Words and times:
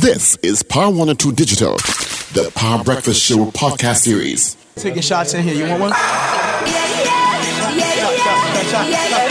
This 0.00 0.36
is 0.36 0.62
Power 0.62 0.88
102 0.88 1.32
Digital, 1.32 1.76
the 2.32 2.50
Power 2.54 2.82
Breakfast 2.82 3.22
Show 3.22 3.50
podcast 3.50 3.96
series. 3.96 4.56
Taking 4.76 5.02
shots 5.02 5.34
in 5.34 5.42
here. 5.42 5.54
You 5.54 5.68
want 5.68 5.80
one? 5.82 5.92
Cheers 8.70 9.29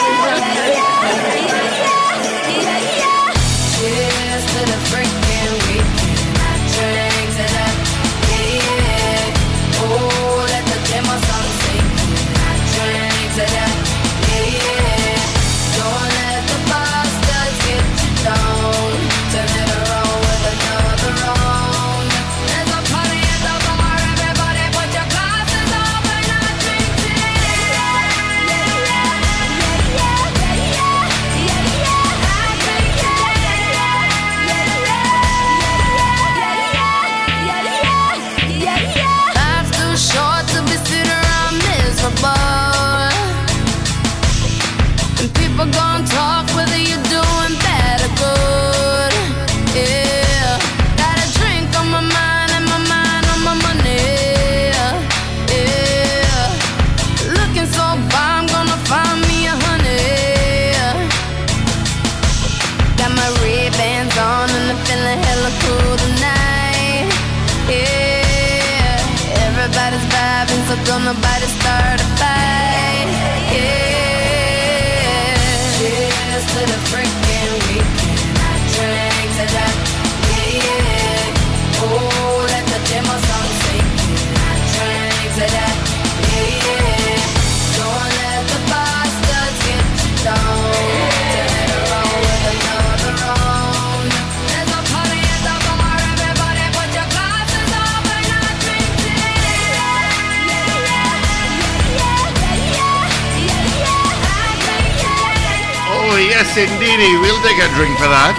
indeedy. 106.60 107.16
We'll 107.24 107.40
take 107.40 107.56
a 107.56 107.70
drink 107.80 107.96
for 107.96 108.12
that. 108.12 108.36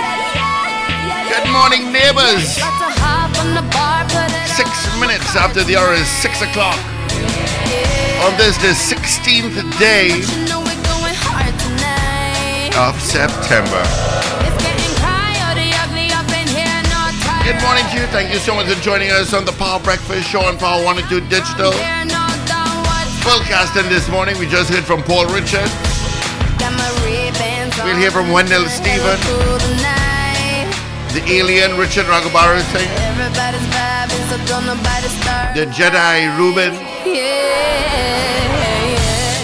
Good 1.33 1.49
morning, 1.49 1.89
neighbors. 1.89 2.61
Six 4.53 4.69
minutes 5.01 5.33
after 5.37 5.65
the 5.65 5.77
hour 5.77 5.95
is 5.97 6.07
six 6.21 6.43
o'clock 6.43 6.77
on 8.21 8.37
this, 8.37 8.61
the 8.61 8.77
16th 8.77 9.57
day 9.81 10.21
of 12.77 12.93
September. 13.01 13.81
Good 17.41 17.57
morning 17.65 17.85
to 17.89 17.97
you. 17.97 18.07
Thank 18.13 18.33
you 18.33 18.39
so 18.39 18.55
much 18.55 18.67
for 18.69 18.79
joining 18.83 19.11
us 19.11 19.33
on 19.33 19.47
the 19.47 19.53
Power 19.53 19.81
Breakfast 19.81 20.29
Show 20.29 20.43
on 20.43 20.59
Power 20.59 20.85
102 20.85 21.27
Digital. 21.33 21.73
No 21.73 22.29
down, 22.45 23.89
this 23.89 24.09
morning. 24.11 24.39
We 24.39 24.47
just 24.47 24.69
heard 24.69 24.85
from 24.85 25.03
Paul 25.03 25.25
Richard. 25.33 25.71
We'll 27.85 27.97
hear 27.97 28.11
from 28.11 28.31
Wendell 28.31 28.67
Stephen. 28.69 29.19
The 31.15 31.23
alien 31.27 31.79
Richard 31.79 32.05
Ragabaru 32.07 32.61
thing. 32.73 32.89
The 35.55 35.67
Jedi 35.73 36.37
Ruben. 36.37 36.75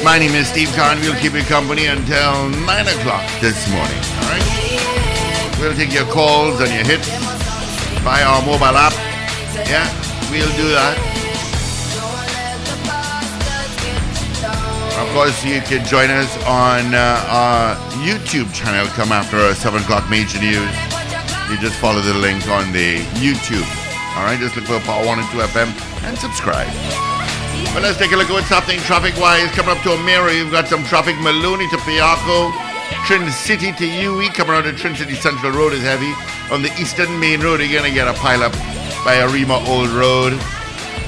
My 0.05 0.19
name 0.19 0.35
is 0.35 0.49
Steve 0.49 0.71
Kahn. 0.77 1.01
We'll 1.01 1.19
keep 1.21 1.33
you 1.33 1.43
company 1.43 1.87
until 1.87 2.51
9 2.51 2.87
o'clock 2.87 3.25
this 3.41 3.69
morning. 3.71 4.03
All 4.21 4.29
right? 4.29 5.57
We'll 5.59 5.75
take 5.75 5.93
your 5.93 6.07
calls 6.07 6.61
and 6.61 6.71
your 6.73 6.85
hits 6.85 7.09
via 8.05 8.25
our 8.25 8.43
mobile 8.43 8.77
app. 8.77 8.93
Yeah, 9.67 9.89
we'll 10.31 10.55
do 10.57 10.69
that. 10.71 11.26
Course, 15.17 15.47
you 15.47 15.63
can 15.63 15.81
join 15.87 16.11
us 16.11 16.29
on 16.45 16.93
uh, 16.93 17.25
our 17.33 17.75
YouTube 18.05 18.53
channel. 18.53 18.85
Come 18.93 19.13
after 19.13 19.39
our 19.39 19.55
7 19.55 19.81
o'clock 19.81 20.05
major 20.11 20.37
news. 20.39 20.69
You 21.49 21.57
just 21.57 21.81
follow 21.81 22.05
the 22.05 22.13
link 22.21 22.47
on 22.53 22.69
the 22.71 23.01
YouTube. 23.17 23.65
All 24.13 24.29
right, 24.29 24.37
just 24.39 24.61
look 24.61 24.69
for 24.69 24.79
Power 24.85 25.09
102 25.09 25.41
FM 25.41 25.73
and 26.05 26.19
subscribe. 26.21 26.69
But 27.73 27.81
let's 27.81 27.97
take 27.97 28.13
a 28.13 28.17
look 28.21 28.29
at 28.29 28.37
what's 28.37 28.53
happening 28.53 28.77
traffic-wise. 28.85 29.49
Coming 29.57 29.73
up 29.73 29.83
to 29.89 29.97
O'Meara, 29.97 30.37
you've 30.37 30.53
got 30.53 30.69
some 30.69 30.85
traffic. 30.85 31.17
Maloney 31.25 31.65
to 31.73 31.81
Piarco, 31.89 32.53
Trin 33.09 33.25
City 33.33 33.73
to 33.73 33.89
UE. 33.89 34.29
Coming 34.37 34.53
out 34.53 34.67
of 34.67 34.77
Trin 34.77 34.95
City 34.95 35.15
Central 35.15 35.51
Road 35.51 35.73
is 35.73 35.81
heavy. 35.81 36.13
On 36.53 36.61
the 36.61 36.69
Eastern 36.77 37.09
Main 37.19 37.41
Road, 37.41 37.65
you're 37.65 37.73
going 37.73 37.89
to 37.89 37.97
get 37.97 38.07
a 38.07 38.13
pile-up 38.21 38.53
by 39.01 39.25
Arima 39.25 39.65
Old 39.65 39.89
Road. 39.97 40.37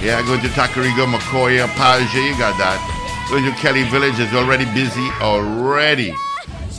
Yeah, 0.01 0.25
going 0.25 0.41
to 0.41 0.49
Tacarigua, 0.57 1.05
Macoya, 1.05 1.69
Paje, 1.77 2.25
you 2.25 2.33
got 2.41 2.57
that. 2.57 2.98
To 3.29 3.53
Kelly 3.53 3.83
Village 3.85 4.19
is 4.19 4.33
already 4.33 4.65
busy 4.73 5.07
already. 5.21 6.15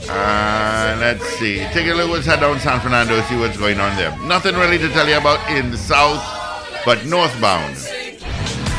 Uh, 0.10 0.98
let's 1.00 1.24
see. 1.38 1.60
Take 1.70 1.88
a 1.88 1.94
look 1.94 2.10
what's 2.10 2.26
head 2.26 2.40
down 2.40 2.60
San 2.60 2.80
Fernando, 2.80 3.22
see 3.30 3.38
what's 3.38 3.56
going 3.56 3.80
on 3.80 3.96
there. 3.96 4.18
Nothing 4.26 4.56
really 4.56 4.80
to 4.80 4.90
tell 4.90 5.08
you 5.08 5.18
about 5.18 5.40
in 5.56 5.70
the 5.70 5.78
south, 5.78 6.26
but 6.84 7.06
northbound. 7.06 7.78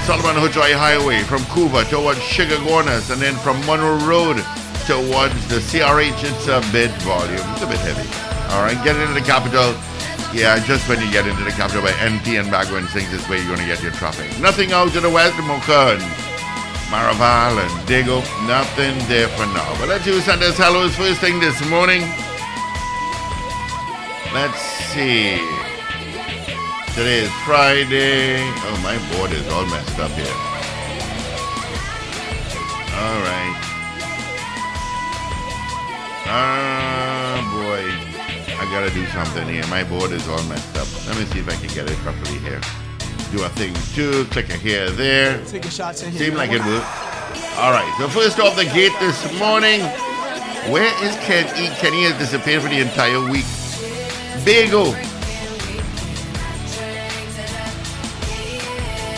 Solomon 0.02 0.34
Hochoy 0.42 0.74
Highway 0.74 1.22
from 1.22 1.42
Couva 1.42 1.88
towards 1.88 2.18
Chaguanas 2.18 3.12
and 3.12 3.22
then 3.22 3.36
from 3.36 3.56
Monroe 3.64 4.04
Road 4.04 4.42
towards 4.90 5.38
the 5.46 5.62
CRH. 5.62 6.26
It's 6.26 6.48
a 6.48 6.60
bit 6.72 6.90
volume. 7.06 7.38
It's 7.54 7.62
a 7.62 7.68
bit 7.68 7.78
heavy. 7.78 8.08
All 8.52 8.64
right, 8.64 8.76
get 8.82 8.96
into 8.96 9.14
the 9.14 9.24
capital. 9.24 9.72
Yeah, 10.34 10.58
just 10.66 10.88
when 10.88 11.00
you 11.00 11.10
get 11.12 11.26
into 11.26 11.44
the 11.44 11.52
capital 11.52 11.82
by 11.82 11.94
NT 12.02 12.34
and 12.34 12.50
Bagwin 12.50 12.88
things 12.90 13.12
is 13.12 13.24
where 13.28 13.38
you're 13.38 13.46
going 13.46 13.60
to 13.60 13.66
get 13.66 13.80
your 13.80 13.92
traffic. 13.92 14.26
Nothing 14.40 14.72
out 14.72 14.90
to 14.92 15.00
the 15.00 15.08
west 15.08 15.38
and 15.38 15.46
Maraval 16.90 17.62
and 17.62 17.88
Dago. 17.88 18.18
Nothing 18.48 18.98
there 19.06 19.28
for 19.28 19.46
now. 19.46 19.78
But 19.78 19.88
let's 19.88 20.04
do 20.04 20.20
send 20.20 20.42
us 20.42 20.58
hellos 20.58 20.96
first 20.96 21.20
thing 21.20 21.38
this 21.38 21.58
morning. 21.70 22.02
Let's 24.34 24.60
see. 24.90 25.38
Today 26.94 27.20
is 27.20 27.32
Friday. 27.46 28.42
Oh, 28.66 28.80
my 28.82 28.98
board 29.14 29.30
is 29.30 29.46
all 29.48 29.64
messed 29.66 29.98
up 30.00 30.10
here. 30.18 30.26
All 32.98 33.20
right. 33.22 33.56
Ah, 36.26 37.38
boy. 37.54 37.86
I 38.58 38.64
gotta 38.72 38.90
do 38.92 39.06
something 39.06 39.48
here. 39.48 39.64
My 39.68 39.84
board 39.84 40.10
is 40.10 40.26
all 40.26 40.42
messed 40.44 40.76
up. 40.76 40.88
Let 41.06 41.16
me 41.18 41.24
see 41.26 41.38
if 41.38 41.48
I 41.48 41.54
can 41.54 41.72
get 41.72 41.88
it 41.88 41.96
properly 41.98 42.38
here. 42.38 42.60
Do 43.32 43.44
a 43.44 43.48
thing 43.50 43.72
two, 43.94 44.24
click 44.32 44.50
a 44.50 44.56
here, 44.56 44.90
there. 44.90 45.44
Taking 45.44 45.70
shots 45.70 46.02
in 46.02 46.10
here. 46.10 46.26
Seemed 46.26 46.36
like 46.36 46.50
it 46.50 46.64
would. 46.64 46.82
All 47.58 47.70
right. 47.70 47.94
So 47.98 48.08
first 48.08 48.40
off 48.40 48.56
the 48.56 48.64
gate 48.64 48.92
this 48.98 49.38
morning, 49.38 49.82
where 50.72 50.92
is 51.04 51.14
Ken 51.18 51.46
E? 51.56 51.68
Kenny 51.76 52.02
has 52.02 52.18
disappeared 52.18 52.62
for 52.62 52.68
the 52.68 52.80
entire 52.80 53.20
week. 53.30 53.44
Bagel. 54.44 54.96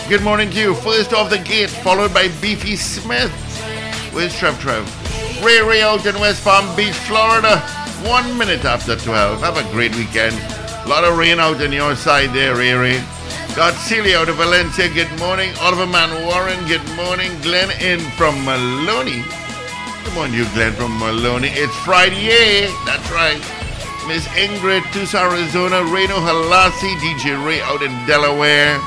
Good 0.07 0.21
morning 0.21 0.51
to 0.51 0.59
you. 0.59 0.75
First 0.75 1.11
off 1.11 1.31
the 1.31 1.39
gate, 1.39 1.71
followed 1.71 2.13
by 2.13 2.27
Beefy 2.39 2.75
Smith. 2.75 3.31
Where's 4.13 4.37
Trev 4.37 4.59
Trev? 4.59 4.85
Ray 5.43 5.61
Ray 5.63 5.81
out 5.81 6.05
in 6.05 6.13
West 6.19 6.43
Palm 6.43 6.75
Beach, 6.75 6.93
Florida. 6.93 7.57
One 8.05 8.37
minute 8.37 8.63
after 8.63 8.95
12. 8.95 9.39
Have 9.39 9.57
a 9.57 9.63
great 9.71 9.95
weekend. 9.95 10.35
A 10.85 10.87
lot 10.87 11.03
of 11.03 11.17
rain 11.17 11.39
out 11.39 11.59
on 11.61 11.71
your 11.71 11.95
side 11.95 12.31
there, 12.31 12.55
Ray 12.55 12.73
Ray. 12.73 13.03
Out 13.55 14.29
of 14.29 14.37
Valencia. 14.37 14.89
Good 14.89 15.19
morning. 15.19 15.53
Oliver 15.61 15.85
Man 15.85 16.25
Warren. 16.25 16.57
Good 16.67 16.83
morning. 16.95 17.29
Glenn 17.41 17.69
in 17.79 17.99
from 18.17 18.33
Maloney. 18.43 19.21
Come 20.03 20.17
on, 20.17 20.33
you 20.33 20.45
Glenn 20.55 20.73
from 20.73 20.97
Maloney. 20.97 21.49
It's 21.49 21.75
Friday. 21.85 22.65
That's 22.83 23.11
right. 23.11 23.37
Miss 24.07 24.25
Ingrid, 24.29 24.91
Tucson, 24.91 25.31
Arizona. 25.31 25.83
Reno 25.83 26.15
Halasi, 26.15 26.95
DJ 26.97 27.45
Ray 27.45 27.61
out 27.61 27.83
in 27.83 27.91
Delaware. 28.07 28.79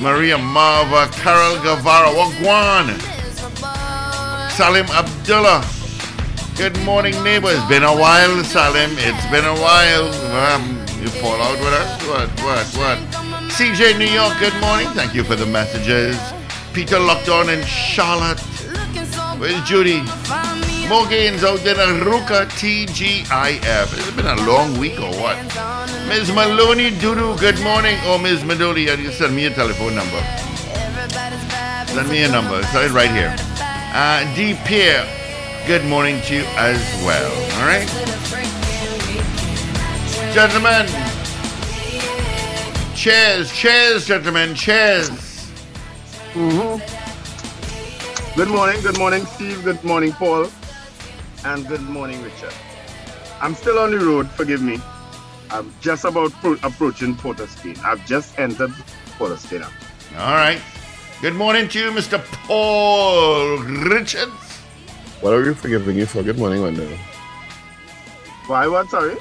Maria 0.00 0.38
Marva, 0.38 1.06
Carol 1.12 1.62
Guevara, 1.62 2.10
Wagwan. 2.10 2.90
Salim 4.50 4.86
Abdullah. 4.86 5.64
Good 6.56 6.76
morning, 6.84 7.14
neighbor. 7.22 7.50
It's 7.50 7.68
been 7.68 7.84
a 7.84 7.94
while, 7.94 8.42
Salim. 8.42 8.90
It's 8.98 9.26
been 9.30 9.44
a 9.44 9.54
while. 9.54 10.08
Um, 10.34 10.78
you 11.00 11.08
fall 11.22 11.40
out 11.40 11.58
with 11.60 11.72
us? 11.72 12.08
What, 12.08 12.28
what, 12.42 12.66
what? 12.76 13.29
CJ 13.50 13.98
New 13.98 14.06
York, 14.06 14.38
good 14.38 14.54
morning. 14.60 14.86
Thank 14.94 15.12
you 15.12 15.24
for 15.24 15.34
the 15.34 15.44
messages. 15.44 16.16
Peter 16.72 17.00
locked 17.00 17.28
on 17.28 17.50
in 17.50 17.64
Charlotte. 17.64 18.38
Where's 19.38 19.60
Judy? 19.68 20.02
Morgan's 20.88 21.42
out 21.42 21.58
there 21.60 21.74
in 21.74 22.00
Arouca, 22.00 22.46
TGIF. 22.46 23.98
It's 23.98 24.10
been 24.12 24.26
a 24.26 24.36
long 24.46 24.78
week 24.78 25.00
or 25.00 25.10
what? 25.20 25.36
Ms. 26.06 26.32
Maloney 26.32 26.92
Dudu, 26.92 27.38
good 27.40 27.60
morning. 27.62 27.98
Oh, 28.04 28.18
Ms. 28.18 28.44
Maloney, 28.44 28.82
you 28.82 29.10
send 29.10 29.34
me 29.34 29.46
a 29.46 29.50
telephone 29.50 29.96
number. 29.96 30.22
Send 31.88 32.08
me 32.08 32.22
a 32.22 32.30
number. 32.30 32.60
It's 32.62 32.92
right 32.92 33.10
here. 33.10 33.34
Uh, 33.92 34.22
D. 34.36 34.56
Pierre, 34.64 35.04
good 35.66 35.84
morning 35.86 36.20
to 36.22 36.36
you 36.36 36.44
as 36.56 36.78
well. 37.04 37.30
All 37.58 37.66
right? 37.66 37.88
Gentlemen, 40.32 41.09
cheers, 43.00 43.50
cheers, 43.50 44.06
gentlemen, 44.06 44.54
cheers. 44.54 45.08
Mm-hmm. 46.34 46.76
Good 48.36 48.48
morning, 48.48 48.82
good 48.82 48.98
morning, 48.98 49.24
Steve. 49.24 49.64
Good 49.64 49.82
morning, 49.82 50.12
Paul. 50.12 50.48
And 51.46 51.66
good 51.66 51.80
morning, 51.80 52.22
Richard. 52.22 52.52
I'm 53.40 53.54
still 53.54 53.78
on 53.78 53.92
the 53.92 53.98
road, 53.98 54.28
forgive 54.32 54.60
me. 54.60 54.78
I'm 55.50 55.72
just 55.80 56.04
about 56.04 56.30
pro- 56.42 56.58
approaching 56.62 57.16
Port 57.16 57.40
of 57.40 57.48
Spain. 57.48 57.76
I've 57.82 58.04
just 58.04 58.38
entered 58.38 58.74
Port 59.16 59.32
of 59.32 59.40
Spain. 59.40 59.62
All 59.62 60.34
right. 60.34 60.60
Good 61.22 61.34
morning 61.34 61.70
to 61.70 61.78
you, 61.78 61.90
Mr. 61.92 62.22
Paul 62.44 63.56
Richards. 63.60 64.58
What 65.22 65.32
are 65.32 65.42
we 65.42 65.54
forgiving 65.54 65.96
you 65.96 66.04
for? 66.04 66.22
Good 66.22 66.38
morning, 66.38 66.60
Wanda. 66.60 66.86
Why, 68.46 68.66
what, 68.66 68.90
sorry? 68.90 69.14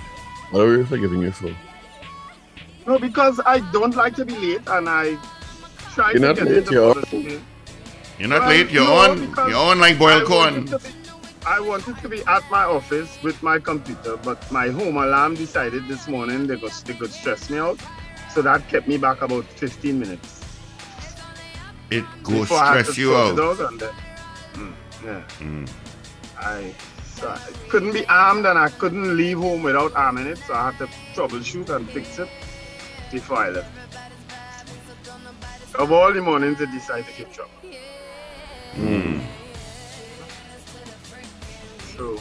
What 0.51 0.63
are 0.63 0.77
we 0.79 0.83
forgiving 0.83 1.21
you 1.21 1.31
for? 1.31 1.55
No, 2.89 2.97
because 2.97 3.39
I 3.45 3.59
don't 3.71 3.95
like 3.95 4.15
to 4.15 4.25
be 4.25 4.33
late 4.35 4.61
and 4.67 4.89
I 4.89 5.15
try 5.93 6.09
You're 6.09 6.21
to 6.21 6.27
not 6.29 6.35
get 6.37 6.45
late, 6.47 6.57
into 6.57 6.71
you're 6.73 6.93
Port. 6.95 7.11
You're 8.17 8.29
not 8.29 8.39
Well, 8.39 8.49
late. 8.49 8.71
You're 8.71 8.83
no, 8.83 8.95
on. 8.95 9.47
You're 9.47 9.57
on 9.71 9.79
like 9.79 9.99
boiled 9.99 10.27
wanted 10.27 10.65
corn. 10.65 10.65
to 10.65 10.79
be- 10.79 10.95
I 11.45 11.59
wanted 11.59 11.99
to 11.99 12.09
be 12.09 12.23
at 12.23 12.41
my 12.49 12.63
office 12.63 13.19
with 13.21 13.43
my 13.43 13.59
computer, 13.59 14.17
but 14.17 14.51
my 14.51 14.69
home 14.69 14.97
alarm 14.97 15.35
decided 15.35 15.87
this 15.87 16.07
morning 16.07 16.47
they 16.47 16.57
could, 16.57 16.71
they 16.85 16.95
could 16.95 17.11
stress 17.11 17.47
me 17.51 17.59
out. 17.59 17.79
So 18.33 18.41
that 18.41 18.67
kept 18.67 18.87
me 18.87 18.97
back 18.97 19.21
about 19.21 19.45
15 19.45 19.99
minutes. 19.99 20.41
It 21.91 22.05
goes 22.23 22.39
before 22.39 22.57
I 22.57 22.77
had 22.77 22.85
stress 22.87 22.95
to 22.95 23.01
you 23.01 23.11
sort 23.13 23.37
it 23.37 23.39
out. 23.43 23.59
out 23.61 23.71
and 23.71 23.79
then- 23.81 23.93
Mm, 24.55 24.73
yeah. 25.05 25.23
Mm. 25.41 25.69
I, 26.39 26.73
so 27.15 27.29
I 27.29 27.37
couldn't 27.69 27.91
be 27.93 28.03
armed 28.07 28.47
and 28.47 28.57
I 28.57 28.69
couldn't 28.69 29.15
leave 29.15 29.37
home 29.37 29.61
without 29.61 29.93
arming 29.95 30.25
it, 30.25 30.39
so 30.39 30.55
I 30.55 30.71
had 30.71 30.79
to 30.79 30.87
troubleshoot 31.13 31.69
and 31.69 31.87
fix 31.91 32.17
it 32.17 32.27
before 33.11 33.37
I 33.37 33.49
left. 33.49 33.69
Of 35.75 35.91
all 35.91 36.11
the 36.13 36.21
mornings, 36.21 36.59
they 36.59 36.65
decide 36.65 37.05
to 37.05 37.13
give 37.13 37.31
trouble. 37.31 37.51
Mm. 38.75 39.21
So 41.95 42.19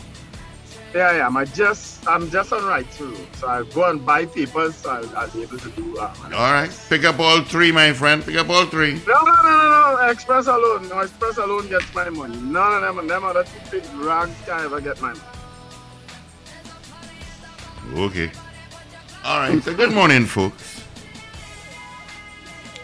there 0.93 1.06
I 1.06 1.19
am. 1.26 1.37
I 1.37 1.44
just 1.44 2.06
I'm 2.08 2.31
just 2.31 2.52
on 2.52 2.64
right 2.64 2.87
through. 2.87 3.17
So 3.35 3.49
I 3.49 3.62
go 3.64 3.90
and 3.90 4.05
buy 4.05 4.26
papers, 4.26 4.76
so 4.76 4.90
I'll, 4.90 5.17
I'll 5.17 5.31
be 5.31 5.43
able 5.43 5.58
to 5.58 5.70
do. 5.70 5.99
Uh, 5.99 6.12
All 6.25 6.52
right. 6.52 6.70
Pick 6.88 7.05
up 7.05 7.19
all 7.20 7.43
three, 7.43 7.73
my 7.73 7.93
friend. 7.93 8.25
Pick 8.25 8.37
up 8.37 8.49
all 8.49 8.67
three. 8.67 8.94
no, 9.06 9.14
no, 9.25 9.43
no, 9.43 9.43
no, 9.43 9.96
no. 10.00 10.08
Express 10.08 10.46
alone. 10.46 10.88
No, 10.88 11.00
Express 11.00 11.37
alone 11.37 11.69
gets 11.69 11.93
my 11.94 12.08
money. 12.08 12.37
None 12.37 12.84
of 12.84 12.96
them, 12.96 13.06
them 13.06 13.25
other 13.25 13.44
two 13.44 13.70
big 13.70 13.84
rags 13.96 14.34
can 14.46 14.64
ever 14.64 14.81
get 14.81 15.00
my 15.00 15.08
money. 15.12 15.20
Okay. 17.94 18.31
All 19.25 19.38
right. 19.41 19.62
So 19.62 19.75
good 19.75 19.93
morning, 19.93 20.25
folks. 20.26 20.77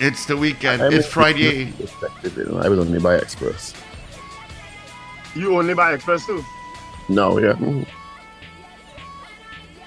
It's 0.00 0.26
the 0.26 0.36
weekend. 0.36 0.82
I'm 0.82 0.92
It's 0.92 1.06
Friday. 1.06 1.72
Perspective, 1.72 2.36
you 2.36 2.44
know, 2.46 2.58
I 2.58 2.68
would 2.68 2.78
only 2.78 2.98
buy 2.98 3.16
Express. 3.16 3.74
You 5.34 5.56
only 5.56 5.74
buy 5.74 5.94
Express 5.94 6.26
too. 6.26 6.44
No, 7.08 7.38
yeah. 7.38 7.52
mm. 7.52 7.86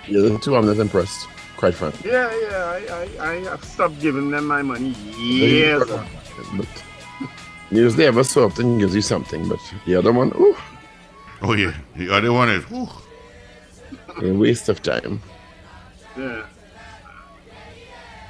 Yeah, 0.08 0.22
the 0.22 0.38
two 0.40 0.56
I'm 0.56 0.66
not 0.66 0.78
impressed, 0.78 1.28
quite 1.58 1.74
frankly. 1.76 2.10
Yeah, 2.10 2.32
yeah. 2.42 3.08
I, 3.20 3.20
I, 3.20 3.32
I 3.32 3.34
have 3.50 3.64
stopped 3.64 4.00
giving 4.00 4.32
them 4.32 4.48
my 4.48 4.62
money 4.62 4.90
years 5.18 5.82
ago. 5.82 6.04
But 6.56 6.84
usually 7.72 8.06
ever 8.06 8.24
so 8.24 8.46
often 8.46 8.78
gives 8.78 8.96
you 8.96 9.02
something, 9.02 9.50
but 9.50 9.60
the 9.86 9.96
other 9.96 10.14
one, 10.14 10.32
ooh, 10.40 10.56
Oh 11.42 11.54
yeah. 11.54 11.74
The 11.96 12.10
other 12.14 12.32
one 12.34 12.50
is. 12.50 12.64
whew. 12.66 12.88
a 14.22 14.32
waste 14.34 14.70
of 14.70 14.82
time. 14.82 15.22
Yeah. 16.18 16.46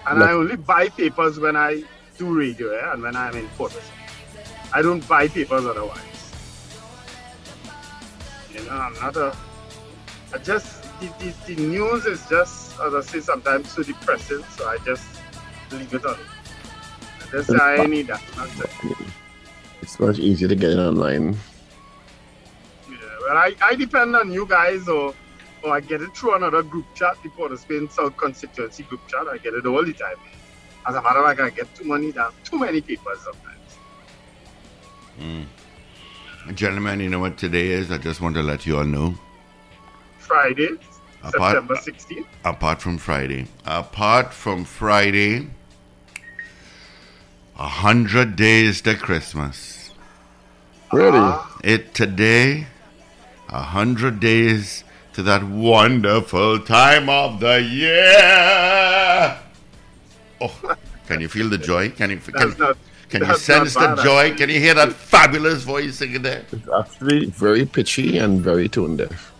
And 0.09 0.23
I 0.23 0.31
only 0.31 0.55
buy 0.55 0.89
papers 0.89 1.39
when 1.39 1.55
I 1.55 1.83
do 2.17 2.37
radio 2.37 2.69
eh, 2.69 2.93
and 2.93 3.03
when 3.03 3.15
I'm 3.15 3.35
in 3.35 3.47
Portus. 3.49 3.89
I 4.73 4.81
don't 4.81 5.05
buy 5.07 5.27
papers 5.27 5.65
otherwise. 5.65 6.33
You 8.53 8.63
know, 8.65 8.71
I'm 8.71 8.93
not 8.95 9.15
a. 9.17 9.35
I 10.33 10.37
just 10.39 10.83
the, 10.99 11.07
the, 11.19 11.55
the 11.55 11.61
news 11.61 12.05
is 12.05 12.27
just 12.29 12.79
as 12.79 12.93
I 12.93 13.01
say 13.01 13.19
sometimes 13.19 13.71
so 13.71 13.83
depressing, 13.83 14.43
so 14.55 14.67
I 14.67 14.77
just 14.85 15.05
leave 15.71 15.93
it 15.93 16.05
on. 16.05 16.17
I 17.21 17.31
just 17.31 17.49
say 17.49 17.57
I 17.57 17.85
need 17.85 18.07
that. 18.07 18.21
That's 18.35 18.59
it. 18.83 18.97
It's 19.81 19.99
much 19.99 20.19
easier 20.19 20.47
to 20.47 20.55
get 20.55 20.71
it 20.71 20.79
online. 20.79 21.37
Yeah, 22.89 22.95
well, 23.21 23.37
I, 23.37 23.53
I 23.61 23.75
depend 23.75 24.15
on 24.15 24.31
you 24.31 24.45
guys, 24.45 24.87
or 24.87 25.13
or 25.67 25.75
I 25.75 25.79
get 25.81 26.01
it 26.01 26.15
through 26.15 26.35
another 26.35 26.63
group 26.63 26.85
chat, 26.95 27.15
the 27.23 27.29
Port 27.29 27.51
of 27.51 27.59
Spain 27.59 27.89
South 27.89 28.15
constituency 28.17 28.83
group 28.83 29.05
chat. 29.07 29.27
I 29.27 29.37
get 29.37 29.53
it 29.53 29.65
all 29.65 29.83
the 29.83 29.93
time. 29.93 30.15
As 30.87 30.95
a 30.95 31.01
matter 31.01 31.19
of 31.19 31.25
fact, 31.25 31.39
I 31.41 31.49
get 31.49 31.73
too 31.75 31.83
many 31.85 32.11
down, 32.11 32.31
too 32.43 32.57
many 32.59 32.81
papers 32.81 33.19
sometimes. 33.23 33.53
Gentlemen, 36.53 36.99
you 37.01 37.09
know 37.09 37.19
what 37.19 37.37
today 37.37 37.67
is? 37.69 37.91
I 37.91 37.97
just 37.97 38.21
want 38.21 38.35
to 38.35 38.41
let 38.43 38.65
you 38.65 38.77
all 38.77 38.85
know. 38.85 39.15
Friday, 40.19 40.69
Apart- 41.23 41.55
September 41.55 41.75
16th. 41.75 42.25
apart 42.45 42.81
from 42.81 42.97
Friday. 42.97 43.47
Apart 43.65 44.33
from 44.33 44.63
Friday, 44.63 45.47
a 47.57 47.67
hundred 47.67 48.35
days 48.37 48.81
to 48.81 48.95
Christmas. 48.95 49.91
Really? 50.93 51.17
Ah, 51.19 51.57
It 51.63 51.93
today, 51.93 52.67
a 53.49 53.61
hundred 53.61 54.19
days 54.21 54.83
to 55.17 55.23
that 55.23 55.43
wonderful 55.43 56.59
time 56.59 57.09
of 57.09 57.39
the 57.39 57.59
year. 57.59 59.35
Oh, 60.39 60.75
can 61.07 61.21
you 61.21 61.27
feel 61.27 61.49
the 61.49 61.57
joy? 61.57 61.89
Can 61.89 62.11
you 62.11 62.17
can, 62.17 62.55
not. 62.59 62.77
can 63.09 63.25
you 63.25 63.35
sense 63.35 63.73
the 63.73 63.95
joy? 63.95 64.35
Can 64.35 64.47
you 64.49 64.59
hear 64.59 64.75
that 64.75 64.93
fabulous 64.93 65.63
voice 65.63 65.97
singing 65.97 66.21
there? 66.21 66.45
It's 66.51 66.69
actually 66.69 67.25
very 67.31 67.65
pitchy 67.65 68.19
and 68.19 68.39
very 68.39 68.69
tone 68.69 68.97
deaf. 68.97 69.33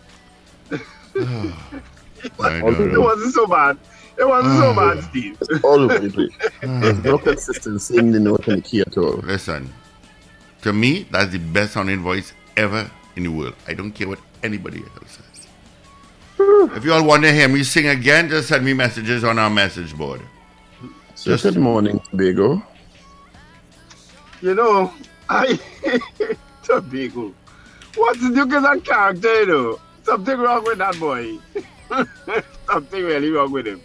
I 0.72 2.60
All 2.60 2.72
don't 2.72 2.92
It 2.92 3.00
wasn't 3.00 3.34
so 3.34 3.46
bad. 3.46 3.78
It 4.18 4.26
wasn't 4.26 4.58
so 4.58 4.74
bad, 4.74 5.04
Steve. 5.10 5.38
It's 5.40 5.62
all 5.62 5.78
over 5.78 6.00
the 6.00 6.10
place. 6.10 6.50
There's 6.60 7.04
no 7.04 7.18
consistency 7.18 7.98
in 7.98 8.10
the 8.10 8.18
note 8.18 8.48
and 8.48 8.64
the 8.64 8.68
key 8.68 8.80
at 8.80 8.98
all. 8.98 9.18
Listen, 9.18 9.72
to 10.62 10.72
me, 10.72 11.06
that's 11.12 11.30
the 11.30 11.38
best 11.38 11.74
sounding 11.74 12.02
voice 12.02 12.32
ever 12.56 12.90
in 13.14 13.22
the 13.22 13.30
world. 13.30 13.54
I 13.68 13.74
don't 13.74 13.92
care 13.92 14.08
what 14.08 14.18
anybody 14.42 14.82
else 14.96 15.12
says. 15.12 15.27
If 16.40 16.84
you 16.84 16.92
all 16.92 17.04
want 17.04 17.24
to 17.24 17.32
hear 17.32 17.48
me 17.48 17.64
sing 17.64 17.88
again, 17.88 18.28
just 18.28 18.48
send 18.48 18.64
me 18.64 18.72
messages 18.72 19.24
on 19.24 19.38
our 19.38 19.50
message 19.50 19.96
board. 19.96 20.20
So 21.14 21.36
good 21.36 21.56
morning, 21.56 22.00
Tobago. 22.10 22.62
You 24.40 24.54
know, 24.54 24.92
I 25.28 25.58
Tobago. 26.62 27.34
Watson 27.96 28.34
Duke 28.34 28.52
is 28.52 28.64
a 28.64 28.80
character, 28.80 29.40
you 29.40 29.46
know? 29.46 29.80
Something 30.04 30.38
wrong 30.38 30.62
with 30.64 30.78
that 30.78 30.98
boy. 31.00 31.38
Something 32.66 33.04
really 33.04 33.30
wrong 33.30 33.50
with 33.50 33.66
him. 33.66 33.80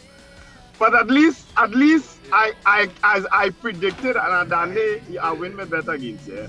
But 0.77 0.93
at 0.93 1.07
least, 1.07 1.47
at 1.57 1.71
least, 1.71 2.19
I, 2.31 2.53
I, 2.65 2.89
as 3.03 3.25
I 3.31 3.49
predicted, 3.49 4.15
and 4.15 4.51
Adane, 4.51 5.17
I 5.17 5.31
win 5.31 5.55
my 5.55 5.65
bet 5.65 5.89
against 5.89 6.27
yeah. 6.27 6.47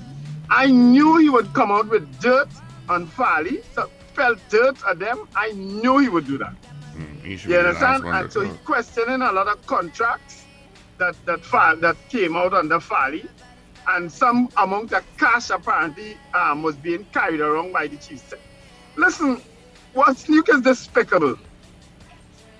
I 0.50 0.66
knew 0.66 1.16
he 1.16 1.30
would 1.30 1.52
come 1.54 1.72
out 1.72 1.88
with 1.88 2.20
dirt 2.20 2.48
on 2.88 3.06
Farley, 3.06 3.62
so 3.74 3.88
felt 4.14 4.38
dirt 4.48 4.76
at 4.88 4.98
them. 4.98 5.28
I 5.36 5.52
knew 5.52 5.98
he 5.98 6.08
would 6.08 6.26
do 6.26 6.38
that. 6.38 6.54
Mm, 6.96 7.24
You 7.24 7.36
be 7.36 7.52
the 7.54 7.62
last 7.62 7.82
understand? 7.82 8.06
And 8.24 8.32
so 8.32 8.40
he's 8.42 8.56
questioning 8.64 9.22
a 9.22 9.32
lot 9.32 9.48
of 9.48 9.64
contracts 9.66 10.44
that 10.98 11.16
that 11.26 11.42
that 11.80 11.96
came 12.08 12.36
out 12.36 12.54
under 12.54 12.80
Farley, 12.80 13.26
and 13.88 14.10
some 14.10 14.48
amount 14.56 14.92
of 14.92 15.04
cash 15.18 15.50
apparently 15.50 16.16
um, 16.34 16.62
was 16.62 16.76
being 16.76 17.04
carried 17.12 17.40
around 17.40 17.72
by 17.72 17.88
the 17.88 17.96
Chiefs. 17.96 18.32
Listen, 18.96 19.40
Watson 19.92 20.34
Duke 20.34 20.48
is 20.50 20.60
despicable. 20.60 21.36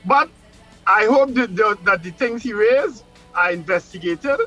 But 0.04 0.28
I 0.86 1.06
hope 1.06 1.32
that 1.34 1.56
the, 1.56 1.78
that 1.84 2.02
the 2.02 2.10
things 2.10 2.42
he 2.42 2.52
raised 2.52 3.04
are 3.34 3.52
investigated, 3.52 4.38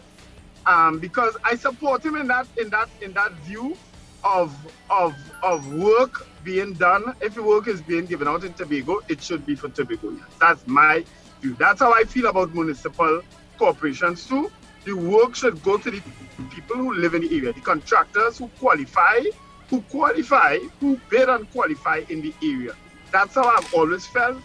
um, 0.65 0.99
because 0.99 1.35
I 1.43 1.55
support 1.55 2.05
him 2.05 2.15
in 2.15 2.27
that 2.27 2.47
in 2.57 2.69
that 2.69 2.89
in 3.01 3.13
that 3.13 3.31
view 3.47 3.75
of 4.23 4.53
of 4.89 5.15
of 5.43 5.65
work 5.73 6.27
being 6.47 6.71
done. 6.71 7.13
If 7.19 7.35
work 7.37 7.67
is 7.67 7.81
being 7.81 8.05
given 8.05 8.25
out 8.25 8.45
in 8.45 8.53
Tobago, 8.53 9.01
it 9.09 9.21
should 9.21 9.45
be 9.45 9.53
for 9.53 9.67
Tobago. 9.67 10.15
That's 10.39 10.65
my 10.65 11.03
view. 11.41 11.55
That's 11.59 11.81
how 11.81 11.93
I 11.93 12.05
feel 12.05 12.27
about 12.27 12.53
municipal 12.53 13.21
corporations 13.57 14.25
too. 14.25 14.49
The 14.85 14.93
work 14.93 15.35
should 15.35 15.61
go 15.61 15.77
to 15.77 15.91
the 15.91 16.01
people 16.49 16.77
who 16.77 16.93
live 16.93 17.15
in 17.15 17.23
the 17.23 17.35
area, 17.35 17.51
the 17.51 17.59
contractors 17.59 18.37
who 18.37 18.47
qualify, 18.59 19.23
who 19.69 19.81
qualify, 19.81 20.59
who 20.79 20.97
bid 21.09 21.27
and 21.27 21.51
qualify 21.51 22.03
in 22.07 22.21
the 22.21 22.33
area. 22.41 22.73
That's 23.11 23.35
how 23.35 23.43
I've 23.43 23.73
always 23.73 24.07
felt, 24.07 24.37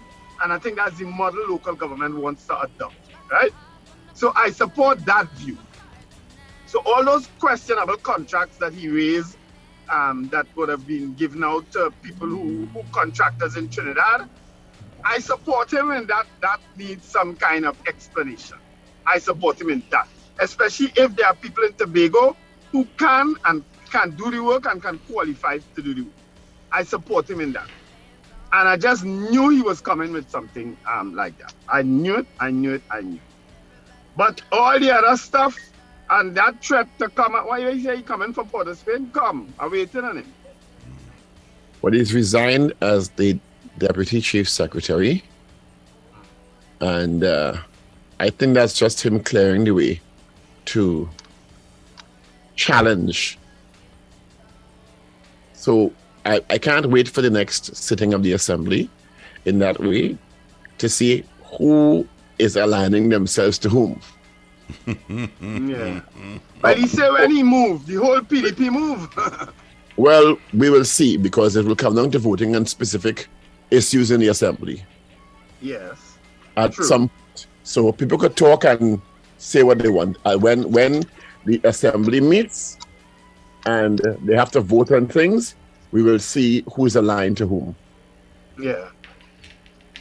and 0.42 0.52
I 0.52 0.58
think 0.58 0.74
that's 0.78 0.98
the 0.98 1.04
model 1.04 1.48
local 1.48 1.74
government 1.76 2.16
wants 2.16 2.44
to 2.48 2.62
adopt, 2.62 2.96
right? 3.30 3.52
So 4.14 4.32
I 4.34 4.50
support 4.50 5.04
that 5.04 5.30
view. 5.34 5.56
So 6.66 6.82
all 6.84 7.04
those 7.04 7.28
questionable 7.38 7.98
contracts 7.98 8.56
that 8.56 8.72
he 8.72 8.88
raised 8.88 9.36
um, 9.92 10.28
that 10.32 10.46
would 10.56 10.70
have 10.70 10.86
been 10.86 11.14
given 11.14 11.44
out 11.44 11.70
to 11.72 11.92
people 12.02 12.28
who, 12.28 12.68
who 12.74 12.82
contractors 12.92 13.56
in 13.56 13.70
Trinidad, 13.70 14.28
I 15.04 15.18
support 15.20 15.72
him 15.72 15.90
and 15.92 16.08
that 16.08 16.26
that 16.42 16.60
needs 16.76 17.10
some 17.10 17.36
kind 17.36 17.66
of 17.66 17.78
explanation. 17.88 18.58
I 19.06 19.18
support 19.18 19.60
him 19.60 19.70
in 19.70 19.84
that, 19.90 20.08
especially 20.40 20.92
if 20.96 21.16
there 21.16 21.26
are 21.26 21.36
people 21.36 21.64
in 21.64 21.74
Tobago 21.76 22.38
who 22.72 22.86
can 22.98 23.34
and 23.46 23.64
can 23.90 24.16
do 24.16 24.30
the 24.30 24.42
work 24.42 24.66
and 24.66 24.82
can 24.82 25.00
qualify 25.00 25.58
to 25.76 25.82
do 25.82 25.94
the 25.94 26.02
work. 26.02 26.14
I 26.72 26.84
support 26.84 27.30
him 27.30 27.40
in 27.40 27.52
that. 27.52 27.68
And 28.52 28.68
I 28.68 28.76
just 28.76 29.04
knew 29.04 29.50
he 29.50 29.62
was 29.62 29.80
coming 29.80 30.12
with 30.12 30.30
something 30.30 30.78
um, 30.90 31.14
like 31.14 31.36
that. 31.38 31.54
I 31.68 31.82
knew 31.82 32.16
it, 32.18 32.28
I 32.40 32.50
knew 32.50 32.74
it, 32.74 32.84
I 32.90 33.02
knew. 33.02 33.22
But 34.16 34.42
all 34.52 34.78
the 34.80 34.92
other 34.92 35.16
stuff 35.16 35.56
and 36.12 36.34
that 36.36 36.62
threat 36.62 36.86
to 36.98 37.08
come, 37.08 37.32
why 37.32 37.58
you 37.58 37.82
say 37.82 37.96
he 37.96 38.02
coming 38.02 38.34
for 38.34 38.44
Port 38.44 38.68
of 38.68 38.76
Spain? 38.76 39.10
Come, 39.12 39.52
I'm 39.58 39.70
waiting 39.70 40.04
on 40.04 40.18
him. 40.18 40.32
Well, 41.80 41.94
he's 41.94 42.12
resigned 42.12 42.74
as 42.82 43.08
the 43.10 43.38
deputy 43.78 44.20
chief 44.20 44.48
secretary, 44.48 45.24
and 46.80 47.24
uh, 47.24 47.56
I 48.20 48.28
think 48.30 48.54
that's 48.54 48.74
just 48.74 49.04
him 49.04 49.22
clearing 49.22 49.64
the 49.64 49.72
way 49.72 50.00
to 50.66 51.08
challenge. 52.56 53.38
So 55.54 55.92
I, 56.26 56.40
I 56.50 56.58
can't 56.58 56.86
wait 56.86 57.08
for 57.08 57.22
the 57.22 57.30
next 57.30 57.74
sitting 57.74 58.12
of 58.12 58.22
the 58.22 58.32
assembly 58.32 58.90
in 59.46 59.60
that 59.60 59.80
way 59.80 60.18
to 60.78 60.88
see 60.88 61.24
who 61.56 62.06
is 62.38 62.54
aligning 62.56 63.08
themselves 63.08 63.58
to 63.58 63.68
whom. 63.70 64.00
Yeah. 65.40 66.00
But 66.60 66.78
he 66.78 66.86
said 66.86 67.10
when 67.10 67.30
he 67.32 67.42
moved, 67.42 67.88
the 67.88 67.96
whole 67.96 68.20
PDP 68.20 68.70
move. 68.70 69.08
Well, 69.98 70.38
we 70.54 70.70
will 70.70 70.86
see 70.86 71.18
because 71.18 71.54
it 71.54 71.66
will 71.66 71.76
come 71.76 71.94
down 71.94 72.10
to 72.12 72.18
voting 72.18 72.56
on 72.56 72.64
specific 72.64 73.28
issues 73.70 74.10
in 74.10 74.20
the 74.20 74.28
assembly 74.28 74.82
yes. 75.60 76.18
at 76.56 76.72
True. 76.72 76.84
some 76.84 77.10
so 77.62 77.92
people 77.92 78.18
could 78.18 78.36
talk 78.36 78.64
and 78.64 79.00
say 79.38 79.62
what 79.62 79.78
they 79.78 79.88
want. 79.88 80.16
Uh, 80.24 80.36
when 80.36 80.70
when 80.70 81.04
the 81.44 81.60
assembly 81.64 82.20
meets 82.20 82.78
and 83.66 84.00
they 84.22 84.34
have 84.34 84.50
to 84.52 84.60
vote 84.60 84.90
on 84.90 85.06
things, 85.06 85.54
we 85.92 86.02
will 86.02 86.18
see 86.18 86.64
who's 86.74 86.96
aligned 86.96 87.36
to 87.36 87.46
whom, 87.46 87.76
Yeah. 88.58 88.88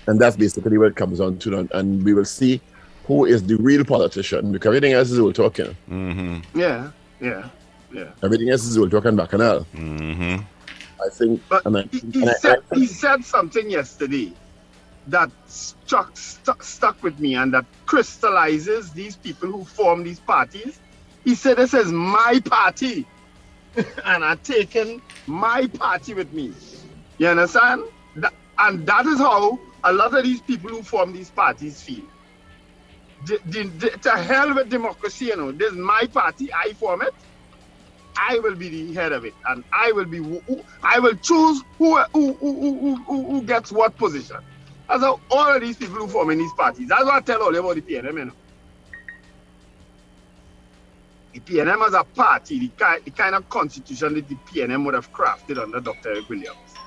and 0.08 0.20
that's 0.20 0.36
basically 0.36 0.78
what 0.78 0.88
it 0.88 0.96
comes 0.96 1.20
down 1.20 1.38
to. 1.40 1.60
And, 1.60 1.72
and 1.74 2.04
we 2.04 2.14
will 2.14 2.26
see 2.26 2.62
who 3.12 3.26
is 3.26 3.44
the 3.44 3.56
real 3.58 3.84
politician 3.84 4.52
because 4.54 4.68
everything 4.68 4.94
else 4.94 5.12
is 5.12 5.20
all 5.20 5.34
talking. 5.34 5.76
Yeah. 6.56 6.92
Yeah. 7.20 7.50
Yeah. 7.92 8.12
Everything 8.24 8.50
else 8.50 8.64
is 8.64 8.78
all 8.78 8.90
talking 8.90 9.16
back 9.18 9.34
and 9.34 9.44
all. 9.44 9.60
Mm-hmm. 9.76 10.44
I 11.06 11.10
think. 11.10 11.42
But 11.50 11.66
and 11.66 11.78
I, 11.78 11.82
he, 11.92 12.00
he 12.00 12.22
and 12.22 12.30
I- 12.30 12.34
said 12.34 12.60
I- 12.72 12.76
he 12.76 12.88
said 12.88 13.26
something 13.26 13.70
yesterday 13.70 14.32
that 15.08 15.30
struck 15.48 16.16
stuck, 16.16 16.64
stuck 16.64 17.04
with 17.04 17.20
me 17.20 17.36
and 17.36 17.54
that 17.54 17.66
crystallizes 17.86 18.92
these 18.92 19.18
people 19.18 19.50
who 19.52 19.66
form 19.66 20.04
these 20.04 20.20
parties. 20.22 20.80
He 21.26 21.36
said, 21.36 21.58
"This 21.58 21.74
is 21.74 21.92
my 21.92 22.40
party, 22.46 23.06
and 24.06 24.24
I've 24.24 24.42
taken 24.44 25.02
my 25.28 25.68
party 25.68 26.14
with 26.14 26.32
me." 26.32 26.54
You 27.18 27.28
understand? 27.28 27.84
That, 28.16 28.34
and 28.58 28.86
that 28.88 29.06
is 29.06 29.18
how 29.20 29.60
a 29.84 29.92
lot 29.92 30.14
of 30.18 30.24
these 30.24 30.42
people 30.42 30.70
who 30.70 30.82
form 30.82 31.12
these 31.12 31.30
parties 31.30 31.82
feel. 31.82 32.06
The, 33.26 33.40
the, 33.46 34.00
to 34.04 34.12
hell 34.12 34.56
with 34.56 34.70
democracy, 34.70 35.26
you 35.26 35.38
know. 35.38 35.52
This 35.52 35.72
is 35.74 35.78
my 35.78 36.08
party. 36.14 36.50
I 36.54 36.74
form 36.74 37.02
it. 37.04 37.14
I 38.18 38.40
will 38.40 38.56
be 38.56 38.70
the 38.70 38.94
head 38.94 39.14
of 39.14 39.26
it, 39.26 39.36
and 39.48 39.64
I 39.74 39.92
will 39.94 40.06
be. 40.06 40.20
I 40.84 41.00
will 41.00 41.16
choose 41.16 41.64
who 41.78 41.98
who, 42.14 42.34
who, 42.40 42.54
who, 42.72 43.04
who, 43.08 43.32
who 43.32 43.44
gets 43.44 43.72
what 43.72 43.98
position. 43.98 44.38
That's 44.90 45.04
how 45.04 45.22
all 45.30 45.56
of 45.56 45.62
these 45.62 45.78
people 45.78 45.98
who 45.98 46.08
form 46.08 46.32
in 46.32 46.40
these 46.40 46.54
parties. 46.54 46.88
That's 46.90 47.06
what 47.06 47.16
I 47.16 47.22
tell 47.22 47.44
all 47.44 47.56
about 47.56 47.76
the 47.76 47.82
PNM. 47.82 48.14
You 48.20 48.26
know. 48.26 48.34
The 51.34 51.42
PNM 51.42 51.88
as 51.88 51.94
a 51.94 52.04
party, 52.04 52.60
the 52.60 52.70
kind, 52.78 53.02
the 53.06 53.12
kind 53.12 53.36
of 53.36 53.50
constitution 53.50 54.16
that 54.16 54.28
the 54.28 54.38
PNM 54.38 54.86
would 54.86 54.96
have 54.96 55.12
crafted 55.14 55.62
under 55.62 55.80
Dr. 55.80 56.10
Eric 56.10 56.30
Williams, 56.30 56.82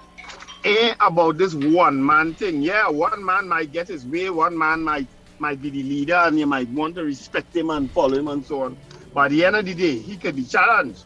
ain't 0.65 0.97
about 1.01 1.39
this 1.39 1.55
one 1.55 2.05
man 2.05 2.35
thing. 2.37 2.63
Yeah, 2.63 2.89
one 2.91 3.25
man 3.25 3.49
might 3.49 3.73
get 3.73 3.89
his 3.89 4.07
way, 4.07 4.31
one 4.31 4.59
man 4.59 4.83
might 4.83 5.09
might 5.45 5.61
be 5.61 5.69
the 5.69 5.83
leader, 5.83 6.15
and 6.15 6.39
you 6.39 6.47
might 6.47 6.71
want 6.71 6.95
to 6.95 7.05
respect 7.05 7.55
him 7.55 7.69
and 7.69 7.91
follow 7.91 8.17
him 8.17 8.29
and 8.29 8.43
so 8.47 8.63
on. 8.63 8.79
But 9.13 9.27
at 9.27 9.31
the 9.33 9.45
end 9.45 9.57
of 9.57 9.67
the 9.67 9.75
day, 9.75 9.99
he 9.99 10.17
could 10.17 10.37
be 10.37 10.45
challenged. 10.45 11.05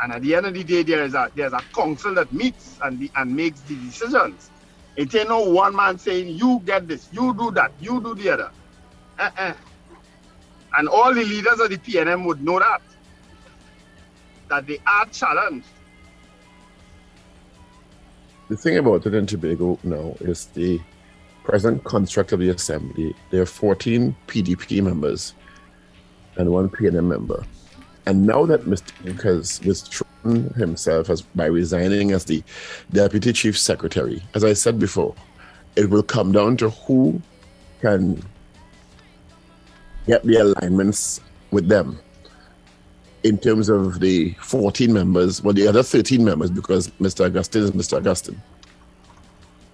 And 0.00 0.12
at 0.12 0.22
the 0.22 0.36
end 0.36 0.46
of 0.46 0.54
the 0.54 0.62
day, 0.62 0.84
there 0.84 1.02
is 1.02 1.14
a 1.14 1.32
there's 1.34 1.52
a 1.52 1.64
council 1.74 2.14
that 2.14 2.32
meets 2.32 2.78
and 2.84 3.00
the, 3.00 3.10
and 3.16 3.34
makes 3.34 3.60
the 3.62 3.74
decisions. 3.74 4.52
It 4.94 5.12
ain't 5.16 5.28
no 5.28 5.40
one 5.50 5.74
man 5.74 5.98
saying 5.98 6.28
you 6.28 6.62
get 6.64 6.86
this, 6.86 7.08
you 7.10 7.34
do 7.34 7.50
that, 7.58 7.72
you 7.80 8.00
do 8.00 8.14
the 8.14 8.30
other. 8.34 8.50
Uh-uh. 9.18 9.54
And 10.78 10.88
all 10.88 11.12
the 11.12 11.24
leaders 11.24 11.58
of 11.58 11.70
the 11.70 11.78
PNM 11.78 12.24
would 12.26 12.40
know 12.40 12.60
that. 12.60 12.82
That 14.48 14.64
they 14.68 14.78
are 14.86 15.06
challenged. 15.06 15.66
The 18.48 18.56
thing 18.56 18.76
about 18.78 19.06
it 19.06 19.14
in 19.14 19.26
Tobago 19.26 19.80
now 19.82 20.14
is 20.20 20.46
the 20.46 20.78
present 21.44 21.84
construct 21.84 22.32
of 22.32 22.40
the 22.40 22.48
assembly. 22.48 23.14
There 23.30 23.42
are 23.42 23.46
14 23.46 24.16
PDP 24.26 24.82
members 24.82 25.34
and 26.36 26.50
one 26.50 26.68
PNM 26.68 27.04
member. 27.04 27.44
And 28.06 28.26
now 28.26 28.44
that 28.46 28.62
Mr. 28.64 28.90
Duke 29.04 29.22
has 29.22 29.60
withdrawn 29.64 30.52
himself 30.56 31.08
as 31.08 31.22
by 31.22 31.46
resigning 31.46 32.10
as 32.12 32.24
the 32.24 32.42
deputy 32.92 33.32
chief 33.32 33.58
secretary, 33.58 34.22
as 34.34 34.42
I 34.42 34.54
said 34.54 34.78
before, 34.78 35.14
it 35.76 35.88
will 35.88 36.02
come 36.02 36.32
down 36.32 36.56
to 36.58 36.70
who 36.70 37.20
can 37.80 38.22
get 40.06 40.22
the 40.24 40.36
alignments 40.36 41.20
with 41.50 41.68
them 41.68 41.98
in 43.22 43.38
terms 43.38 43.70
of 43.70 44.00
the 44.00 44.34
14 44.40 44.92
members, 44.92 45.42
well, 45.42 45.54
the 45.54 45.66
other 45.66 45.82
13 45.82 46.22
members, 46.22 46.50
because 46.50 46.88
Mr. 47.00 47.24
Augustine 47.24 47.62
is 47.62 47.70
Mr. 47.70 47.96
Augustine. 47.96 48.40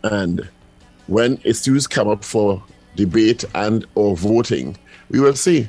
And 0.05 0.49
when 1.11 1.40
issues 1.45 1.87
come 1.88 2.09
up 2.09 2.25
for 2.25 2.62
debate 2.95 3.45
and 3.55 3.85
or 3.97 4.17
voting, 4.17 4.76
we 5.11 5.19
will 5.21 5.35
see. 5.35 5.69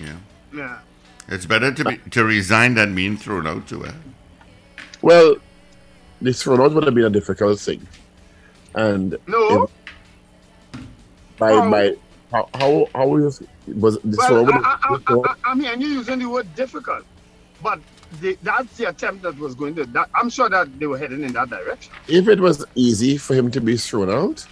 Yeah. 0.00 0.16
Yeah. 0.54 0.78
It's 1.28 1.44
better 1.44 1.72
to 1.72 1.84
be 1.84 1.98
to 2.10 2.24
resign 2.24 2.74
than 2.76 2.94
being 2.94 3.16
thrown 3.16 3.46
out 3.48 3.66
to 3.68 3.82
it. 3.82 3.94
Well, 5.02 5.36
this 6.20 6.42
thrown 6.42 6.60
out 6.60 6.72
would 6.72 6.84
have 6.84 6.94
been 6.94 7.04
a 7.04 7.10
difficult 7.10 7.58
thing. 7.58 7.86
And 8.74 9.18
No. 9.26 9.68
by, 11.38 11.52
Oh. 11.52 11.70
by 11.70 11.94
how, 12.30 12.48
how, 12.54 12.88
how 12.94 13.08
was, 13.08 13.42
was 13.66 13.98
this 14.04 14.18
Well, 14.18 14.28
thrown 14.46 14.52
I, 14.52 14.56
out? 14.56 14.80
I, 14.84 14.98
I, 15.12 15.14
I, 15.14 15.34
I 15.50 15.54
mean, 15.54 15.80
you're 15.80 15.90
using 15.90 16.20
the 16.20 16.26
word 16.28 16.46
difficult, 16.54 17.04
but 17.62 17.80
the, 18.20 18.36
that's 18.42 18.76
the 18.76 18.88
attempt 18.88 19.22
that 19.22 19.38
was 19.38 19.54
going 19.54 19.74
to. 19.76 19.84
That, 19.86 20.10
I'm 20.14 20.28
sure 20.30 20.48
that 20.48 20.78
they 20.78 20.86
were 20.86 20.98
heading 20.98 21.22
in 21.22 21.32
that 21.32 21.50
direction. 21.50 21.92
if 22.08 22.28
it 22.28 22.40
was 22.40 22.64
easy 22.74 23.16
for 23.16 23.34
him 23.34 23.50
to 23.52 23.60
be 23.60 23.76
thrown 23.76 24.10
out, 24.10 24.46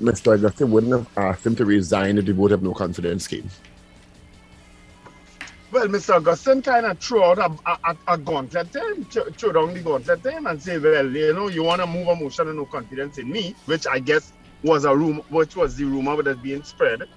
Mr. 0.00 0.34
Augustine 0.34 0.70
wouldn't 0.70 0.92
have 0.92 1.08
asked 1.16 1.46
him 1.46 1.54
to 1.56 1.64
resign 1.64 2.18
if 2.18 2.26
the 2.26 2.32
vote 2.34 2.52
of 2.52 2.62
no 2.62 2.74
confidence 2.74 3.28
came. 3.28 3.48
Well, 5.70 5.88
Mr. 5.88 6.14
Augustine 6.14 6.62
kind 6.62 6.86
of 6.86 6.98
threw 7.00 7.22
out 7.24 7.38
a, 7.38 7.50
a, 7.90 7.96
a- 8.08 8.18
gauntlet 8.18 8.72
to 8.72 8.80
him, 8.80 9.04
threw 9.04 9.52
down 9.52 9.74
the 9.74 9.80
gauntlet 9.80 10.22
to 10.22 10.30
him 10.30 10.46
and 10.46 10.62
say, 10.62 10.78
well, 10.78 11.08
you 11.10 11.32
know, 11.34 11.48
you 11.48 11.64
want 11.64 11.80
to 11.80 11.86
move 11.86 12.06
a 12.06 12.14
motion 12.14 12.48
of 12.48 12.54
no 12.54 12.64
confidence 12.64 13.18
in 13.18 13.28
me, 13.30 13.54
which 13.66 13.84
I 13.86 13.98
guess 13.98 14.32
was 14.62 14.84
a 14.84 14.96
room, 14.96 15.20
which 15.30 15.56
was 15.56 15.76
the 15.76 15.84
rumor 15.84 16.16
that 16.22 16.36
was 16.36 16.36
being 16.38 16.62
spread. 16.62 17.08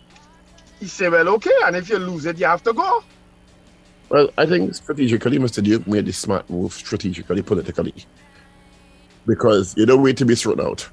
He 0.79 0.87
said, 0.87 1.11
well, 1.11 1.27
okay, 1.29 1.51
and 1.65 1.75
if 1.75 1.87
you 1.89 1.97
lose 1.99 2.25
it, 2.25 2.39
you 2.39 2.45
have 2.47 2.63
to 2.63 2.73
go. 2.73 3.03
Well, 4.09 4.29
I 4.37 4.45
think 4.45 4.73
strategically, 4.75 5.37
Mr. 5.37 5.61
Duke 5.63 5.85
made 5.87 6.05
the 6.05 6.13
smart 6.13 6.49
move 6.49 6.73
strategically, 6.73 7.41
politically. 7.41 7.93
Because 9.25 9.75
you 9.77 9.85
don't 9.85 10.01
wait 10.01 10.15
to 10.17 10.25
be 10.25 10.35
thrown 10.35 10.61
out. 10.61 10.87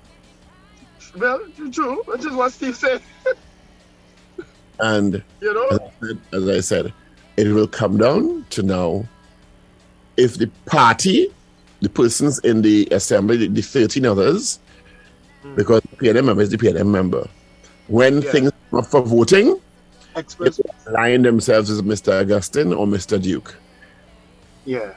well, 1.17 1.41
true, 1.71 2.03
which 2.07 2.25
is 2.25 2.33
what 2.33 2.53
Steve 2.53 2.77
said. 2.77 3.01
And 4.81 5.23
You 5.41 5.55
know? 5.55 5.69
as 5.69 5.79
I, 5.81 6.07
said, 6.07 6.19
as 6.33 6.49
I 6.49 6.61
said, 6.61 6.93
it 7.37 7.47
will 7.49 7.69
come 7.69 7.97
down 7.97 8.45
to 8.51 8.63
now 8.65 9.05
if 10.17 10.35
the 10.37 10.51
party, 10.67 11.29
the 11.81 11.89
persons 11.89 12.41
in 12.41 12.63
the 12.63 12.89
assembly, 12.91 13.37
the, 13.37 13.47
the 13.47 13.63
13 13.63 14.05
others, 14.05 14.59
hmm. 15.43 15.55
because 15.55 15.81
the 15.83 15.97
PNM 15.97 16.25
member 16.25 16.43
is 16.43 16.51
the 16.51 16.59
PNM 16.59 16.87
member, 16.89 17.29
when 17.87 18.21
Yeah. 18.21 18.33
things 18.33 18.53
come 18.71 18.81
up 18.81 18.87
for 18.87 19.01
voting, 19.03 19.61
Express. 20.17 20.61
align 20.87 21.23
themselves 21.23 21.71
as 21.71 21.83
Mr. 21.83 22.21
Augustine 22.21 22.73
or 22.73 22.87
Mr. 22.87 23.21
Duke. 23.21 23.57
Yeah. 24.65 24.95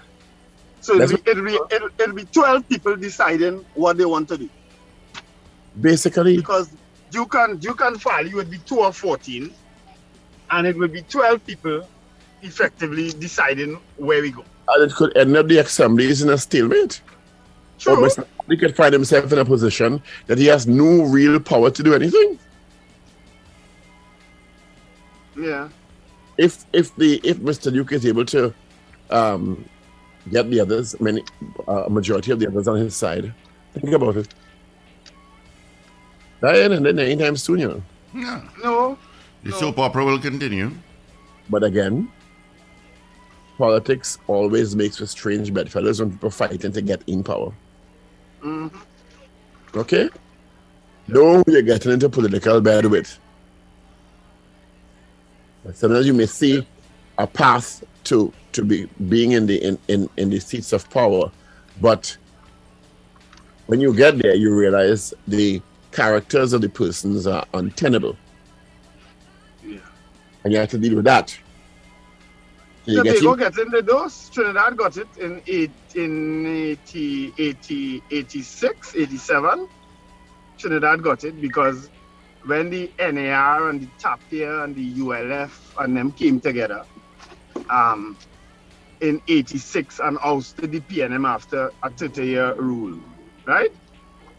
So 0.82 0.96
it'll 1.02 1.18
be, 1.18 1.30
it'll, 1.30 1.44
be, 1.46 1.60
it'll, 1.72 1.90
it'll 2.00 2.16
be 2.16 2.26
12 2.26 2.70
people 2.70 2.96
deciding 2.96 3.66
what 3.74 3.98
they 3.98 4.06
want 4.06 4.30
to 4.30 4.38
do. 4.38 4.50
Basically, 5.82 6.38
Because 6.38 6.72
you 6.72 6.78
Duke 7.12 7.36
and, 7.36 7.60
Duke 7.60 7.82
and 7.82 8.02
Farley 8.02 8.34
would 8.34 8.50
be 8.50 8.58
2 8.60 8.80
or 8.80 8.94
14, 8.94 9.54
and 10.52 10.68
it 10.68 10.78
would 10.78 10.94
be 10.94 11.02
12 11.04 11.46
people 11.46 11.88
effectively 12.42 13.12
deciding 13.12 13.80
where 13.98 14.22
we 14.22 14.32
go. 14.32 14.46
and 14.70 14.84
it 14.84 14.96
could 14.96 15.16
end 15.18 15.36
up 15.36 15.48
the 15.48 15.58
assemblies 15.58 16.22
in 16.22 16.30
a 16.30 16.38
stalemate. 16.38 17.02
Or 17.86 17.96
True. 17.96 18.08
Mr. 18.08 18.26
He 18.48 18.58
could 18.58 18.76
find 18.76 18.94
himself 18.94 19.32
in 19.32 19.40
a 19.40 19.46
position 19.46 20.02
that 20.28 20.38
he 20.38 20.46
has 20.48 20.68
no 20.68 21.04
real 21.04 21.40
power 21.40 21.70
to 21.70 21.84
do 21.84 21.94
anything. 21.94 22.40
Yeah. 25.38 25.70
if 26.38 26.66
if 26.74 26.96
the 26.96 27.20
if 27.24 27.38
Mr. 27.38 27.72
Duke 27.72 27.92
is 27.94 28.06
able 28.06 28.26
to 28.26 28.54
um, 29.10 29.64
get 30.32 30.50
the 30.50 30.60
others, 30.60 31.00
many 31.00 31.24
uh, 31.68 31.86
a 31.86 31.90
majority 31.90 32.32
of 32.32 32.40
the 32.40 32.48
others 32.48 32.68
on 32.68 32.78
his 32.78 32.96
side, 32.96 33.34
think 33.74 33.94
about 33.94 34.18
it. 34.18 34.28
That 36.42 36.56
ain't 36.56 36.74
ending 36.74 37.00
anytime 37.00 37.36
soon, 37.38 37.60
you 37.60 37.68
know. 37.68 37.84
Yeah. 38.14 38.42
No. 38.64 38.98
The 39.44 39.52
soap 39.54 39.80
opera 39.80 40.06
will 40.06 40.20
continue. 40.20 40.72
But 41.50 41.64
again, 41.64 42.12
politics 43.58 44.18
always 44.28 44.76
makes 44.76 44.98
for 44.98 45.06
strange 45.06 45.54
bedfellows 45.54 46.00
when 46.00 46.12
people 46.12 46.30
fighting 46.30 46.72
to 46.72 46.82
get 46.82 47.02
in 47.08 47.24
power. 47.24 47.52
Mhm. 48.44 48.72
Okay? 49.76 50.10
Know 51.08 51.42
who 51.44 51.52
you're 51.52 51.62
getting 51.62 51.92
into 51.94 52.10
political 52.10 52.60
bed 52.62 52.86
with. 52.86 53.18
Sometimes 55.74 56.08
you 56.08 56.14
may 56.14 56.26
see 56.26 56.66
a 57.18 57.28
path 57.28 57.84
to 58.06 58.32
to 58.54 58.64
be 58.64 58.86
being 59.10 59.32
in 59.34 59.46
the 59.48 59.58
in, 59.64 59.78
in, 59.88 60.10
in 60.18 60.30
the 60.30 60.40
seats 60.40 60.74
of 60.74 60.90
power, 60.90 61.32
but 61.82 62.16
when 63.68 63.80
you 63.82 63.94
get 63.94 64.18
there, 64.18 64.36
you 64.36 64.56
realize 64.56 65.14
the 65.28 65.62
characters 65.92 66.54
of 66.54 66.62
the 66.62 66.70
persons 66.70 67.28
are 67.28 67.46
untenable, 67.54 68.16
Yeah. 69.64 69.80
and 70.44 70.54
you 70.54 70.60
have 70.60 70.70
to 70.70 70.78
deal 70.78 70.96
with 70.96 71.06
that. 71.06 71.38
So 72.86 72.92
you 72.94 73.04
get 73.04 73.18
Tobago 73.18 73.34
in- 73.34 73.40
gets 73.40 73.58
in 73.60 73.70
the 73.70 73.82
dose. 73.82 74.30
Trinidad 74.30 74.78
got 74.78 74.96
it 74.96 75.08
in 75.20 75.42
eight, 75.48 75.72
in 75.96 76.46
80, 76.46 77.34
80, 77.38 78.04
86, 78.12 78.96
87. 78.96 79.68
Trinidad 80.58 81.04
got 81.04 81.24
it 81.26 81.40
because 81.42 81.90
when 82.48 82.72
the 82.72 82.94
NAR 83.00 83.70
and 83.70 83.82
the 83.82 83.92
TAPIA 84.04 84.66
and 84.66 84.76
the 84.76 85.00
ULF 85.00 85.54
and 85.80 85.98
them 85.98 86.14
came 86.14 86.42
together 86.42 86.86
um, 87.70 88.18
in 89.02 89.22
86 89.28 90.00
and 90.00 90.18
ousted 90.24 90.72
the 90.72 90.82
PNM 90.82 91.28
after 91.28 91.72
a 91.84 91.92
30 91.92 92.26
year 92.26 92.56
rule, 92.58 93.02
right? 93.48 93.72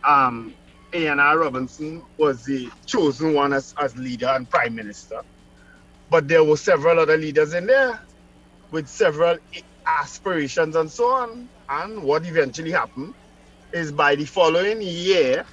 Um, 0.06 0.56
A.N.R. 0.94 1.38
Robinson 1.38 2.02
was 2.18 2.44
the 2.44 2.72
chosen 2.86 3.34
one 3.34 3.52
as, 3.52 3.72
as 3.80 3.96
leader 3.96 4.28
and 4.28 4.48
prime 4.50 4.74
minister. 4.74 5.22
But 6.10 6.28
there 6.28 6.44
were 6.44 6.56
several 6.58 7.00
other 7.00 7.16
leaders 7.18 7.54
in 7.54 7.66
there 7.66 8.00
with 8.72 8.88
several 8.88 9.38
aspirations 10.00 10.76
and 10.76 10.90
so 10.92 11.06
on. 11.06 11.50
And 11.70 12.02
what 12.04 12.26
eventually 12.26 12.72
happened 12.72 13.14
is 13.72 13.92
by 13.92 14.16
the 14.16 14.26
following 14.26 14.82
year, 14.82 15.46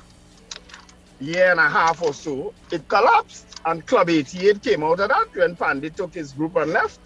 year 1.19 1.51
and 1.51 1.59
a 1.59 1.69
half 1.69 2.01
or 2.01 2.13
so, 2.13 2.55
it 2.71 2.87
collapsed. 2.89 3.55
And 3.65 3.85
Club 3.85 4.09
88 4.09 4.61
came 4.63 4.83
out 4.83 4.99
of 4.99 5.09
that 5.09 5.27
when 5.35 5.55
Panday 5.57 5.95
took 5.95 6.13
his 6.15 6.33
group 6.33 6.55
and 6.57 6.71
left. 6.71 6.99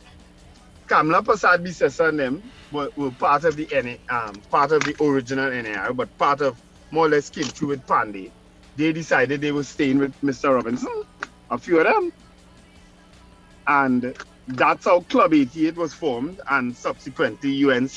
Kamla 0.90 1.24
Persad-Bissessar 1.24 2.10
and 2.10 2.20
them 2.20 2.54
were, 2.72 2.90
were 2.96 3.12
part 3.14 3.46
of 3.46 3.56
the 3.58 3.68
um, 4.12 4.44
part 4.52 4.72
of 4.72 4.86
the 4.86 4.96
original 5.02 5.52
NAR, 5.52 5.94
but 5.94 6.16
part 6.18 6.42
of 6.42 6.62
more 6.92 7.08
or 7.08 7.10
less 7.10 7.30
came 7.30 7.52
through 7.52 7.70
with 7.70 7.86
Panday. 7.86 8.34
They 8.76 8.94
decided 8.94 9.42
they 9.42 9.52
were 9.54 9.64
staying 9.64 10.00
with 10.00 10.14
Mr. 10.24 10.56
Robinson, 10.56 11.04
a 11.50 11.60
few 11.60 11.80
of 11.80 11.86
them. 11.86 12.12
And 13.68 14.16
that's 14.48 14.86
how 14.86 15.02
Club 15.02 15.34
88 15.34 15.78
was 15.78 15.94
formed 15.94 16.42
and 16.50 16.76
subsequently 16.78 17.64
UNC. 17.66 17.92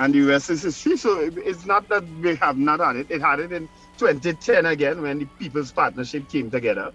And 0.00 0.14
the 0.14 0.32
history. 0.32 0.96
So 0.96 1.20
it's 1.20 1.66
not 1.66 1.86
that 1.90 2.08
we 2.22 2.34
have 2.36 2.56
not 2.56 2.80
had 2.80 2.96
it. 2.96 3.10
It 3.10 3.20
had 3.20 3.38
it 3.38 3.52
in 3.52 3.68
2010 3.98 4.64
again 4.64 5.02
when 5.02 5.18
the 5.18 5.26
People's 5.26 5.72
Partnership 5.72 6.26
came 6.30 6.50
together. 6.50 6.90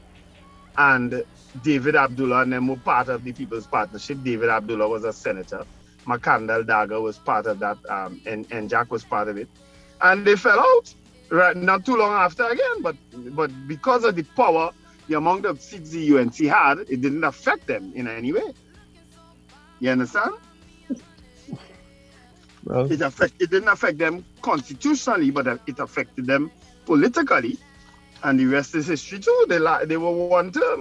And 0.76 1.24
David 1.64 1.96
Abdullah 1.96 2.42
and 2.42 2.54
them 2.54 2.68
were 2.68 2.78
part 2.78 3.10
of 3.10 3.24
the 3.24 3.32
People's 3.32 3.68
Partnership. 3.68 4.24
David 4.24 4.50
Abdullah 4.50 4.90
was 4.90 5.04
a 5.04 5.14
senator. 5.14 5.68
Makandal 6.08 6.66
Daaga 6.66 7.00
was 7.00 7.20
part 7.20 7.46
of 7.46 7.60
that, 7.60 7.78
um, 7.88 8.20
and, 8.26 8.48
and 8.52 8.72
Jack 8.72 8.92
was 8.92 9.04
part 9.04 9.28
of 9.28 9.38
it. 9.38 9.50
And 10.02 10.26
they 10.26 10.36
fell 10.36 10.60
out 10.60 10.92
right, 11.30 11.56
not 11.56 11.86
too 11.86 11.98
long 11.98 12.12
after 12.12 12.44
again. 12.48 12.82
But 12.82 12.96
but 13.36 13.52
because 13.68 14.04
of 14.04 14.16
the 14.16 14.24
power, 14.24 14.72
the 15.08 15.18
amount 15.18 15.46
of 15.46 15.62
seats 15.62 15.92
the 15.92 16.18
UNC 16.18 16.38
had, 16.38 16.80
it 16.90 17.02
didn't 17.02 17.24
affect 17.24 17.68
them 17.68 17.92
in 17.94 18.08
any 18.08 18.34
way. 18.34 18.52
You 19.80 19.92
understand? 19.92 20.34
Well, 22.66 22.92
It 22.92 23.02
affect 23.02 23.36
it 23.40 23.50
didn't 23.52 23.70
affect 23.70 23.98
them 24.00 24.26
constitutionally, 24.42 25.32
but 25.32 25.48
it 25.68 25.80
affected 25.80 26.28
them 26.28 26.52
politically, 26.86 27.58
and 28.24 28.40
the 28.40 28.46
rest 28.46 28.76
is 28.76 28.88
history 28.88 29.20
too. 29.20 29.46
They 29.50 29.60
la- 29.60 29.86
they 29.86 29.98
were 29.98 30.12
one 30.12 30.40
term. 30.52 30.80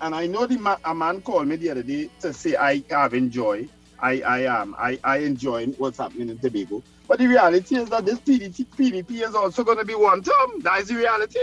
And 0.00 0.14
I 0.14 0.26
know 0.26 0.46
the 0.46 0.58
ma- 0.58 0.78
a 0.84 0.94
man 0.94 1.22
called 1.22 1.48
me 1.48 1.56
the 1.56 1.70
other 1.70 1.82
day 1.82 2.10
to 2.20 2.32
say 2.32 2.56
I 2.56 2.84
have 2.90 3.14
enjoy. 3.14 3.68
I 3.98 4.20
I 4.20 4.40
am 4.60 4.74
I 4.78 4.98
I 5.04 5.18
enjoy 5.18 5.66
what's 5.78 5.98
happening 5.98 6.28
in 6.28 6.38
Tobago. 6.38 6.82
But 7.08 7.18
the 7.18 7.26
reality 7.28 7.76
is 7.76 7.88
that 7.90 8.04
this 8.04 8.20
PDP, 8.20 8.66
PDP 8.76 9.22
is 9.26 9.34
also 9.34 9.64
going 9.64 9.78
to 9.78 9.84
be 9.84 9.94
one 9.94 10.22
term. 10.22 10.60
That 10.62 10.80
is 10.80 10.88
the 10.88 10.96
reality. 10.96 11.38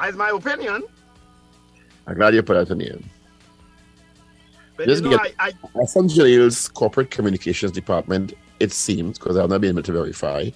That's 0.00 0.16
my 0.16 0.30
opinion. 0.30 0.84
I'm 2.06 2.14
glad 2.14 2.34
you 2.34 2.42
put 2.42 2.54
that 2.54 2.72
in 2.72 2.80
here. 2.80 2.98
But 4.76 4.86
Just 4.88 5.04
you 5.04 5.10
know, 5.10 5.18
I, 5.38 5.52
I 5.74 6.68
corporate 6.74 7.10
communications 7.10 7.72
department, 7.72 8.34
it 8.60 8.72
seems, 8.72 9.18
because 9.18 9.36
I've 9.36 9.48
not 9.48 9.62
been 9.62 9.70
able 9.70 9.82
to 9.82 9.92
verify, 9.92 10.50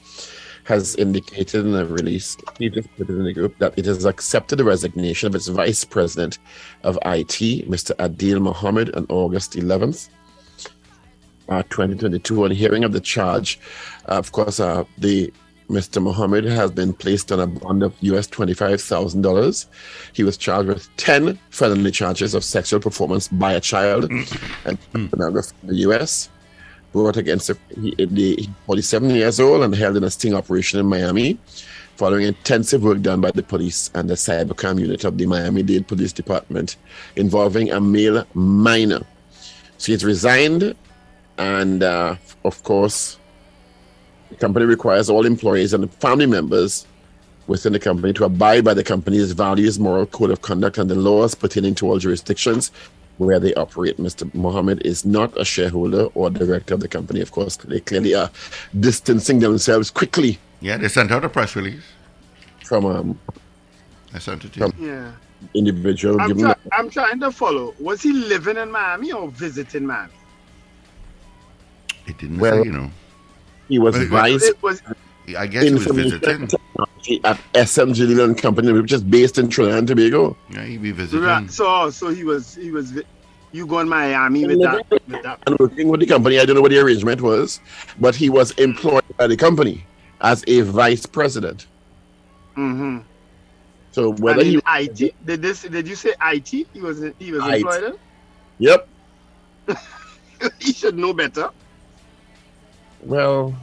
has 0.64 0.94
indicated 0.96 1.64
in 1.64 1.74
a 1.74 1.86
release, 1.86 2.36
he 2.58 2.68
just 2.68 2.94
put 2.96 3.08
it 3.08 3.12
in 3.14 3.24
the 3.24 3.32
group, 3.32 3.58
that 3.58 3.78
it 3.78 3.86
has 3.86 4.04
accepted 4.04 4.56
the 4.56 4.64
resignation 4.64 5.26
of 5.26 5.34
its 5.34 5.48
vice 5.48 5.84
president 5.84 6.38
of 6.84 6.96
IT, 7.06 7.66
Mr. 7.68 7.92
Adil 7.96 8.40
Mohammed, 8.40 8.94
on 8.94 9.06
August 9.08 9.54
11th, 9.54 10.10
uh, 11.48 11.62
2022. 11.70 12.44
On 12.44 12.50
hearing 12.50 12.84
of 12.84 12.92
the 12.92 13.00
charge, 13.00 13.58
uh, 14.06 14.12
of 14.12 14.32
course, 14.32 14.60
uh, 14.60 14.84
the 14.98 15.32
Mr. 15.70 16.02
Mohammed 16.02 16.44
has 16.44 16.72
been 16.72 16.92
placed 16.92 17.30
on 17.30 17.38
a 17.38 17.46
bond 17.46 17.84
of 17.84 17.94
US 18.00 18.26
$25,000. 18.26 19.66
He 20.12 20.24
was 20.24 20.36
charged 20.36 20.68
with 20.68 20.96
10 20.96 21.38
felony 21.50 21.92
charges 21.92 22.34
of 22.34 22.42
sexual 22.42 22.80
performance 22.80 23.28
by 23.28 23.52
a 23.52 23.60
child 23.60 24.10
and 24.64 24.78
pornography 24.92 25.54
in 25.62 25.68
the 25.68 25.76
US. 25.90 26.28
Brought 26.92 27.16
against 27.16 27.50
a, 27.50 27.56
he, 27.80 27.94
the, 28.04 28.48
47 28.66 29.10
years 29.10 29.38
old 29.38 29.62
and 29.62 29.72
held 29.72 29.96
in 29.96 30.02
a 30.02 30.10
sting 30.10 30.34
operation 30.34 30.80
in 30.80 30.86
Miami 30.86 31.38
following 31.94 32.24
intensive 32.24 32.82
work 32.82 33.00
done 33.02 33.20
by 33.20 33.30
the 33.30 33.42
police 33.42 33.90
and 33.94 34.08
the 34.10 34.14
cybercrime 34.14 34.80
unit 34.80 35.04
of 35.04 35.18
the 35.18 35.26
Miami 35.26 35.62
Dade 35.62 35.86
Police 35.86 36.12
Department 36.12 36.76
involving 37.14 37.70
a 37.70 37.80
male 37.80 38.26
minor. 38.34 39.02
So 39.76 39.92
he's 39.92 40.04
resigned, 40.04 40.74
and 41.38 41.82
uh, 41.82 42.16
of 42.42 42.62
course, 42.64 43.19
the 44.30 44.36
company 44.36 44.64
requires 44.66 45.10
all 45.10 45.26
employees 45.26 45.72
and 45.74 45.92
family 45.94 46.26
members 46.26 46.86
within 47.46 47.72
the 47.72 47.78
company 47.80 48.12
to 48.14 48.24
abide 48.24 48.64
by 48.64 48.74
the 48.74 48.84
company's 48.84 49.32
values, 49.32 49.78
moral 49.78 50.06
code 50.06 50.30
of 50.30 50.40
conduct, 50.40 50.78
and 50.78 50.88
the 50.88 50.94
laws 50.94 51.34
pertaining 51.34 51.74
to 51.76 51.86
all 51.86 51.98
jurisdictions 51.98 52.70
where 53.18 53.40
they 53.40 53.52
operate. 53.54 53.96
Mr. 53.98 54.32
Mohammed 54.34 54.80
is 54.86 55.04
not 55.04 55.36
a 55.38 55.44
shareholder 55.44 56.04
or 56.14 56.30
director 56.30 56.74
of 56.74 56.80
the 56.80 56.88
company. 56.88 57.20
Of 57.20 57.32
course, 57.32 57.56
they 57.56 57.80
clearly 57.80 58.14
are 58.14 58.30
distancing 58.78 59.40
themselves 59.40 59.90
quickly 59.90 60.38
Yeah, 60.60 60.76
they 60.78 60.88
sent 60.88 61.10
out 61.10 61.24
a 61.24 61.28
press 61.28 61.56
release. 61.56 61.82
from 62.64 62.86
um, 62.86 63.18
I 64.14 64.18
sent 64.20 64.44
it 64.44 64.52
to 64.54 64.72
you. 64.78 64.86
yeah. 64.88 65.12
individual 65.54 66.20
I'm, 66.20 66.28
given 66.28 66.44
try- 66.44 66.56
I'm 66.72 66.88
trying 66.90 67.20
to 67.20 67.30
follow. 67.32 67.74
Was 67.80 68.00
he 68.02 68.12
living 68.12 68.56
in 68.56 68.70
Miami 68.70 69.12
or 69.12 69.28
visiting 69.28 69.86
Miami? 69.86 70.12
It 72.06 72.16
didn't 72.18 72.38
Well, 72.38 72.62
say, 72.62 72.68
you 72.68 72.72
know. 72.72 72.90
He 73.70 73.78
was 73.78 73.94
Wait, 73.94 74.10
wait, 74.10 74.10
vice 74.10 74.42
It 74.48 74.62
was 74.62 74.82
I 75.38 75.46
guess 75.46 75.62
he 75.62 75.72
was 75.72 75.86
visiting. 75.86 76.48
technology 76.48 77.20
at 77.24 77.38
SMG 77.54 78.06
Leland 78.08 78.38
Company, 78.38 78.72
which 78.72 78.92
is 78.92 79.02
based 79.02 79.38
in 79.38 79.48
Trinidad 79.48 79.78
and 79.78 79.88
Tobago. 79.88 80.36
Yeah, 80.50 80.64
he'd 80.64 80.82
be 80.82 80.90
visiting. 80.92 81.24
right, 81.24 81.50
so 81.50 81.88
so 81.90 82.08
he 82.08 82.24
was 82.24 82.54
he 82.54 82.70
was 82.72 83.00
you 83.52 83.66
go 83.66 83.78
in 83.78 83.88
Miami 83.88 84.46
with 84.46 84.60
that 84.60 84.90
with 84.90 85.22
that. 85.22 85.38
and 85.46 85.58
working 85.58 85.88
with 85.88 86.00
the 86.00 86.06
company. 86.06 86.38
I 86.38 86.44
don't 86.44 86.56
know 86.56 86.62
what 86.62 86.72
the 86.72 86.78
arrangement 86.80 87.20
was, 87.20 87.60
but 88.00 88.14
he 88.14 88.28
was 88.28 88.50
employed 88.52 89.04
by 89.16 89.26
the 89.26 89.36
company 89.36 89.84
as 90.20 90.44
a 90.46 90.62
vice 90.62 91.06
president. 91.06 91.66
Mm-hmm. 92.56 92.98
So 93.92 94.12
whether 94.14 94.40
and 94.40 94.50
he, 94.50 94.62
IT 94.66 95.14
did 95.26 95.42
this 95.42 95.62
did 95.62 95.86
you 95.86 95.94
say 95.96 96.12
IT? 96.22 96.48
He 96.48 96.80
was 96.80 97.04
he 97.18 97.32
was 97.32 97.44
employed 97.46 97.84
in? 97.84 97.94
yep, 98.58 98.88
he 100.60 100.72
should 100.72 100.96
know 100.98 101.12
better. 101.12 101.50
Well, 103.02 103.54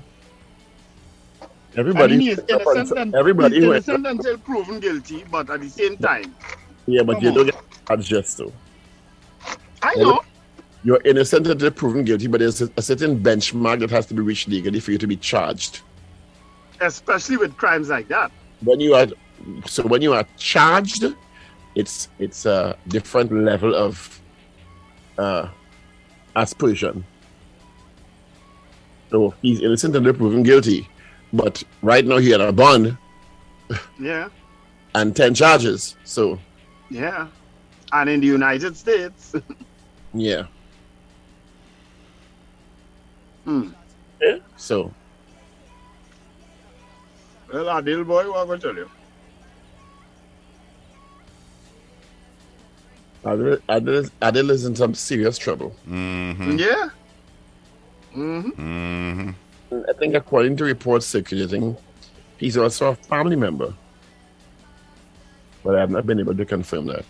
I 1.41 1.47
everybody, 1.79 2.17
mean, 2.17 2.21
he 2.21 2.29
is 2.31 2.41
innocent 2.49 2.91
and 2.97 3.15
everybody, 3.15 3.55
he's 3.55 3.63
who- 3.65 3.71
innocent 3.73 4.05
until 4.07 4.37
proven 4.37 4.79
guilty, 4.79 5.23
but 5.31 5.49
at 5.49 5.61
the 5.61 5.69
same 5.69 5.97
time, 5.97 6.35
yeah, 6.85 7.03
but 7.03 7.21
you 7.21 7.29
on. 7.29 7.35
don't 7.35 7.45
get 7.47 7.61
charged 7.87 8.07
just 8.09 8.37
so. 8.37 8.51
I 9.83 9.93
know. 9.95 10.21
You're 10.83 11.01
innocent 11.05 11.47
until 11.47 11.71
proven 11.71 12.03
guilty, 12.05 12.27
but 12.27 12.39
there's 12.39 12.61
a, 12.61 12.69
a 12.77 12.81
certain 12.81 13.19
benchmark 13.21 13.79
that 13.81 13.89
has 13.91 14.05
to 14.07 14.13
be 14.13 14.21
reached 14.21 14.47
legally 14.47 14.79
for 14.79 14.91
you 14.91 14.97
to 14.97 15.07
be 15.07 15.17
charged. 15.17 15.81
especially 16.81 17.37
with 17.37 17.57
crimes 17.57 17.89
like 17.89 18.07
that. 18.07 18.31
When 18.63 18.79
you 18.79 18.93
are, 18.95 19.07
so 19.65 19.85
when 19.87 20.01
you 20.01 20.13
are 20.13 20.25
charged, 20.37 21.03
it's 21.75 22.09
it's 22.19 22.45
a 22.45 22.77
different 22.87 23.31
level 23.31 23.75
of 23.75 24.19
uh, 25.17 25.49
aspersion. 26.35 27.03
So 29.11 29.33
he's 29.41 29.61
innocent 29.61 29.95
until 29.95 30.13
proven 30.13 30.43
guilty, 30.43 30.89
but 31.33 31.63
right 31.81 32.05
now 32.05 32.17
he 32.17 32.29
had 32.31 32.41
a 32.41 32.51
bond 32.51 32.97
Yeah, 33.99 34.29
and 34.95 35.15
ten 35.15 35.33
charges. 35.33 35.95
So 36.03 36.39
yeah. 36.89 37.27
And 37.93 38.09
in 38.09 38.19
the 38.19 38.27
United 38.27 38.75
States, 38.75 39.33
yeah, 40.13 40.43
hmm. 43.45 43.69
yeah. 44.21 44.39
So 44.57 44.93
well, 47.51 47.65
Adil 47.81 48.05
boy, 48.05 48.29
what 48.29 48.41
I'm 48.41 48.47
going 48.47 48.59
to 48.59 48.67
tell 48.67 48.75
you? 48.75 48.89
Adil, 53.23 53.57
Adil, 53.69 54.09
Adil 54.21 54.49
is 54.51 54.65
in 54.65 54.75
some 54.75 54.93
serious 54.93 55.37
trouble. 55.37 55.75
Mm-hmm. 55.87 56.57
Yeah. 56.57 56.89
Hmm 58.17 58.49
Mm-hmm. 58.57 59.31
I 59.89 59.93
think 59.99 60.15
according 60.15 60.57
to 60.57 60.63
reports 60.63 61.05
circulating, 61.05 61.77
he's 62.37 62.57
also 62.57 62.89
a 62.89 62.95
family 62.95 63.35
member. 63.35 63.73
But 65.63 65.75
I 65.75 65.81
have 65.81 65.91
not 65.91 66.07
been 66.07 66.19
able 66.19 66.35
to 66.35 66.45
confirm 66.45 66.87
that. 66.87 67.05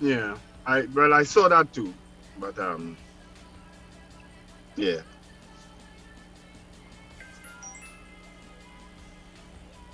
Yeah. 0.00 0.36
I 0.66 0.82
well, 0.94 1.12
I 1.12 1.24
saw 1.24 1.48
that 1.48 1.72
too, 1.72 1.92
but 2.38 2.58
um, 2.58 2.96
yeah. 4.76 5.00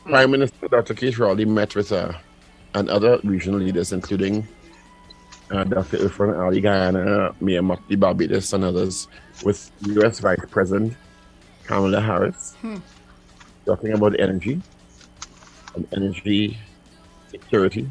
Prime 0.05 0.31
Minister 0.31 0.69
Dr. 0.69 0.95
Keith 0.95 1.19
Rowley 1.19 1.45
met 1.45 1.75
with 1.75 1.91
uh, 1.91 2.13
and 2.75 2.89
other 2.91 3.19
regional 3.25 3.59
leaders, 3.59 3.93
including 3.93 4.47
uh, 5.51 5.65
Dr. 5.65 5.99
Irfaan 5.99 6.39
Ali 6.39 6.61
Guyana, 6.61 7.35
Mia 7.41 7.63
Mottley 7.63 7.99
Barbados, 7.99 8.53
and 8.53 8.65
others, 8.65 9.09
with 9.45 9.71
U.S. 9.87 10.21
Vice 10.21 10.45
President 10.51 10.95
Kamala 11.65 12.01
Harris, 12.01 12.57
talking 13.65 13.93
about 13.93 14.19
energy 14.19 14.61
and 15.75 15.87
energy 15.93 16.59
security 17.29 17.89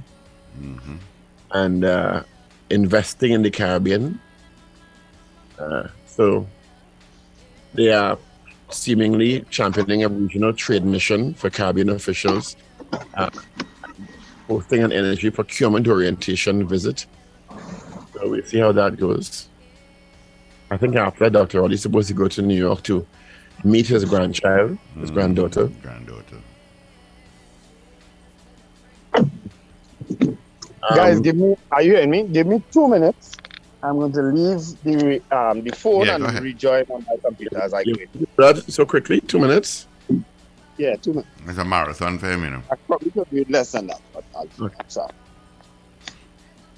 and 1.52 1.86
uh, 1.86 2.24
investing 2.70 3.32
in 3.32 3.42
the 3.42 3.52
Caribbean. 3.52 4.20
Uh, 5.60 5.88
so 6.06 6.48
they 7.74 7.92
are 7.92 8.18
seemingly 8.70 9.42
championing 9.50 10.04
a 10.04 10.10
regional 10.10 10.54
trade 10.54 10.84
mission 10.84 11.34
for 11.34 11.50
Caribbean 11.50 11.90
officials, 11.90 12.56
uh, 13.14 13.30
hosting 14.48 14.84
an 14.84 14.92
energy 14.92 15.30
procurement 15.30 15.88
orientation 15.88 16.68
visit. 16.68 17.06
So 18.16 18.30
we'll 18.30 18.44
see 18.44 18.60
how 18.60 18.72
that 18.72 18.98
goes. 18.98 19.48
I 20.72 20.78
think 20.78 20.96
after 20.96 21.26
that, 21.26 21.34
Dr. 21.34 21.62
Rowley's 21.62 21.82
supposed 21.82 22.08
to 22.08 22.14
go 22.14 22.28
to 22.28 22.42
New 22.42 22.56
York 22.58 22.82
to 22.84 23.06
meet 23.64 23.88
his 23.88 24.06
grandchild, 24.06 24.78
his 25.00 25.12
granddaughter. 25.12 25.68
Granddaughter. 25.82 26.38
Guys, 30.96 31.18
Um, 31.18 31.22
give 31.24 31.36
me. 31.36 31.56
Are 31.72 31.82
you 31.82 31.94
hearing 31.96 32.10
me? 32.12 32.24
Give 32.24 32.48
me 32.48 32.62
two 32.72 32.88
minutes. 32.88 33.36
I'm 33.82 33.98
going 33.98 34.12
to 34.14 34.22
leave 34.22 34.62
the 34.84 35.22
um 35.36 35.62
the 35.64 35.72
phone 35.72 36.06
Yeah, 36.06 36.16
and 36.16 36.40
rejoin 36.42 36.86
on 36.90 37.06
my 37.08 37.16
computer 37.24 37.60
as 37.62 37.74
I 37.74 37.82
you- 37.82 37.96
quit. 37.96 38.36
that 38.38 38.72
so 38.72 38.86
quickly, 38.86 39.22
two 39.22 39.40
minutes. 39.40 39.88
Yeah, 40.78 40.96
two 40.98 41.12
minutes. 41.14 41.30
It's 41.48 41.58
a 41.58 41.64
marathon 41.66 42.18
for 42.20 42.30
him, 42.32 42.44
you 42.44 42.50
know. 42.52 42.62
I 42.72 42.76
probably 42.76 43.12
could 43.12 43.30
do 43.30 43.46
less 43.50 43.72
than 43.72 43.88
that, 43.88 44.02
but 44.14 44.24
I'll, 44.36 44.48
Okay. 44.66 44.76
I'm 44.80 44.90
sorry. 44.90 45.12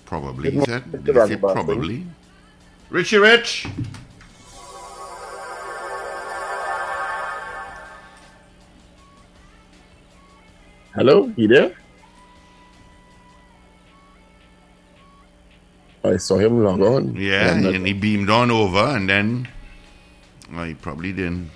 Probably, 0.08 0.52
he 0.52 0.58
Good 0.58 0.65
said. 0.65 0.88
morning, 0.88 1.04
Did 1.04 1.15
he 1.15 1.22
say 1.22 1.36
Mr. 1.36 1.39
Raghubar. 1.41 1.54
probably? 1.54 2.08
Richie 2.89 3.17
Rich! 3.17 3.67
Hello, 10.96 11.32
you 11.36 11.48
there? 11.48 11.76
I 16.04 16.17
saw 16.17 16.38
him 16.38 16.63
log 16.63 16.82
on. 16.82 17.15
Yeah, 17.15 17.52
And 17.54 17.65
and 17.65 17.86
he 17.86 17.93
beamed 17.93 18.30
on 18.30 18.50
over, 18.50 18.80
and 18.96 19.10
then. 19.10 19.48
Well, 20.52 20.63
he 20.63 20.74
probably 20.74 21.12
didn't. 21.12 21.52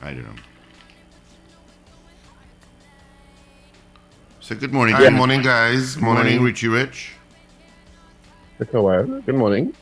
I 0.00 0.12
don't 0.14 0.22
know. 0.22 0.42
So, 4.40 4.54
good 4.54 4.72
morning. 4.72 4.94
Hi, 4.94 5.02
Good 5.02 5.12
morning, 5.14 5.42
guys. 5.42 5.96
Morning, 5.98 6.24
Morning. 6.36 6.42
Richie 6.42 6.68
Rich. 6.68 7.12
Took 8.58 8.74
a 8.74 8.82
while. 8.82 9.06
Good 9.06 9.36
morning. 9.36 9.72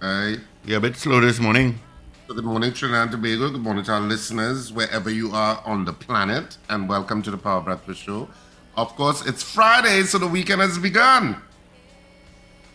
Hi. 0.00 0.36
You're 0.64 0.78
a 0.78 0.80
bit 0.80 0.94
slow 0.94 1.20
this 1.20 1.40
morning. 1.40 1.80
Good 2.28 2.44
morning, 2.44 2.72
Trinidad 2.72 3.02
and 3.02 3.10
Tobago. 3.10 3.50
Good 3.50 3.60
morning 3.60 3.82
to 3.86 3.92
our 3.92 4.00
listeners, 4.00 4.72
wherever 4.72 5.10
you 5.10 5.32
are 5.32 5.60
on 5.64 5.84
the 5.84 5.92
planet, 5.92 6.58
and 6.68 6.88
welcome 6.88 7.22
to 7.22 7.32
the 7.32 7.36
Power 7.36 7.60
Breakfast 7.60 8.00
Show. 8.00 8.28
Of 8.76 8.94
course, 8.94 9.26
it's 9.26 9.42
Friday, 9.42 10.04
so 10.04 10.18
the 10.18 10.28
weekend 10.28 10.60
has 10.60 10.78
begun. 10.78 11.42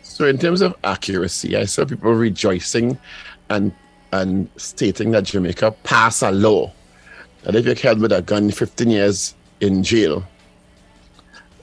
So, 0.01 0.25
in 0.25 0.37
terms 0.37 0.59
of 0.59 0.75
accuracy, 0.83 1.55
I 1.55 1.63
saw 1.65 1.85
people 1.85 2.13
rejoicing 2.13 2.97
and 3.49 3.73
and 4.11 4.49
stating 4.57 5.11
that 5.11 5.23
Jamaica 5.23 5.71
passed 5.83 6.21
a 6.21 6.31
law 6.31 6.73
that 7.43 7.55
if 7.55 7.65
you're 7.65 7.75
held 7.75 8.01
with 8.01 8.11
a 8.11 8.21
gun, 8.21 8.51
15 8.51 8.89
years 8.89 9.35
in 9.61 9.83
jail. 9.83 10.25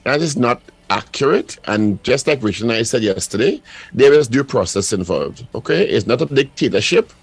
That 0.03 0.19
is 0.19 0.35
not 0.35 0.63
accurate. 0.91 1.57
And 1.65 2.03
just 2.03 2.27
like 2.27 2.43
Richard 2.43 2.63
and 2.63 2.73
I 2.73 2.83
said 2.83 3.01
yesterday, 3.01 3.61
there 3.93 4.13
is 4.13 4.27
due 4.27 4.43
process 4.43 4.91
involved. 4.93 5.47
Okay, 5.55 5.87
it's 5.87 6.05
not 6.05 6.21
a 6.21 6.25
dictatorship 6.25 7.13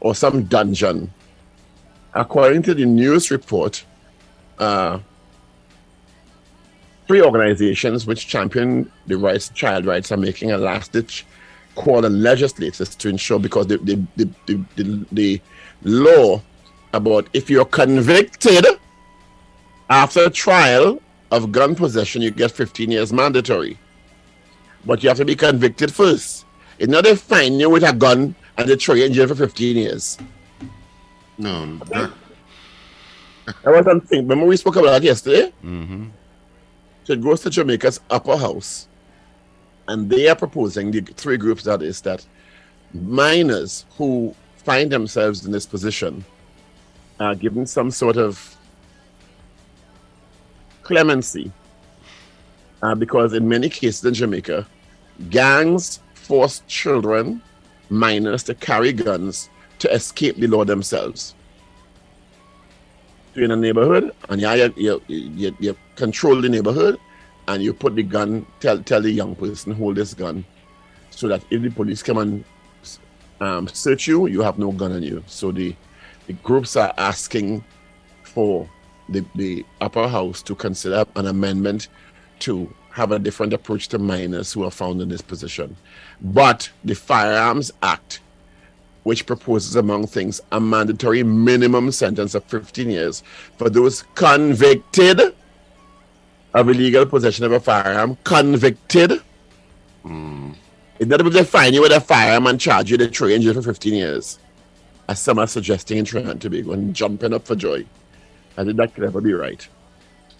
or 0.00 0.14
some 0.14 0.44
dungeon. 0.44 1.10
According 2.12 2.62
to 2.64 2.74
the 2.74 2.84
news 2.84 3.30
report, 3.30 3.84
uh, 4.58 4.98
three 7.08 7.22
organizations 7.22 8.06
which 8.06 8.28
champion 8.28 8.90
the 9.06 9.16
rights, 9.16 9.48
child 9.48 9.86
rights, 9.86 10.12
are 10.12 10.16
making 10.18 10.52
a 10.52 10.58
last 10.58 10.92
ditch 10.92 11.24
call 11.74 12.04
on 12.04 12.22
legislators 12.22 12.94
to 12.94 13.08
ensure 13.08 13.40
because 13.40 13.66
the 13.66 13.78
the, 13.78 13.96
the, 14.16 14.28
the, 14.46 14.64
the, 14.76 15.06
the 15.10 15.40
law 15.82 16.40
about 16.92 17.28
if 17.32 17.50
you're 17.50 17.64
convicted 17.64 18.64
after 19.90 20.30
trial 20.30 21.00
of 21.34 21.52
gun 21.52 21.74
possession, 21.74 22.22
you 22.22 22.30
get 22.30 22.50
15 22.50 22.90
years 22.90 23.12
mandatory. 23.12 23.78
But 24.84 25.02
you 25.02 25.08
have 25.08 25.18
to 25.18 25.24
be 25.24 25.34
convicted 25.34 25.92
first. 25.92 26.44
It's 26.78 26.90
not 26.90 27.04
they 27.04 27.16
find 27.16 27.58
you 27.58 27.70
with 27.70 27.84
a 27.84 27.92
gun 27.92 28.34
and 28.56 28.68
they 28.68 28.76
throw 28.76 28.94
you 28.94 29.06
in 29.06 29.12
jail 29.12 29.28
for 29.28 29.34
15 29.34 29.76
years. 29.76 30.18
No, 31.38 31.76
that, 31.86 32.12
I 33.66 33.70
was 33.70 33.86
on 33.86 34.00
think. 34.00 34.22
Remember 34.22 34.46
we 34.46 34.56
spoke 34.56 34.76
about 34.76 34.90
that 34.90 35.02
yesterday? 35.02 35.52
Mm-hmm. 35.64 36.06
So 37.04 37.12
it 37.12 37.20
goes 37.22 37.40
to 37.42 37.50
Jamaica's 37.50 38.00
upper 38.08 38.36
house, 38.36 38.88
and 39.88 40.08
they 40.08 40.28
are 40.28 40.36
proposing 40.36 40.90
the 40.90 41.00
three 41.00 41.36
groups 41.36 41.64
that 41.64 41.82
is 41.82 42.00
that 42.02 42.24
minors 42.92 43.84
who 43.96 44.34
find 44.56 44.90
themselves 44.90 45.44
in 45.44 45.52
this 45.52 45.66
position 45.66 46.24
are 47.20 47.34
given 47.34 47.66
some 47.66 47.90
sort 47.90 48.16
of 48.16 48.53
clemency 50.84 51.50
uh, 52.82 52.94
because 52.94 53.32
in 53.32 53.48
many 53.48 53.68
cases 53.68 54.04
in 54.04 54.14
Jamaica, 54.14 54.66
gangs 55.30 56.00
force 56.14 56.62
children, 56.66 57.40
minors, 57.90 58.42
to 58.44 58.54
carry 58.54 58.92
guns 58.92 59.48
to 59.78 59.92
escape 59.92 60.36
the 60.36 60.46
law 60.46 60.64
themselves. 60.64 61.34
You're 63.34 63.46
in 63.46 63.50
a 63.50 63.56
neighborhood, 63.56 64.12
and 64.28 64.40
you, 64.40 64.74
you, 64.76 65.02
you, 65.08 65.56
you 65.58 65.76
control 65.96 66.40
the 66.40 66.48
neighborhood, 66.48 66.98
and 67.48 67.62
you 67.62 67.74
put 67.74 67.94
the 67.94 68.02
gun, 68.02 68.46
tell, 68.60 68.82
tell 68.82 69.02
the 69.02 69.10
young 69.10 69.34
person, 69.34 69.72
hold 69.72 69.96
this 69.96 70.14
gun, 70.14 70.44
so 71.10 71.28
that 71.28 71.42
if 71.50 71.62
the 71.62 71.70
police 71.70 72.02
come 72.02 72.18
and 72.18 72.44
um, 73.40 73.66
search 73.68 74.06
you, 74.06 74.26
you 74.26 74.40
have 74.42 74.58
no 74.58 74.72
gun 74.72 74.92
on 74.92 75.02
you. 75.02 75.22
So 75.26 75.50
the, 75.52 75.74
the 76.26 76.34
groups 76.34 76.76
are 76.76 76.94
asking 76.96 77.64
for 78.22 78.68
the, 79.08 79.24
the 79.34 79.64
upper 79.80 80.08
house 80.08 80.42
to 80.42 80.54
consider 80.54 81.04
an 81.16 81.26
amendment 81.26 81.88
to 82.40 82.72
have 82.90 83.12
a 83.12 83.18
different 83.18 83.52
approach 83.52 83.88
to 83.88 83.98
minors 83.98 84.52
who 84.52 84.64
are 84.64 84.70
found 84.70 85.00
in 85.00 85.08
this 85.08 85.20
position. 85.20 85.76
But 86.20 86.70
the 86.84 86.94
Firearms 86.94 87.72
Act, 87.82 88.20
which 89.02 89.26
proposes, 89.26 89.76
among 89.76 90.06
things, 90.06 90.40
a 90.52 90.60
mandatory 90.60 91.22
minimum 91.22 91.90
sentence 91.90 92.34
of 92.34 92.44
15 92.44 92.88
years 92.88 93.22
for 93.58 93.68
those 93.68 94.04
convicted 94.14 95.34
of 96.54 96.68
illegal 96.68 97.04
possession 97.04 97.44
of 97.44 97.52
a 97.52 97.60
firearm, 97.60 98.16
convicted. 98.22 99.20
Hmm. 100.02 100.52
It's 101.00 101.08
not 101.08 101.18
they 101.32 101.42
fine 101.42 101.74
you 101.74 101.82
with 101.82 101.92
a 101.92 102.00
firearm 102.00 102.46
and 102.46 102.60
charge 102.60 102.90
you 102.92 102.96
to 102.98 103.08
throw 103.08 103.26
you 103.26 103.34
in 103.34 103.42
jail 103.42 103.54
for 103.54 103.62
15 103.62 103.92
years. 103.92 104.38
As 105.08 105.18
some 105.18 105.40
are 105.40 105.48
suggesting 105.48 105.98
in 105.98 106.04
Trinidad 106.04 106.32
and 106.32 106.40
Tobago 106.40 106.72
and 106.72 106.94
jumping 106.94 107.34
up 107.34 107.44
for 107.44 107.56
joy. 107.56 107.84
I 108.56 108.64
think 108.64 108.76
that 108.76 108.94
could 108.94 109.04
never 109.04 109.20
be 109.20 109.32
right. 109.32 109.66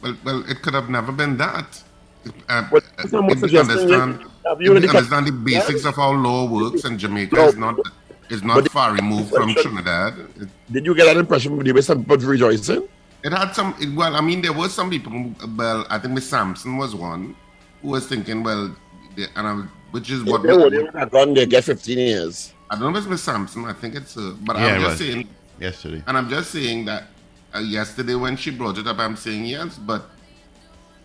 Well, 0.03 0.17
well, 0.25 0.51
it 0.51 0.63
could 0.63 0.75
have 0.75 0.89
never 0.89 1.13
been 1.13 1.37
that. 1.39 1.83
Uh, 2.49 2.65
What 2.71 2.85
uh, 2.99 3.07
someone 3.09 3.33
if 3.37 3.43
we 3.43 3.59
understand, 3.59 4.21
is- 4.23 4.27
have 4.47 4.61
if 4.61 4.61
you 4.61 4.65
we 4.65 4.69
already 4.71 4.87
cut- 4.87 4.97
understand 4.97 5.27
the 5.27 5.33
basics 5.33 5.85
of 5.85 5.95
how 5.97 6.13
law 6.13 6.47
works 6.49 6.85
in 6.85 6.99
Jamaica 6.99 7.37
No. 7.37 7.49
is 7.49 7.57
not 7.57 7.77
is 8.31 8.43
not 8.43 8.63
But- 8.63 8.73
far 8.73 8.93
removed 8.95 9.31
from 9.31 9.55
Trinidad. 9.55 10.15
It, 10.41 10.49
Did 10.73 10.87
you 10.87 10.95
get 10.95 11.05
that 11.07 11.17
impression 11.19 11.57
when 11.57 11.67
you 11.67 11.75
were 11.75 11.83
some 11.83 12.03
but 12.03 12.23
rejoicing? 12.23 12.89
it 13.23 13.33
had 13.33 13.53
some. 13.55 13.75
It, 13.81 13.95
well, 13.95 14.15
I 14.17 14.21
mean, 14.21 14.41
there 14.43 14.53
were 14.53 14.69
some 14.69 14.89
people. 14.91 15.35
Well, 15.57 15.87
I 15.91 15.99
think 15.99 16.15
Miss 16.15 16.29
Sampson 16.29 16.77
was 16.77 16.95
one 16.95 17.35
who 17.83 17.89
was 17.89 18.07
thinking, 18.07 18.43
well, 18.43 18.75
the, 19.17 19.27
and 19.37 19.47
I, 19.47 19.55
which 19.91 20.11
is 20.11 20.23
what 20.25 20.41
If 20.41 20.47
they 20.47 20.57
were 20.57 20.71
they 20.71 20.83
would 20.83 20.95
have 20.95 21.11
gone, 21.11 21.35
they 21.35 21.47
get 21.47 21.65
15 21.65 21.99
years. 21.99 22.53
I 22.71 22.77
don't 22.79 22.85
know 22.93 22.99
if 22.99 23.05
it's 23.05 23.07
Miss 23.11 23.23
Sampson. 23.23 23.65
I 23.67 23.73
think 23.75 23.95
it's 23.95 24.15
her. 24.15 24.33
But 24.43 24.57
Yeah, 24.57 24.67
I'm 24.67 24.81
just 24.81 24.91
was. 24.91 24.99
saying, 24.99 25.29
Yesterday. 25.61 26.03
and 26.07 26.17
I'm 26.19 26.29
just 26.31 26.51
saying 26.51 26.87
that 26.87 27.05
uh, 27.55 27.61
yesterday 27.61 28.15
when 28.15 28.37
she 28.37 28.51
brought 28.51 28.79
it 28.79 28.87
up, 28.87 28.99
I'm 28.99 29.17
saying 29.17 29.47
yes, 29.47 29.79
but 29.79 30.11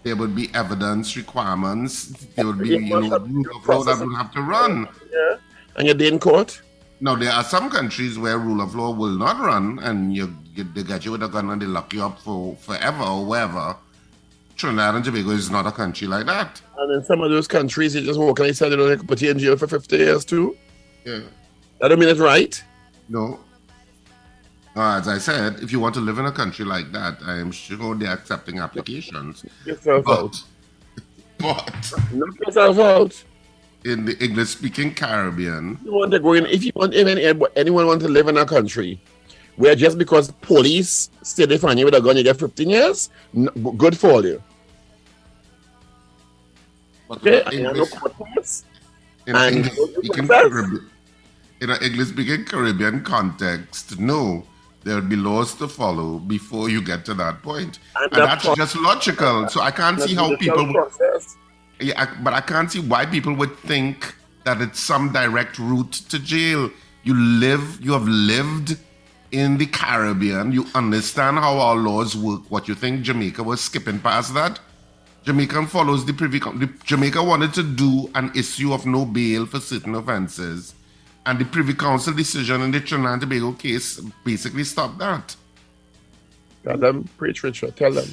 there 0.04 0.16
would 0.16 0.36
be 0.36 0.50
evidence 0.54 1.16
requirements. 1.16 2.08
There 2.36 2.46
would 2.46 2.60
be, 2.60 2.70
You 2.70 2.80
you 2.80 2.90
know, 2.90 3.20
rule 3.20 3.58
of 3.58 3.68
law 3.68 3.84
that 3.84 4.00
would 4.00 4.16
have 4.16 4.32
to 4.34 4.42
run. 4.42 4.88
Yeah. 5.12 5.38
And 5.76 5.88
you're 5.88 6.12
in 6.12 6.20
court? 6.20 6.62
Now 7.02 7.16
there 7.16 7.32
are 7.32 7.44
some 7.44 7.70
countries 7.70 8.18
where 8.20 8.38
rule 8.38 8.62
of 8.62 8.76
law 8.76 8.92
will 8.92 9.18
not 9.18 9.40
run, 9.40 9.80
and 9.80 10.14
you, 10.14 10.36
you 10.56 10.64
they 10.64 10.84
get 10.84 11.06
you 11.06 11.12
with 11.12 11.24
a 11.24 11.30
gun 11.30 11.50
and 11.50 11.62
they 11.62 11.66
lock 11.66 11.94
you 11.94 12.04
up 12.04 12.20
for 12.20 12.56
forever 12.58 13.04
or 13.04 13.26
wherever. 13.26 13.78
Trinidad 14.58 14.96
and 14.96 15.06
Tobago 15.06 15.30
is 15.30 15.50
not 15.50 15.66
a 15.66 15.72
country 15.72 16.06
like 16.08 16.26
that. 16.26 16.62
And 16.78 16.92
in 16.94 17.04
some 17.06 17.22
of 17.22 17.32
those 17.32 17.48
countries, 17.48 17.96
you 17.96 18.02
just 18.02 18.20
walk 18.20 18.40
and 18.40 18.50
they 18.50 18.54
say 18.54 18.68
they 18.68 18.76
don't 18.76 19.08
put 19.08 19.22
you 19.22 19.32
in 19.32 19.40
jail 19.40 19.56
for 19.56 19.68
50 19.68 19.96
years 19.96 20.26
too. 20.26 20.58
Yeah. 21.06 21.22
That 21.80 21.88
don't 21.88 22.00
mean 22.00 22.10
it's 22.10 22.20
right. 22.20 22.62
No. 23.08 23.40
Uh, 24.80 24.98
as 24.98 25.10
I 25.10 25.18
said, 25.18 25.60
if 25.62 25.74
you 25.74 25.80
want 25.82 25.94
to 25.96 26.00
live 26.00 26.20
in 26.20 26.26
a 26.26 26.32
country 26.32 26.64
like 26.64 26.94
that, 26.94 27.18
I 27.26 27.36
am 27.36 27.52
sure 27.52 27.96
they're 27.96 28.14
accepting 28.14 28.60
applications. 28.60 29.44
Yourself 29.66 30.08
out. 30.08 30.42
But, 31.38 31.66
but 31.92 32.14
Knock 32.14 32.40
yourself 32.46 32.80
out. 32.80 33.24
in 33.84 34.06
the 34.06 34.18
English 34.24 34.52
speaking 34.52 34.94
Caribbean, 34.94 35.78
You 35.84 35.92
want 35.92 36.12
to 36.14 36.20
go 36.20 36.32
in, 36.32 36.46
if 36.46 36.64
you 36.64 36.72
want, 36.76 36.94
even 36.94 37.18
anyone 37.58 37.88
wants 37.88 38.06
to 38.06 38.10
live 38.10 38.30
in 38.30 38.38
a 38.38 38.46
country 38.46 39.02
where 39.58 39.76
just 39.76 39.98
because 39.98 40.32
police 40.40 41.10
say 41.24 41.46
they 41.46 41.58
find 41.58 41.78
you 41.78 41.84
with 41.84 41.96
a 41.96 42.00
gun, 42.00 42.16
you 42.16 42.24
get 42.24 42.40
15 42.40 42.70
years, 42.70 43.10
no, 43.34 43.52
good 43.74 43.98
for 43.98 44.24
you. 44.24 44.42
but 47.10 47.18
Okay? 47.18 47.44
in 47.52 47.66
And 47.66 47.76
no 47.76 47.84
English, 47.84 48.62
in 49.28 49.36
and 49.36 49.56
English 49.56 49.74
speaking 49.98 50.30
in 51.60 51.70
an 51.70 51.84
English 51.84 52.08
speaking 52.08 52.46
Caribbean 52.46 53.04
context, 53.04 54.00
no, 54.00 54.46
there 54.84 54.96
will 54.96 55.02
be 55.10 55.16
laws 55.16 55.54
to 55.56 55.68
follow 55.68 56.20
before 56.20 56.70
you 56.70 56.82
get 56.82 57.06
to 57.06 57.14
that 57.16 57.42
point. 57.44 57.80
And 57.96 58.14
And, 58.14 58.24
that's 58.24 58.48
just 58.56 58.76
logical. 58.78 59.48
So 59.50 59.62
I 59.62 59.72
can't 59.72 60.00
see 60.02 60.16
how 60.16 60.36
people 60.38 60.72
process. 60.74 61.36
Yeah, 61.80 62.02
I- 62.02 62.22
but 62.24 62.34
I 62.34 62.42
can't 62.42 62.72
see 62.72 62.80
why 62.80 63.06
people 63.06 63.34
would 63.34 63.58
think 63.60 64.16
that 64.46 64.62
it's 64.62 64.80
some 64.80 65.12
direct 65.12 65.60
route 65.60 65.92
to 66.10 66.20
jail. 66.20 66.72
You 67.04 67.14
live, 67.16 67.80
you 67.82 67.94
have 67.94 68.08
lived 68.08 68.78
in 69.32 69.58
the 69.58 69.66
Caribbean. 69.66 70.52
You 70.52 70.66
understand 70.76 71.38
how 71.40 71.58
our 71.60 71.76
laws 71.76 72.16
work. 72.16 72.42
What 72.50 72.68
you 72.68 72.76
think 72.76 73.02
Jamaica 73.04 73.44
was 73.44 73.62
skipping 73.62 74.00
past 74.00 74.34
that? 74.34 74.60
Jamaica 75.26 75.68
follows 75.68 76.06
the 76.06 76.14
privy. 76.14 76.40
Coun- 76.40 76.60
the, 76.60 76.68
Jamaica 76.86 77.22
wanted 77.24 77.54
to 77.54 77.64
do 77.64 78.10
an 78.16 78.32
issue 78.36 78.74
of 78.74 78.86
no 78.86 79.06
bail 79.06 79.46
for 79.46 79.60
certain 79.60 79.94
offences, 79.96 80.74
and 81.26 81.38
the 81.40 81.46
Privy 81.46 81.74
Council 81.74 82.14
decision 82.14 82.62
in 82.62 82.72
the 82.72 82.80
Trinidad 82.80 83.14
and 83.14 83.22
Tobago 83.22 83.52
case 83.54 84.00
basically 84.24 84.64
stopped 84.64 84.98
that. 85.00 85.36
Tell 86.64 86.78
them, 86.78 87.08
preach, 87.18 87.44
Richard. 87.44 87.76
Tell 87.76 87.92
them. 87.92 88.08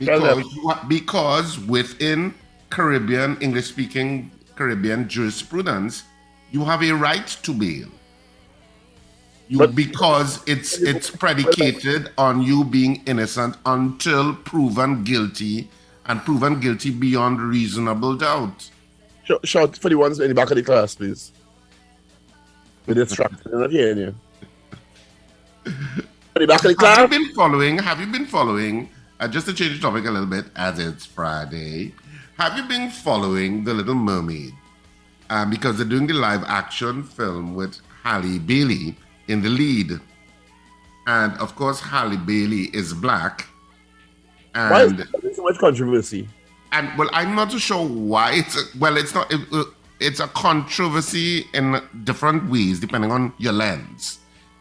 Tell 0.00 0.20
them. 0.20 0.42
Because, 0.42 0.78
because 0.88 1.58
within 1.60 2.34
Caribbean, 2.70 3.36
English 3.40 3.66
speaking 3.66 4.30
Caribbean 4.56 5.08
jurisprudence, 5.08 6.02
you 6.50 6.64
have 6.64 6.82
a 6.82 6.92
right 6.92 7.26
to 7.42 7.52
bail. 7.52 7.88
You, 9.48 9.58
But- 9.58 9.74
because 9.74 10.42
it's 10.46 10.78
it's 10.78 11.10
predicated 11.10 12.10
on 12.16 12.40
you 12.42 12.64
being 12.64 13.02
innocent 13.06 13.56
until 13.66 14.34
proven 14.34 15.04
guilty 15.04 15.68
and 16.06 16.24
proven 16.24 16.60
guilty 16.60 16.90
beyond 16.90 17.40
reasonable 17.40 18.16
doubt. 18.16 18.70
Shout, 19.24 19.46
shout 19.46 19.76
for 19.78 19.88
the 19.88 19.96
ones 19.96 20.20
in 20.20 20.28
the 20.28 20.34
back 20.34 20.50
of 20.50 20.56
the 20.56 20.62
class, 20.62 20.94
please. 20.94 21.32
We're 22.86 22.94
distracted. 22.94 23.50
They're 23.50 23.60
not 23.60 23.70
hearing 23.70 23.98
you. 23.98 24.14
For 25.64 26.38
the 26.40 26.46
back 26.46 26.64
of 26.64 26.68
the 26.70 26.74
class. 26.74 26.98
Have 26.98 27.12
you 27.12 27.18
been 27.18 27.34
following? 27.34 27.78
Have 27.78 28.00
you 28.00 28.06
been 28.06 28.26
following? 28.26 28.90
Uh, 29.20 29.28
just 29.28 29.46
to 29.46 29.54
change 29.54 29.76
the 29.76 29.80
topic 29.80 30.04
a 30.04 30.10
little 30.10 30.26
bit, 30.26 30.46
as 30.56 30.78
it's 30.78 31.06
Friday, 31.06 31.94
have 32.36 32.56
you 32.56 32.64
been 32.64 32.90
following 32.90 33.64
The 33.64 33.72
Little 33.72 33.94
Mermaid? 33.94 34.52
Um, 35.30 35.50
because 35.50 35.78
they're 35.78 35.86
doing 35.86 36.06
the 36.06 36.14
live 36.14 36.44
action 36.44 37.02
film 37.02 37.54
with 37.54 37.78
Halle 38.02 38.38
Bailey 38.40 38.96
in 39.28 39.40
the 39.40 39.48
lead, 39.48 39.92
and 41.06 41.32
of 41.38 41.54
course 41.54 41.80
Halle 41.80 42.16
Bailey 42.16 42.64
is 42.74 42.92
black, 42.92 43.46
Why 44.52 44.84
is 44.84 44.94
there 44.94 45.06
so 45.34 45.42
much 45.44 45.58
controversy? 45.58 46.28
And 46.74 46.98
well, 46.98 47.08
I'm 47.12 47.34
not 47.34 47.50
too 47.52 47.58
sure 47.58 47.86
why 47.86 48.32
it's 48.34 48.56
a, 48.56 48.78
well, 48.78 48.96
it's 48.96 49.14
not. 49.14 49.32
It, 49.32 49.66
it's 50.00 50.18
a 50.20 50.26
controversy 50.28 51.46
in 51.54 51.80
different 52.02 52.50
ways 52.50 52.80
depending 52.80 53.12
on 53.12 53.32
your 53.38 53.52
lens, 53.52 54.18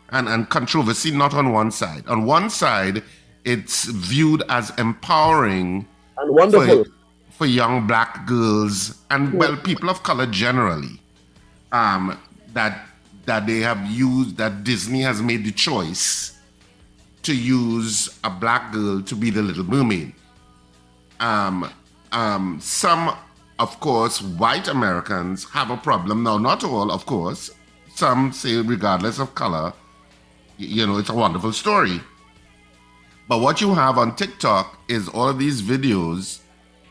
and 0.10 0.30
and 0.30 0.48
controversy 0.50 1.12
not 1.12 1.34
on 1.34 1.52
one 1.52 1.72
side. 1.72 2.08
On 2.08 2.26
one 2.26 2.50
side, 2.50 3.04
it's 3.44 3.86
viewed 3.86 4.44
as 4.48 4.72
empowering 4.78 5.88
And 6.18 6.30
wonderful. 6.36 6.86
for, 6.86 6.92
for 7.32 7.46
young 7.48 7.88
black 7.88 8.28
girls 8.28 9.02
and 9.10 9.34
well, 9.34 9.58
people 9.58 9.90
of 9.90 10.04
color 10.04 10.28
generally. 10.28 11.00
Um, 11.72 12.20
that 12.54 12.86
that 13.26 13.48
they 13.48 13.62
have 13.62 13.84
used 13.90 14.38
that 14.38 14.64
Disney 14.64 15.02
has 15.02 15.20
made 15.22 15.44
the 15.44 15.52
choice 15.52 16.38
to 17.24 17.36
use 17.36 18.20
a 18.24 18.30
black 18.30 18.72
girl 18.72 19.02
to 19.02 19.16
be 19.16 19.32
the 19.32 19.42
Little 19.42 19.64
Mermaid 19.64 20.14
um, 21.24 21.70
um, 22.14 22.60
some, 22.62 23.16
of 23.60 23.80
course, 23.80 24.22
white 24.22 24.68
Americans 24.68 25.44
have 25.46 25.70
a 25.72 25.78
problem. 25.78 26.24
Now, 26.24 26.38
not 26.38 26.64
all, 26.64 26.92
of 26.92 27.06
course. 27.06 27.52
Some 27.96 28.32
say, 28.32 28.56
regardless 28.58 29.20
of 29.20 29.36
color, 29.36 29.74
you 30.58 30.88
know, 30.88 30.98
it's 30.98 31.10
a 31.10 31.14
wonderful 31.14 31.52
story. 31.54 32.00
But 33.28 33.42
what 33.42 33.62
you 33.62 33.74
have 33.74 33.98
on 33.98 34.16
TikTok 34.16 34.80
is 34.88 35.08
all 35.10 35.30
of 35.30 35.40
these 35.40 35.62
videos, 35.62 36.40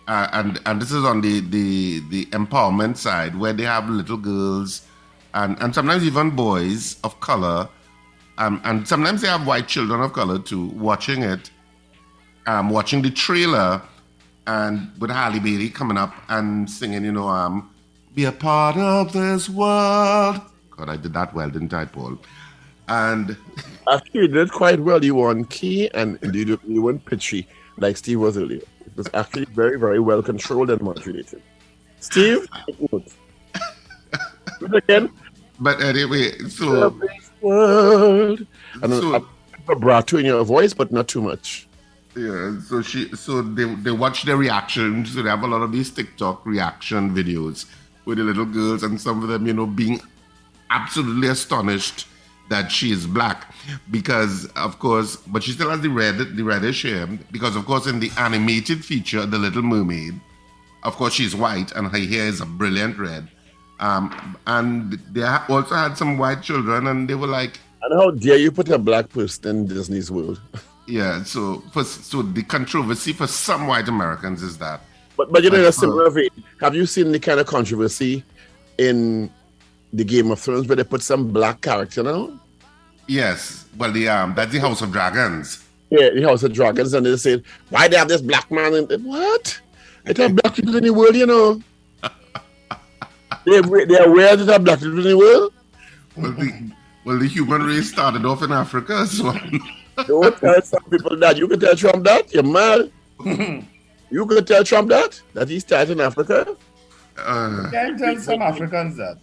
uh, 0.08 0.28
and 0.32 0.60
and 0.66 0.80
this 0.80 0.90
is 0.90 1.04
on 1.04 1.20
the, 1.20 1.40
the 1.40 2.00
the 2.08 2.26
empowerment 2.26 2.96
side, 2.96 3.36
where 3.36 3.52
they 3.52 3.64
have 3.64 3.88
little 3.88 4.16
girls, 4.16 4.86
and 5.34 5.60
and 5.60 5.74
sometimes 5.74 6.04
even 6.04 6.30
boys 6.30 6.96
of 7.04 7.18
color, 7.20 7.68
um, 8.38 8.60
and 8.64 8.86
sometimes 8.88 9.20
they 9.20 9.28
have 9.28 9.46
white 9.46 9.68
children 9.68 10.00
of 10.00 10.12
color 10.12 10.38
too, 10.38 10.66
watching 10.68 11.22
it, 11.22 11.50
um, 12.46 12.70
watching 12.70 13.02
the 13.02 13.10
trailer 13.10 13.82
and 14.46 14.90
with 14.98 15.10
Halle 15.10 15.38
Bailey 15.40 15.70
coming 15.70 15.96
up 15.96 16.14
and 16.28 16.68
singing, 16.68 17.04
you 17.04 17.12
know, 17.12 17.28
um, 17.28 17.70
be 18.14 18.24
a 18.24 18.32
part 18.32 18.76
of 18.76 19.12
this 19.12 19.48
world. 19.48 20.40
God, 20.70 20.88
I 20.88 20.96
did 20.96 21.12
that 21.14 21.34
well, 21.34 21.48
didn't 21.50 21.72
I, 21.72 21.84
Paul? 21.84 22.18
And 22.88 23.36
Actually, 23.92 24.22
you 24.22 24.28
did 24.28 24.50
quite 24.52 24.80
well. 24.80 25.04
You 25.04 25.14
were 25.16 25.30
on 25.30 25.44
key 25.44 25.88
and 25.94 26.18
you, 26.34 26.58
you 26.66 26.82
weren't 26.82 27.04
pitchy 27.04 27.46
like 27.78 27.96
Steve 27.96 28.20
was 28.20 28.36
earlier. 28.36 28.60
It 28.84 28.96
was 28.96 29.08
actually 29.14 29.44
very, 29.46 29.78
very 29.78 30.00
well 30.00 30.22
controlled 30.22 30.70
and 30.70 30.82
modulated. 30.82 31.40
Steve. 32.00 32.46
Again. 34.72 35.10
But 35.60 35.80
anyway, 35.82 36.36
so 36.48 36.96
World. 37.40 38.46
And 38.82 38.92
So- 38.92 39.14
a, 39.14 39.18
a 39.18 39.24
vibrato 39.66 40.16
in 40.18 40.26
your 40.26 40.44
voice, 40.44 40.74
but 40.74 40.92
not 40.92 41.08
too 41.08 41.20
much. 41.22 41.66
Yeah, 42.16 42.58
so 42.60 42.82
she, 42.82 43.14
so 43.16 43.42
they 43.42 43.64
they 43.64 43.90
watch 43.90 44.24
the 44.24 44.36
reactions. 44.36 45.14
So 45.14 45.22
they 45.22 45.30
have 45.30 45.42
a 45.42 45.46
lot 45.46 45.62
of 45.62 45.72
these 45.72 45.90
TikTok 45.90 46.44
reaction 46.44 47.14
videos 47.14 47.66
with 48.04 48.18
the 48.18 48.24
little 48.24 48.44
girls, 48.44 48.82
and 48.82 49.00
some 49.00 49.22
of 49.22 49.28
them, 49.28 49.46
you 49.46 49.52
know, 49.52 49.66
being 49.66 50.00
absolutely 50.70 51.28
astonished 51.28 52.06
that 52.48 52.70
she 52.70 52.90
is 52.90 53.06
black 53.06 53.54
because, 53.90 54.46
of 54.56 54.78
course, 54.78 55.16
but 55.16 55.42
she 55.42 55.52
still 55.52 55.70
has 55.70 55.80
the 55.80 55.88
red, 55.88 56.18
the 56.18 56.42
reddish 56.42 56.82
hair 56.82 57.06
because, 57.30 57.56
of 57.56 57.64
course, 57.64 57.86
in 57.86 58.00
the 58.00 58.10
animated 58.18 58.84
feature, 58.84 59.24
The 59.24 59.38
Little 59.38 59.62
Mermaid, 59.62 60.20
of 60.82 60.96
course, 60.96 61.14
she's 61.14 61.34
white 61.34 61.72
and 61.72 61.86
her 61.88 61.98
hair 61.98 62.26
is 62.26 62.40
a 62.40 62.46
brilliant 62.46 62.98
red. 62.98 63.28
Um, 63.80 64.36
and 64.46 64.92
they 65.12 65.22
also 65.22 65.74
had 65.74 65.96
some 65.96 66.18
white 66.18 66.42
children, 66.42 66.86
and 66.86 67.08
they 67.08 67.14
were 67.14 67.26
like, 67.26 67.58
And 67.82 68.00
how 68.00 68.10
dare 68.12 68.36
you 68.36 68.52
put 68.52 68.68
a 68.68 68.78
black 68.78 69.08
person 69.08 69.56
in 69.56 69.66
Disney's 69.66 70.10
world? 70.10 70.40
Yeah, 70.86 71.22
so 71.22 71.62
for, 71.72 71.84
so 71.84 72.22
the 72.22 72.42
controversy 72.42 73.12
for 73.12 73.26
some 73.26 73.66
white 73.66 73.88
Americans 73.88 74.42
is 74.42 74.58
that 74.58 74.80
But 75.16 75.32
but 75.32 75.44
you 75.44 75.50
know, 75.50 75.58
in 75.58 75.64
a 75.64 75.72
similar 75.72 76.10
vein, 76.10 76.30
have 76.60 76.74
you 76.74 76.86
seen 76.86 77.12
the 77.12 77.20
kind 77.20 77.38
of 77.38 77.46
controversy 77.46 78.24
in 78.78 79.30
the 79.92 80.04
Game 80.04 80.30
of 80.30 80.40
Thrones 80.40 80.66
where 80.66 80.76
they 80.76 80.84
put 80.84 81.02
some 81.02 81.32
black 81.32 81.60
character 81.60 82.02
now? 82.02 82.38
yes, 83.06 83.66
well 83.76 83.92
the 83.92 84.08
um 84.08 84.34
that's 84.34 84.52
the 84.52 84.58
House 84.58 84.82
of 84.82 84.92
Dragons. 84.92 85.64
Yeah, 85.90 86.10
the 86.10 86.22
House 86.22 86.42
of 86.42 86.52
Dragons, 86.52 86.94
and 86.94 87.04
they 87.04 87.16
said, 87.16 87.44
why 87.68 87.86
they 87.86 87.96
have 87.96 88.08
this 88.08 88.22
black 88.22 88.50
man? 88.50 88.74
And 88.74 89.04
what? 89.04 89.60
They 90.04 90.22
have 90.22 90.34
black 90.34 90.54
people 90.54 90.74
in 90.76 90.84
the 90.84 90.92
world, 90.92 91.14
you 91.14 91.26
know. 91.26 91.62
they 93.46 93.60
they're 93.60 94.08
aware 94.08 94.36
that 94.36 94.44
there 94.44 94.56
are 94.56 94.58
black 94.58 94.78
people 94.78 94.98
in 94.98 95.04
the 95.04 95.18
world. 95.18 95.52
Well 96.16 96.32
the 96.32 96.72
well 97.04 97.18
the 97.18 97.28
human 97.28 97.62
race 97.62 97.90
started 97.90 98.24
off 98.24 98.42
in 98.42 98.52
Africa, 98.52 99.06
so 99.06 99.32
Don't 100.06 100.36
tell 100.38 100.62
some 100.62 100.84
people 100.90 101.16
that. 101.18 101.36
You 101.36 101.48
can 101.48 101.60
tell 101.60 101.76
Trump 101.76 102.04
that. 102.04 102.32
You're 102.32 102.42
mad. 102.42 102.90
you 104.10 104.26
can 104.26 104.44
tell 104.44 104.64
Trump 104.64 104.88
that 104.90 105.20
that 105.34 105.48
he's 105.48 105.62
started 105.62 105.92
in 105.92 106.00
Africa. 106.00 106.56
uh, 107.18 107.70
Can 107.70 107.98
tell 107.98 108.16
some 108.18 108.42
Africans 108.42 108.96
that. 108.96 109.18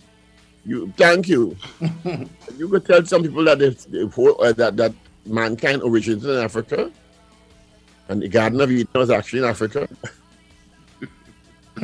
You 0.65 0.93
thank 0.97 1.27
you. 1.27 1.55
you 2.57 2.67
could 2.69 2.85
tell 2.85 3.03
some 3.05 3.23
people 3.23 3.43
that 3.45 3.59
they, 3.59 3.69
they, 3.69 4.03
uh, 4.03 4.53
that 4.53 4.77
that 4.77 4.93
mankind 5.25 5.81
originated 5.83 6.29
in 6.29 6.43
Africa, 6.43 6.91
and 8.09 8.21
the 8.21 8.27
Garden 8.27 8.61
of 8.61 8.71
Eden 8.71 8.87
was 8.93 9.09
actually 9.09 9.39
in 9.39 9.45
Africa. 9.45 9.87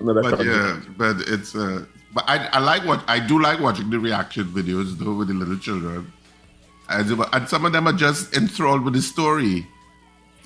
Another 0.00 0.22
but 0.22 0.36
country. 0.36 0.46
yeah, 0.46 0.80
but 0.96 1.16
it's 1.28 1.54
uh 1.54 1.84
but 2.14 2.24
I, 2.28 2.46
I 2.52 2.58
like 2.60 2.84
what 2.84 3.04
I 3.08 3.18
do 3.20 3.40
like 3.40 3.60
watching 3.60 3.90
the 3.90 3.98
reaction 3.98 4.44
videos 4.44 4.98
though 4.98 5.14
with 5.14 5.28
the 5.28 5.34
little 5.34 5.58
children. 5.58 6.12
And, 6.88 7.08
they 7.08 7.14
were- 7.14 7.28
and 7.32 7.48
some 7.48 7.64
of 7.64 7.72
them 7.72 7.86
are 7.88 7.92
just 7.92 8.36
enthralled 8.36 8.82
with 8.84 8.94
the 8.94 9.02
story. 9.02 9.66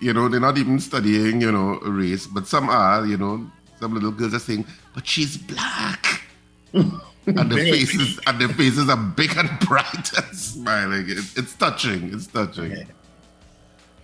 You 0.00 0.12
know, 0.14 0.28
they're 0.28 0.40
not 0.40 0.56
even 0.56 0.80
studying, 0.80 1.40
you 1.42 1.52
know, 1.52 1.78
race, 1.80 2.26
but 2.26 2.46
some 2.46 2.68
are, 2.70 3.04
you 3.06 3.18
know, 3.18 3.50
some 3.78 3.92
little 3.94 4.10
girls 4.10 4.32
are 4.34 4.38
saying, 4.38 4.64
but 4.94 5.06
she's 5.06 5.36
black. 5.36 6.22
and 6.72 6.92
the 7.26 7.56
faces 7.56 8.18
and 8.26 8.38
the 8.40 8.48
faces 8.54 8.88
are 8.88 8.96
big 8.96 9.36
and 9.36 9.50
bright 9.60 10.10
and 10.16 10.36
smiling. 10.36 11.04
It, 11.08 11.18
it's 11.36 11.54
touching. 11.56 12.14
It's 12.14 12.26
touching. 12.28 12.70
Yeah, 12.70 12.84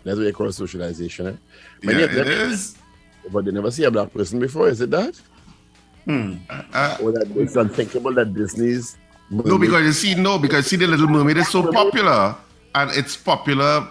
That's 0.04 0.18
what 0.18 0.24
they 0.24 0.32
call 0.32 0.52
socialization. 0.52 1.26
Eh? 1.28 1.36
Many 1.82 2.02
of 2.02 2.10
it 2.12 2.24
them- 2.24 2.50
is. 2.50 2.76
But 3.32 3.44
they 3.46 3.50
never 3.50 3.70
see 3.70 3.84
a 3.84 3.90
black 3.90 4.12
person 4.12 4.38
before. 4.38 4.68
Is 4.68 4.80
it 4.80 4.90
that? 4.90 5.18
Uh, 6.08 6.96
Or 7.02 7.10
that 7.12 7.32
it's 7.34 7.56
unthinkable 7.56 8.12
that 8.14 8.32
Disney's 8.34 8.96
No, 9.30 9.58
because 9.58 9.84
you 9.84 9.92
see, 9.92 10.14
no, 10.14 10.38
because 10.38 10.66
see, 10.66 10.76
the 10.76 10.86
Little 10.86 11.08
Mermaid 11.08 11.36
is 11.38 11.48
so 11.48 11.70
popular, 11.72 12.34
and 12.74 12.90
it's 12.92 13.16
popular 13.16 13.88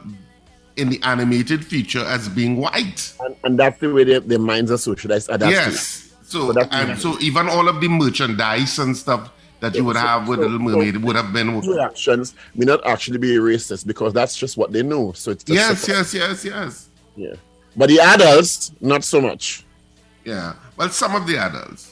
in 0.77 0.89
the 0.89 1.01
animated 1.03 1.65
feature 1.65 2.03
as 2.05 2.27
being 2.29 2.57
white. 2.57 3.13
and, 3.21 3.35
and 3.43 3.59
that's 3.59 3.79
the 3.79 3.91
way 3.93 4.03
they, 4.03 4.19
their 4.19 4.39
minds 4.39 4.71
are 4.71 4.77
socialized. 4.77 5.29
Yes. 5.41 6.11
So 6.23 6.51
So 6.51 6.61
and 6.71 6.99
so 6.99 7.19
even 7.19 7.47
all 7.47 7.67
of 7.69 7.79
the 7.81 7.87
merchandise 7.87 8.79
and 8.79 8.95
stuff 8.97 9.31
that 9.59 9.75
you 9.75 9.85
would 9.85 9.95
So- 9.95 10.01
have 10.01 10.27
with 10.27 10.39
so- 10.39 10.43
Little 10.43 10.59
Mermaid 10.59 10.97
would 10.97 11.15
have 11.15 11.31
been. 11.31 11.61
Reactions 11.61 12.33
may 12.55 12.65
not 12.65 12.85
actually 12.85 13.19
be 13.19 13.35
racist 13.35 13.85
because 13.87 14.11
that's 14.13 14.35
just 14.37 14.57
what 14.57 14.71
they 14.71 14.83
know. 14.83 15.11
So 15.13 15.31
it's 15.31 15.43
just 15.43 15.55
Yes, 15.55 15.87
yes, 15.87 16.13
yes, 16.13 16.43
yes. 16.45 16.89
yeah. 17.15 17.33
But 17.77 17.89
the 17.89 17.99
adults, 17.99 18.71
not 18.81 19.03
so 19.03 19.21
much. 19.21 19.65
Yeah. 20.23 20.53
Well, 20.77 20.89
some 20.89 21.13
of 21.15 21.27
the 21.27 21.37
adults. 21.37 21.91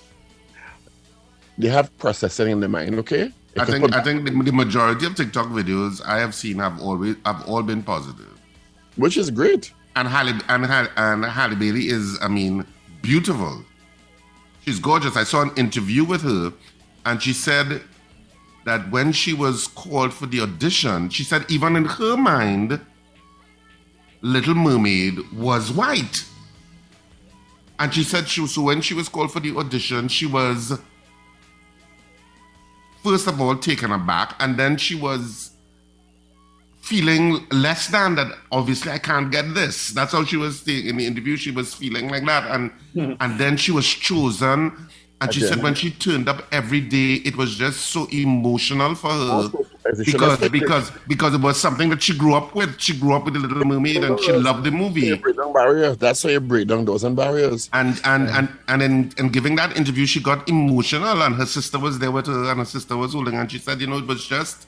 They 1.57 1.69
have 1.69 1.95
processing 1.97 2.49
in 2.51 2.59
their 2.59 2.69
mind. 2.69 2.95
Okay. 2.99 3.31
They 3.53 3.61
I 3.61 3.65
think 3.65 3.85
put- 3.85 3.93
I 3.95 4.01
think 4.01 4.25
the, 4.25 4.31
the 4.31 4.51
majority 4.51 5.05
of 5.05 5.15
TikTok 5.15 5.47
videos 5.47 6.01
I 6.05 6.19
have 6.19 6.33
seen 6.33 6.57
have 6.59 6.81
always 6.81 7.15
have 7.25 7.47
all 7.47 7.61
been 7.63 7.83
positive. 7.83 8.29
which 8.95 9.17
is 9.17 9.29
great. 9.31 9.71
And 9.95 10.07
Halle 10.07 10.33
and, 10.49 10.65
Halle- 10.65 10.89
and 10.97 11.23
Halle 11.25 11.55
Bailey 11.55 11.87
is, 11.89 12.17
I 12.21 12.27
mean, 12.27 12.65
beautiful. 13.03 13.63
She's 14.65 14.79
gorgeous. 14.79 15.15
I 15.15 15.23
saw 15.23 15.41
an 15.43 15.51
interview 15.55 16.03
with 16.03 16.21
her, 16.21 16.51
and 17.05 17.21
she 17.21 17.33
said 17.33 17.81
that 18.65 18.89
when 18.91 19.11
she 19.11 19.33
was 19.33 19.67
called 19.67 20.13
for 20.13 20.25
the 20.25 20.39
audition, 20.41 21.09
she 21.09 21.23
said 21.23 21.45
even 21.49 21.75
in 21.75 21.85
her 21.85 22.15
mind, 22.17 22.79
Little 24.21 24.55
Mermaid 24.55 25.31
was 25.33 25.71
white. 25.71 26.23
And 27.77 27.93
she 27.93 28.03
said 28.03 28.27
she 28.27 28.47
so 28.47 28.61
when 28.63 28.81
she 28.81 28.93
was 28.93 29.09
called 29.09 29.31
for 29.31 29.39
the 29.41 29.55
audition, 29.57 30.07
she 30.07 30.25
was 30.25 30.79
first 33.03 33.27
of 33.27 33.39
all 33.41 33.55
taken 33.57 33.91
aback, 33.91 34.35
and 34.39 34.57
then 34.57 34.77
she 34.77 34.95
was 34.95 35.51
feeling 36.81 37.45
less 37.51 37.87
than 37.87 38.15
that. 38.15 38.27
Obviously, 38.51 38.91
I 38.91 38.97
can't 38.99 39.31
get 39.31 39.53
this. 39.53 39.89
That's 39.89 40.11
how 40.11 40.23
she 40.25 40.37
was 40.37 40.59
saying 40.61 40.87
in 40.87 40.97
the 40.97 41.05
interview. 41.05 41.37
She 41.37 41.51
was 41.51 41.73
feeling 41.73 42.09
like 42.09 42.25
that, 42.25 42.49
and 42.51 42.71
hmm. 42.93 43.13
and 43.19 43.39
then 43.39 43.57
she 43.57 43.71
was 43.71 43.87
chosen. 43.87 44.71
And 45.21 45.33
she 45.33 45.41
Okay. 45.41 45.47
said 45.47 45.63
when 45.63 45.73
she 45.75 45.91
turned 45.91 46.27
up 46.27 46.43
every 46.51 46.81
day, 46.81 47.13
it 47.25 47.37
was 47.37 47.55
just 47.55 47.81
so 47.87 48.07
emotional 48.11 48.95
for 48.95 49.09
her 49.11 49.31
Also, 49.31 49.65
as 49.85 49.99
a 49.99 50.03
because 50.03 50.39
journalist, 50.39 50.51
because 50.51 50.91
because 51.07 51.33
it 51.33 51.41
was 51.41 51.59
something 51.59 51.89
that 51.89 52.01
she 52.01 52.17
grew 52.17 52.33
up 52.33 52.55
with. 52.55 52.79
She 52.79 52.97
grew 52.97 53.13
up 53.13 53.25
with 53.25 53.33
the 53.35 53.39
Little 53.39 53.65
Mermaid, 53.65 54.03
and 54.03 54.19
she 54.19 54.31
loved 54.31 54.63
the 54.63 54.71
movie. 54.71 55.15
barriers. 55.53 55.97
That's 55.97 56.23
how 56.23 56.29
you 56.29 56.39
break 56.39 56.67
down 56.67 56.85
doors 56.85 57.03
and 57.03 57.15
barriers. 57.15 57.69
And 57.73 57.99
and 58.05 58.29
and 58.29 58.49
and 58.67 58.81
in, 58.81 59.13
in 59.17 59.29
giving 59.29 59.55
that 59.57 59.75
interview, 59.77 60.05
she 60.05 60.21
got 60.21 60.47
emotional, 60.49 61.21
and 61.23 61.35
her 61.35 61.45
sister 61.45 61.79
was 61.79 61.99
there 61.99 62.11
with 62.11 62.27
her, 62.27 62.49
and 62.49 62.59
her 62.59 62.65
sister 62.65 62.95
was 62.97 63.13
holding, 63.13 63.35
and 63.35 63.51
she 63.51 63.59
said, 63.59 63.81
you 63.81 63.87
know, 63.87 63.97
it 63.97 64.07
was 64.07 64.25
just, 64.25 64.67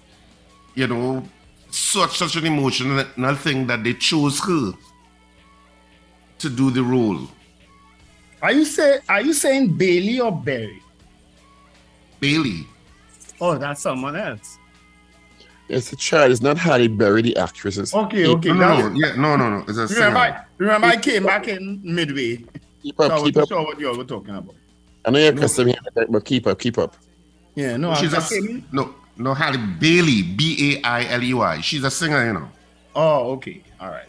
you 0.76 0.88
know, 0.88 1.24
such 1.70 2.18
such 2.18 2.36
an 2.36 2.46
emotional 2.46 3.36
thing 3.36 3.68
that 3.68 3.84
they 3.84 3.94
chose 3.94 4.40
her 4.42 4.74
to 6.40 6.50
do 6.50 6.72
the 6.72 6.84
role. 6.84 7.28
Are 8.42 8.52
you 8.52 8.66
say 8.66 9.00
are 9.10 9.22
you 9.22 9.34
saying 9.34 9.78
Bailey 9.78 10.20
or 10.20 10.32
Berry? 10.32 10.82
Bailey, 12.20 12.66
Oh, 13.42 13.58
that's 13.58 13.82
someone 13.82 14.16
else. 14.16 14.58
It's 15.68 15.92
a 15.92 15.96
child. 15.96 16.32
It's 16.32 16.42
not 16.42 16.58
Halle 16.58 16.88
Berry, 16.88 17.22
the 17.24 17.36
actress. 17.38 17.78
It's 17.78 17.94
Okay, 17.94 18.28
okay. 18.28 18.50
no, 18.50 18.54
no, 18.54 18.90
no, 18.90 18.96
yeah, 18.96 19.16
no, 19.16 19.36
no, 19.36 19.50
no, 19.50 19.66
it's 19.68 19.78
a 19.78 19.88
Remember, 19.88 20.20
I, 20.20 20.28
singer. 20.30 20.46
remember 20.60 20.88
I 20.88 20.98
came 20.98 21.24
back 21.24 21.48
in 21.48 21.82
midway. 21.84 22.38
keep 22.84 22.96
So 22.98 23.04
I 23.04 23.08
up, 23.08 23.24
keep 23.26 23.36
wasn't 23.36 23.38
up. 23.38 23.48
sure 23.50 23.64
what 23.64 23.80
you 23.80 23.90
all 23.90 23.98
were 23.98 24.04
talking 24.04 24.36
about. 24.36 24.56
I 25.06 25.12
know 25.12 25.20
you're 25.20 25.34
custom 25.34 25.68
here, 25.68 25.78
but 26.10 26.26
keep 26.26 26.46
up, 26.48 26.60
keep 26.60 26.78
up. 26.78 26.96
Yeah, 27.56 27.78
no, 27.78 27.96
She's 27.96 28.14
I, 28.14 28.18
a 28.18 28.22
I 28.22 28.28
came 28.28 28.48
in. 28.48 28.64
no, 28.72 28.94
no, 29.18 29.34
Halle 29.34 29.58
Bailey, 29.80 30.22
B 30.24 30.80
A 30.84 30.88
I 30.88 31.06
L 31.06 31.24
E 31.24 31.34
Y. 31.34 31.62
She's 31.62 31.84
a 31.84 31.90
singer, 31.92 32.26
you 32.28 32.34
know. 32.34 32.50
Oh, 32.96 33.32
okay, 33.34 33.64
all 33.80 33.90
right. 33.90 34.06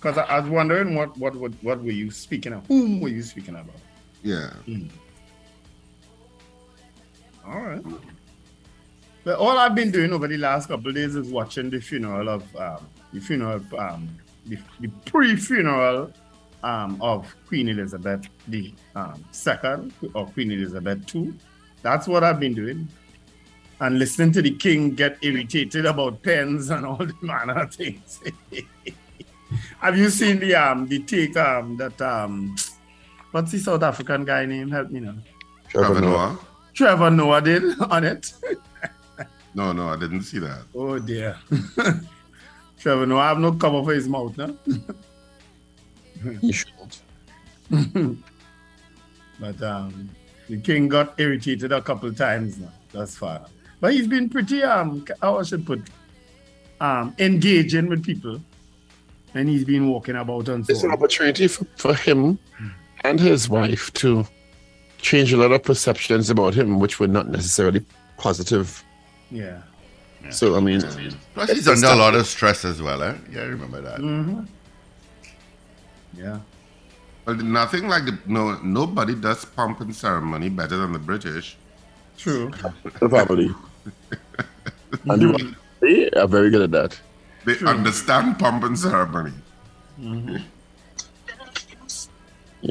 Because 0.00 0.18
I, 0.18 0.22
I 0.24 0.40
was 0.40 0.48
wondering 0.50 0.94
what, 0.94 1.16
what 1.18 1.36
what 1.36 1.52
what 1.62 1.82
were 1.84 1.90
you 1.90 2.10
speaking 2.10 2.52
of? 2.54 2.66
Whom 2.66 3.00
were 3.00 3.08
you 3.10 3.22
speaking 3.22 3.54
about? 3.54 3.74
Yeah. 4.22 4.50
Hmm. 4.66 4.86
All 7.46 7.60
right. 7.60 7.82
But 9.24 9.38
all 9.38 9.58
I've 9.58 9.74
been 9.74 9.90
doing 9.90 10.12
over 10.12 10.26
the 10.26 10.38
last 10.38 10.68
couple 10.68 10.88
of 10.88 10.94
days 10.94 11.14
is 11.14 11.28
watching 11.28 11.70
the 11.70 11.80
funeral 11.80 12.28
of 12.28 12.56
um, 12.56 12.88
the 13.12 13.20
funeral, 13.20 13.60
um, 13.78 14.08
the, 14.46 14.58
the 14.80 14.88
pre-funeral 15.04 16.12
um, 16.62 17.00
of 17.00 17.34
Queen 17.46 17.68
Elizabeth 17.68 18.28
the 18.48 18.72
um, 18.94 19.24
second 19.30 19.92
or 20.14 20.26
Queen 20.26 20.50
Elizabeth 20.50 21.14
II. 21.14 21.34
That's 21.82 22.06
what 22.08 22.24
I've 22.24 22.40
been 22.40 22.54
doing, 22.54 22.88
and 23.80 23.98
listening 23.98 24.32
to 24.32 24.42
the 24.42 24.50
king 24.50 24.94
get 24.94 25.18
irritated 25.22 25.86
about 25.86 26.22
pens 26.22 26.70
and 26.70 26.84
all 26.84 26.96
the 26.98 27.14
manner 27.22 27.60
of 27.60 27.74
things. 27.74 28.20
Have 29.80 29.98
you 29.98 30.10
seen 30.10 30.38
the 30.38 30.54
um 30.54 30.86
the 30.86 31.00
take 31.00 31.36
um 31.36 31.76
that 31.76 32.00
um 32.00 32.54
what's 33.32 33.52
the 33.52 33.58
South 33.58 33.82
African 33.82 34.24
guy 34.24 34.46
name? 34.46 34.70
Help 34.70 34.90
me 34.90 35.00
now. 35.00 35.16
Trevor 35.68 36.00
Noah. 36.00 36.38
Trevor 36.74 37.10
Noah 37.10 37.40
did 37.40 37.80
on 37.90 38.04
it. 38.04 38.32
No, 39.54 39.72
no, 39.72 39.88
I 39.88 39.96
didn't 39.96 40.22
see 40.22 40.38
that. 40.38 40.62
Oh 40.74 40.98
dear. 40.98 41.36
Trevor 42.78 43.06
no, 43.06 43.18
I 43.18 43.28
have 43.28 43.38
no 43.38 43.52
cover 43.52 43.82
for 43.82 43.92
his 43.92 44.08
mouth, 44.08 44.36
no? 44.38 44.56
He 46.40 46.52
shouldn't. 46.52 47.02
But 49.40 49.62
um, 49.62 50.10
the 50.48 50.58
king 50.58 50.88
got 50.88 51.18
irritated 51.18 51.72
a 51.72 51.80
couple 51.80 52.12
times 52.12 52.58
now, 52.58 52.72
thus 52.92 53.16
far. 53.16 53.46
But 53.80 53.94
he's 53.94 54.06
been 54.06 54.28
pretty, 54.28 54.62
um, 54.62 55.04
how 55.22 55.38
I 55.38 55.42
should 55.42 55.64
put, 55.64 55.82
um, 56.80 57.14
engaging 57.18 57.88
with 57.88 58.04
people. 58.04 58.40
And 59.34 59.48
he's 59.48 59.64
been 59.64 59.88
walking 59.88 60.16
about 60.16 60.48
and 60.48 60.66
so 60.66 60.72
It's 60.72 60.82
an 60.82 60.90
opportunity 60.90 61.48
for, 61.48 61.64
for 61.76 61.94
him 61.94 62.38
and 63.04 63.18
his 63.18 63.48
wife 63.48 63.92
to 63.94 64.26
change 64.98 65.32
a 65.32 65.36
lot 65.36 65.52
of 65.52 65.62
perceptions 65.62 66.28
about 66.28 66.52
him, 66.52 66.80
which 66.80 67.00
were 67.00 67.08
not 67.08 67.28
necessarily 67.28 67.84
positive. 68.18 68.84
Yeah. 69.30 69.62
So, 70.30 70.56
I 70.56 70.60
mean, 70.60 70.82
Plus, 71.34 71.50
he's 71.50 71.66
under 71.66 71.86
a 71.86 71.96
lot 71.96 72.14
of 72.14 72.26
stress 72.26 72.64
as 72.64 72.82
well, 72.82 73.02
eh? 73.02 73.14
Yeah, 73.32 73.40
I 73.40 73.44
remember 73.44 73.80
that. 73.80 74.00
Mm-hmm. 74.00 74.42
Yeah. 76.14 76.40
Well, 77.24 77.36
nothing 77.36 77.88
like 77.88 78.04
the 78.04 78.18
no. 78.26 78.58
Nobody 78.62 79.14
does 79.14 79.44
pomp 79.44 79.80
and 79.80 79.94
ceremony 79.94 80.48
better 80.48 80.76
than 80.76 80.92
the 80.92 80.98
British. 80.98 81.56
True. 82.18 82.50
Probably. 82.84 83.48
family. 83.48 83.54
and 85.08 85.22
the 85.22 85.56
they 85.80 86.10
are 86.10 86.28
very 86.28 86.50
good 86.50 86.62
at 86.62 86.70
that. 86.72 87.00
They 87.44 87.58
understand 87.66 88.38
pomp 88.38 88.64
and 88.64 88.78
ceremony. 88.78 89.32
You 89.98 90.40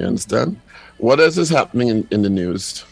understand? 0.03 0.59
What 0.97 1.19
else 1.19 1.37
is 1.37 1.49
happening 1.49 1.87
in, 1.87 2.07
in 2.11 2.21
the 2.21 2.29
news? 2.29 2.83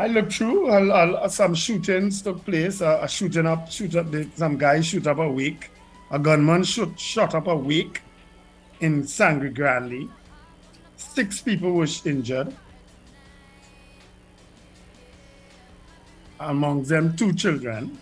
I 0.00 0.06
looked 0.06 0.32
through. 0.32 0.70
I'll, 0.70 0.92
I'll, 0.92 1.28
some 1.28 1.54
shootings 1.54 2.22
took 2.22 2.42
place. 2.46 2.80
A 2.80 3.06
shooting 3.06 3.46
up, 3.46 3.70
shoot 3.70 3.94
up. 3.96 4.06
Some 4.34 4.56
guy 4.56 4.80
shoot 4.80 5.06
up 5.06 5.18
a 5.18 5.30
week. 5.30 5.70
A 6.10 6.18
gunman 6.18 6.64
shoot, 6.64 6.98
shot 6.98 7.34
up 7.34 7.48
a 7.48 7.54
week 7.54 8.00
in 8.80 9.06
Sangre 9.06 9.50
Grande. 9.50 10.08
Six 10.96 11.42
people 11.42 11.72
were 11.72 11.86
injured. 12.06 12.56
Among 16.40 16.84
them, 16.84 17.14
two 17.14 17.34
children. 17.34 17.98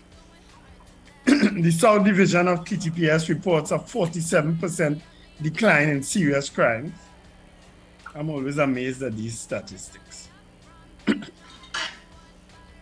the 1.25 1.71
South 1.71 2.05
Division 2.05 2.47
of 2.47 2.59
TTPS 2.59 3.27
reports 3.27 3.71
a 3.71 3.77
47% 3.77 5.01
decline 5.41 5.89
in 5.89 6.01
serious 6.01 6.49
crimes. 6.49 6.93
I'm 8.15 8.29
always 8.29 8.57
amazed 8.57 9.03
at 9.03 9.17
these 9.17 9.37
statistics. 9.37 10.29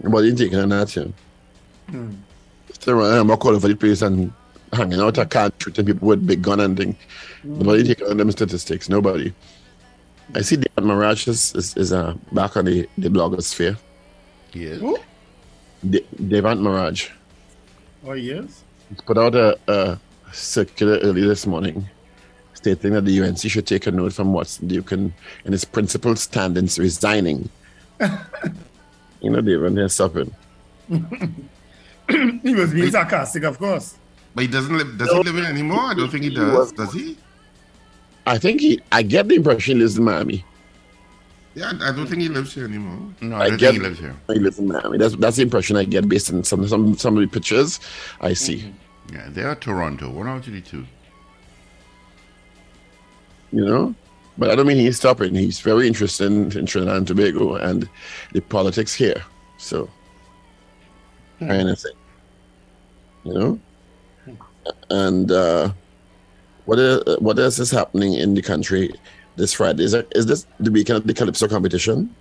Nobody 0.02 0.36
taking 0.36 0.60
on 0.60 0.70
that, 0.70 0.96
yeah. 0.96 1.06
Hmm. 1.90 2.14
Still 2.74 2.96
running 2.96 3.30
uh, 3.30 3.34
I'm 3.34 3.40
calling 3.40 3.60
for 3.60 3.68
the 3.68 3.76
place 3.76 4.02
and 4.02 4.32
hanging 4.74 5.00
out 5.00 5.18
a 5.18 5.26
car, 5.26 5.52
shooting 5.60 5.86
people 5.86 6.08
with 6.08 6.26
big 6.26 6.42
gun 6.42 6.60
and 6.60 6.78
thing. 6.78 6.96
Nobody 7.44 7.84
taking 7.84 8.08
on 8.08 8.18
them 8.18 8.32
statistics. 8.32 8.90
Nobody. 8.90 9.34
I 10.36 10.42
see 10.42 10.58
David 10.58 10.84
Maharaj 10.84 11.28
is, 11.28 11.56
is, 11.56 11.78
is 11.78 11.94
uh, 11.94 12.16
back 12.32 12.58
on 12.58 12.66
the, 12.66 12.88
the 12.98 13.10
blogger 13.10 13.42
sphere. 13.42 13.78
He. 14.52 14.66
Who? 14.66 14.98
De- 15.90 16.06
Devant 16.28 16.62
Maharaj. 16.62 17.10
Oh, 18.06 18.14
yes. 18.14 18.64
He's 18.90 19.02
put 19.02 19.18
out 19.18 19.36
a, 19.36 19.58
a 19.68 20.00
circular 20.34 20.98
early 21.00 21.22
this 21.22 21.48
morning 21.48 21.88
stating 22.54 22.94
that 22.94 23.06
the 23.06 23.22
UNC 23.22 23.40
should 23.40 23.68
take 23.68 23.88
a 23.88 23.92
note 23.92 24.14
from 24.14 24.34
Watson 24.34 24.68
Duke 24.68 24.92
and, 24.92 25.14
and 25.46 25.54
his 25.54 25.64
principal 25.64 26.16
stand 26.16 26.58
in 26.58 26.66
resigning. 26.78 27.50
you 29.22 29.30
know, 29.30 29.42
David, 29.42 29.76
they're 29.76 29.90
suffering. 29.90 30.34
he 30.90 32.56
was 32.56 32.74
being 32.74 32.92
sarcastic, 32.92 33.44
of 33.44 33.58
course. 33.58 33.98
But 34.36 34.44
he 34.44 34.48
doesn't 34.48 34.78
live. 34.78 34.98
Does 34.98 35.12
he 35.12 35.18
live 35.18 35.38
in 35.38 35.46
anymore? 35.46 35.82
I 35.82 35.94
don't 35.94 36.10
think 36.10 36.24
he 36.24 36.30
does. 36.34 36.72
Does 36.72 36.94
he? 36.94 37.18
I 38.26 38.38
think 38.38 38.62
he, 38.62 38.82
I 38.92 39.02
get 39.04 39.28
the 39.28 39.36
impression 39.36 39.78
he 39.78 39.82
lives 39.82 39.98
in 39.98 40.04
Miami. 40.04 40.44
Yeah, 41.56 41.72
I 41.82 41.90
I 41.90 41.92
don't 41.92 42.06
think 42.06 42.22
he 42.22 42.30
lives 42.30 42.54
here 42.54 42.66
anymore. 42.66 43.00
No, 43.20 43.36
I 43.36 43.46
I 43.46 43.50
don't 43.50 43.58
get 43.58 43.72
think 43.72 43.82
he 43.82 43.88
lives 43.90 44.00
here. 44.00 44.16
He 44.28 44.40
lives 44.40 44.60
in 44.60 44.68
Miami. 44.68 44.98
That's 45.00 45.16
that's 45.16 45.38
the 45.38 45.44
impression 45.44 45.76
I 45.76 45.86
get 45.86 46.08
based 46.08 46.32
on 46.32 46.44
some 46.44 46.68
some 46.68 46.96
some 46.98 47.18
of 47.18 47.22
the 47.22 47.28
pictures 47.28 47.80
I 48.22 48.34
see. 48.34 48.58
Mm-hmm. 48.58 49.16
Yeah, 49.16 49.30
they 49.30 49.42
are 49.44 49.56
Toronto. 49.56 50.10
One 50.12 50.28
out 50.28 50.46
of 50.46 50.54
the 50.54 50.62
two. 50.62 50.86
You 53.52 53.66
know, 53.66 53.96
but 54.38 54.50
I 54.50 54.56
don't 54.56 54.68
mean 54.68 54.78
he's 54.78 54.98
stopping. 54.98 55.34
He's 55.34 55.60
very 55.60 55.88
interested 55.88 56.26
in, 56.26 56.58
in 56.58 56.66
Trinidad 56.66 56.98
and 56.98 57.08
Tobago 57.08 57.56
and 57.56 57.90
the 58.34 58.42
politics 58.42 58.94
here. 58.94 59.24
So, 59.58 59.90
kind 61.40 61.70
of 61.70 61.80
thing. 61.80 61.94
You 63.24 63.34
know, 63.34 63.60
and 64.90 65.32
uh, 65.32 65.72
what 66.66 66.80
is, 66.80 67.18
what 67.20 67.40
else 67.40 67.60
is 67.60 67.72
happening 67.72 68.14
in 68.14 68.34
the 68.34 68.42
country 68.42 68.94
this 69.36 69.54
Friday? 69.54 69.84
Is, 69.84 69.94
it, 69.94 70.08
is 70.16 70.26
this 70.26 70.46
the 70.60 70.72
weekend 70.72 70.98
of 70.98 71.08
the 71.08 71.14
Calypso 71.14 71.48
competition? 71.48 72.14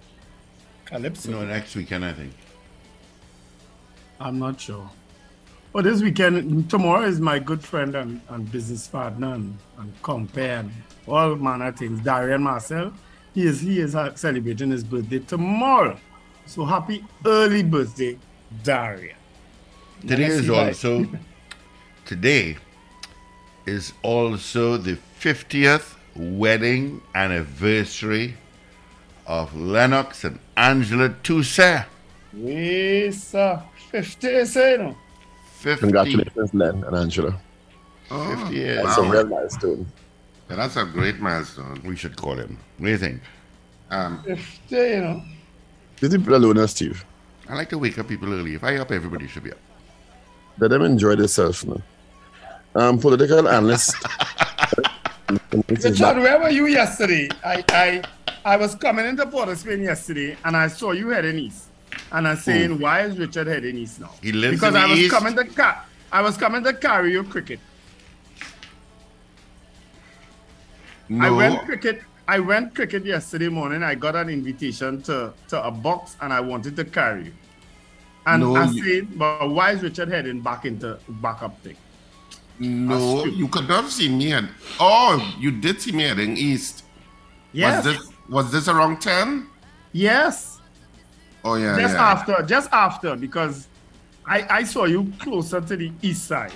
Calypso. 0.84 1.30
No, 1.30 1.44
next 1.44 1.74
weekend, 1.74 2.04
I 2.04 2.12
think. 2.12 2.32
I'm 4.20 4.38
not 4.38 4.60
sure. 4.60 4.88
But 5.76 5.84
this 5.84 6.00
weekend, 6.00 6.70
tomorrow 6.70 7.04
is 7.04 7.20
my 7.20 7.38
good 7.38 7.62
friend 7.62 7.94
and, 7.94 8.22
and 8.30 8.50
business 8.50 8.88
partner 8.88 9.34
and, 9.34 9.58
and 9.76 9.92
compare 10.02 10.60
and 10.60 10.72
all 11.06 11.36
manner 11.36 11.66
of 11.66 11.76
things. 11.76 12.00
Darian 12.00 12.44
Marcel, 12.44 12.94
he 13.34 13.42
is 13.42 13.60
he 13.60 13.80
is 13.80 13.94
uh, 13.94 14.14
celebrating 14.14 14.70
his 14.70 14.82
birthday 14.82 15.18
tomorrow. 15.18 15.98
So 16.46 16.64
happy 16.64 17.04
early 17.26 17.62
birthday, 17.62 18.16
Darian. 18.62 19.18
Today 20.00 20.24
is 20.24 20.48
also 20.48 21.06
today 22.06 22.56
is 23.66 23.92
also 24.02 24.78
the 24.78 24.96
50th 25.20 25.96
wedding 26.14 27.02
anniversary 27.14 28.38
of 29.26 29.54
Lennox 29.54 30.24
and 30.24 30.38
Angela 30.56 31.14
Toussaint. 31.22 31.84
Yes, 32.32 33.24
sir. 33.24 33.62
50, 33.90 34.46
say, 34.46 34.78
know. 34.78 34.96
50, 35.56 35.80
Congratulations, 35.80 36.54
Len 36.54 36.84
and 36.84 36.96
Angela. 36.96 37.40
Oh, 38.10 38.36
50 38.36 38.54
years. 38.54 38.84
That's 38.84 38.98
a 38.98 39.02
real 39.02 39.26
milestone. 39.26 39.86
Yeah, 40.48 40.56
that's 40.56 40.76
a 40.76 40.84
great 40.84 41.18
milestone. 41.18 41.80
We 41.84 41.96
should 41.96 42.16
call 42.16 42.34
him. 42.34 42.58
What 42.78 42.86
do 42.86 42.90
you 42.92 42.98
think? 42.98 43.22
Um, 43.90 44.22
50, 44.22 44.76
you 44.76 45.00
know. 45.00 45.22
Did 45.96 46.12
you 46.12 46.36
alone, 46.36 46.58
uh, 46.58 46.66
Steve? 46.66 47.04
I 47.48 47.54
like 47.54 47.68
to 47.70 47.78
wake 47.78 47.98
up 47.98 48.08
people 48.08 48.32
early. 48.32 48.54
If 48.54 48.64
I 48.64 48.76
up, 48.76 48.92
everybody 48.92 49.26
should 49.26 49.44
be 49.44 49.52
up. 49.52 49.58
Let 50.58 50.68
them 50.68 50.82
enjoy 50.82 51.16
themselves 51.16 51.64
now. 51.64 51.80
Um, 52.74 52.98
political 52.98 53.48
analyst. 53.48 53.96
Richard, 55.68 56.18
where 56.18 56.38
were 56.38 56.50
you 56.50 56.66
yesterday? 56.66 57.28
I, 57.44 57.64
I 57.70 58.02
I 58.44 58.56
was 58.56 58.76
coming 58.76 59.06
into 59.06 59.26
Port 59.26 59.48
of 59.48 59.58
Spain 59.58 59.82
yesterday 59.82 60.36
and 60.44 60.56
I 60.56 60.68
saw 60.68 60.92
you 60.92 61.08
heading 61.08 61.38
east. 61.38 61.64
And 62.12 62.28
I'm 62.28 62.36
saying, 62.36 62.78
why 62.78 63.02
is 63.02 63.18
Richard 63.18 63.46
heading 63.48 63.76
east 63.76 64.00
now? 64.00 64.12
He 64.22 64.32
lives 64.32 64.56
because 64.60 64.74
I 64.74 64.86
was 64.86 64.98
east. 64.98 65.12
coming 65.14 65.34
to 65.36 65.44
ca- 65.44 65.84
I 66.12 66.22
was 66.22 66.36
coming 66.36 66.62
to 66.64 66.72
carry 66.72 67.12
you 67.12 67.24
cricket. 67.24 67.58
No. 71.08 71.24
I 71.26 71.30
went 71.30 71.64
cricket. 71.66 72.02
I 72.28 72.38
went 72.40 72.74
cricket 72.74 73.04
yesterday 73.04 73.48
morning. 73.48 73.82
I 73.82 73.94
got 73.94 74.16
an 74.16 74.28
invitation 74.28 75.00
to, 75.02 75.32
to 75.48 75.64
a 75.64 75.70
box 75.70 76.16
and 76.20 76.32
I 76.32 76.40
wanted 76.40 76.74
to 76.76 76.84
carry 76.84 77.26
you. 77.26 77.32
And 78.26 78.42
No, 78.42 78.56
I 78.56 78.66
said, 78.72 79.16
but 79.16 79.48
why 79.50 79.70
is 79.72 79.82
Richard 79.82 80.08
heading 80.08 80.40
back 80.40 80.64
into 80.64 80.98
backup 81.08 81.60
thing? 81.62 81.76
no, 82.58 83.24
you 83.26 83.46
could 83.48 83.68
not 83.68 83.82
have 83.84 83.92
seen 83.92 84.16
me. 84.18 84.32
At, 84.32 84.44
oh, 84.80 85.36
you 85.38 85.50
did 85.50 85.80
see 85.80 85.92
me 85.92 86.04
heading 86.04 86.36
east. 86.36 86.84
Yes. 87.52 87.84
Was 87.84 87.94
this 87.94 88.08
was 88.28 88.52
this 88.52 88.68
around 88.68 89.00
ten? 89.00 89.48
yes. 89.92 90.55
Oh 91.46 91.54
yeah, 91.54 91.78
just 91.78 91.94
yeah. 91.94 92.12
after, 92.12 92.42
just 92.42 92.68
after, 92.72 93.14
because 93.14 93.68
I, 94.26 94.58
I 94.58 94.64
saw 94.64 94.84
you 94.84 95.12
closer 95.20 95.60
to 95.60 95.76
the 95.76 95.92
east 96.02 96.24
side. 96.24 96.52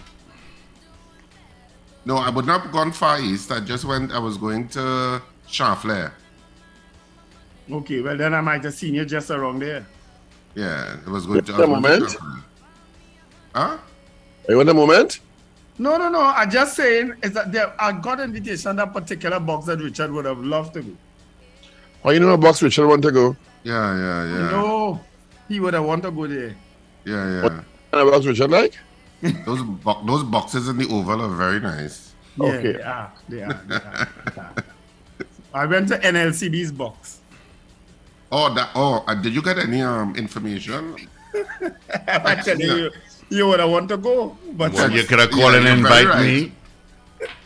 No, 2.04 2.16
I 2.16 2.28
would 2.28 2.44
not 2.44 2.62
have 2.62 2.72
gone 2.72 2.90
far 2.90 3.20
east. 3.20 3.52
I 3.52 3.60
just 3.60 3.84
went. 3.84 4.10
I 4.10 4.18
was 4.18 4.36
going 4.36 4.66
to 4.70 5.22
Champs 5.46 5.82
Fleurs. 5.82 6.10
Okay, 7.70 8.00
well 8.00 8.16
then 8.16 8.34
I 8.34 8.40
might 8.40 8.64
have 8.64 8.74
seen 8.74 8.94
you 8.94 9.04
just 9.04 9.30
around 9.30 9.60
there. 9.62 9.86
Yeah, 10.56 10.96
it 11.06 11.08
was 11.08 11.24
going 11.24 11.44
to. 11.44 11.52
Wait 11.52 11.60
a 11.60 11.66
was 11.68 11.82
to 11.84 11.88
moment. 11.88 12.16
Huh? 13.54 13.78
Are 14.48 14.52
you 14.52 14.60
in 14.60 14.68
a 14.68 14.74
moment? 14.74 15.20
No, 15.78 15.98
no, 15.98 16.08
no. 16.08 16.20
I 16.20 16.46
just 16.46 16.74
saying 16.74 17.14
is 17.22 17.30
that 17.34 17.52
there, 17.52 17.72
I 17.80 17.92
got 17.92 18.18
invitation 18.18 18.70
on 18.70 18.76
that 18.76 18.92
particular 18.92 19.38
box 19.38 19.66
that 19.66 19.78
Richard 19.78 20.10
would 20.10 20.24
have 20.24 20.40
loved 20.40 20.74
to 20.74 20.82
go. 20.82 20.96
Oh, 22.04 22.10
you 22.10 22.18
know 22.18 22.30
a 22.30 22.38
box 22.38 22.60
Richard 22.60 22.88
want 22.88 23.02
to 23.02 23.12
go? 23.12 23.36
Yeah, 23.62 23.96
yeah, 23.96 24.24
yeah, 24.24 24.50
No, 24.50 25.00
he 25.48 25.60
would 25.60 25.74
have 25.74 25.84
wanted 25.84 26.02
to 26.02 26.10
go 26.12 26.26
there. 26.26 26.54
yeah, 27.04 27.42
What? 27.42 27.52
yeah. 27.52 27.62
And 27.92 28.08
a 28.08 28.10
box 28.10 28.24
Richard 28.26 28.50
like? 28.50 28.78
Those 29.44 29.62
bo- 29.62 30.02
those 30.06 30.22
boxes 30.24 30.68
in 30.68 30.78
the 30.78 30.88
oval 30.88 31.20
are 31.20 31.28
very 31.36 31.60
nice. 31.60 32.14
Yeah, 32.38 32.46
Okay. 32.46 32.72
they 32.72 32.82
are. 32.82 33.12
They 33.28 33.42
are. 33.42 33.52
They 33.68 33.74
are, 33.76 34.08
they 34.34 34.40
are. 34.40 34.54
I 35.52 35.66
went 35.66 35.88
to 35.88 35.98
NLCB's 35.98 36.72
box. 36.72 37.18
Oh, 38.32 38.54
that. 38.54 38.70
Oh, 38.74 39.04
uh, 39.06 39.14
did 39.14 39.34
you 39.34 39.42
get 39.42 39.58
any 39.58 39.82
um 39.82 40.16
information? 40.16 40.96
I 42.08 42.36
tell 42.36 42.58
you, 42.58 42.90
you 43.28 43.46
would 43.48 43.60
have 43.60 43.68
wanted 43.68 43.88
to 43.88 43.96
go, 43.98 44.38
but 44.54 44.72
Well, 44.72 44.90
you 44.90 45.04
could 45.04 45.18
have 45.18 45.30
called 45.30 45.52
Yeah, 45.52 45.58
and 45.68 45.68
invite 45.80 46.06
right. 46.06 46.22
me. 46.24 46.52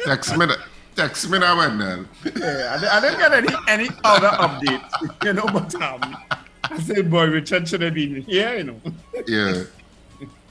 Text 0.05 0.37
me. 0.37 0.47
The, 0.95 1.03
Text 1.03 1.28
me 1.30 1.38
now, 1.38 1.57
Wendell. 1.57 2.07
Yeah, 2.36 2.78
I, 2.80 2.99
I 2.99 3.01
didn't 3.01 3.18
get 3.18 3.32
any 3.32 3.49
any 3.68 3.88
other 4.05 4.28
update, 4.28 5.24
you 5.24 5.32
know. 5.32 5.45
But 5.45 5.74
um, 5.76 6.16
I 6.64 6.78
said, 6.80 7.11
boy, 7.11 7.26
Richard 7.26 7.68
should 7.68 7.82
have 7.82 7.95
been 7.95 8.22
here, 8.22 8.57
you 8.57 8.64
know. 8.64 8.80
Yeah. 9.26 9.64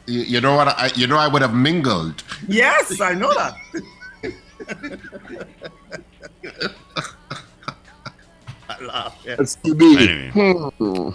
You, 0.06 0.20
you 0.22 0.42
know 0.42 0.56
what? 0.56 0.68
I, 0.68 0.92
you 0.96 1.08
know 1.08 1.18
I 1.18 1.28
would 1.28 1.42
have 1.42 1.54
mingled. 1.54 2.24
yes, 2.48 3.00
I 3.00 3.14
know 3.14 3.34
that. 3.34 3.56
I 8.70 8.84
laugh. 8.86 9.22
Yeah. 9.26 9.36
It's 9.40 9.56
QB. 9.58 9.98
Anyway. 9.98 10.70
Hmm. 10.78 11.10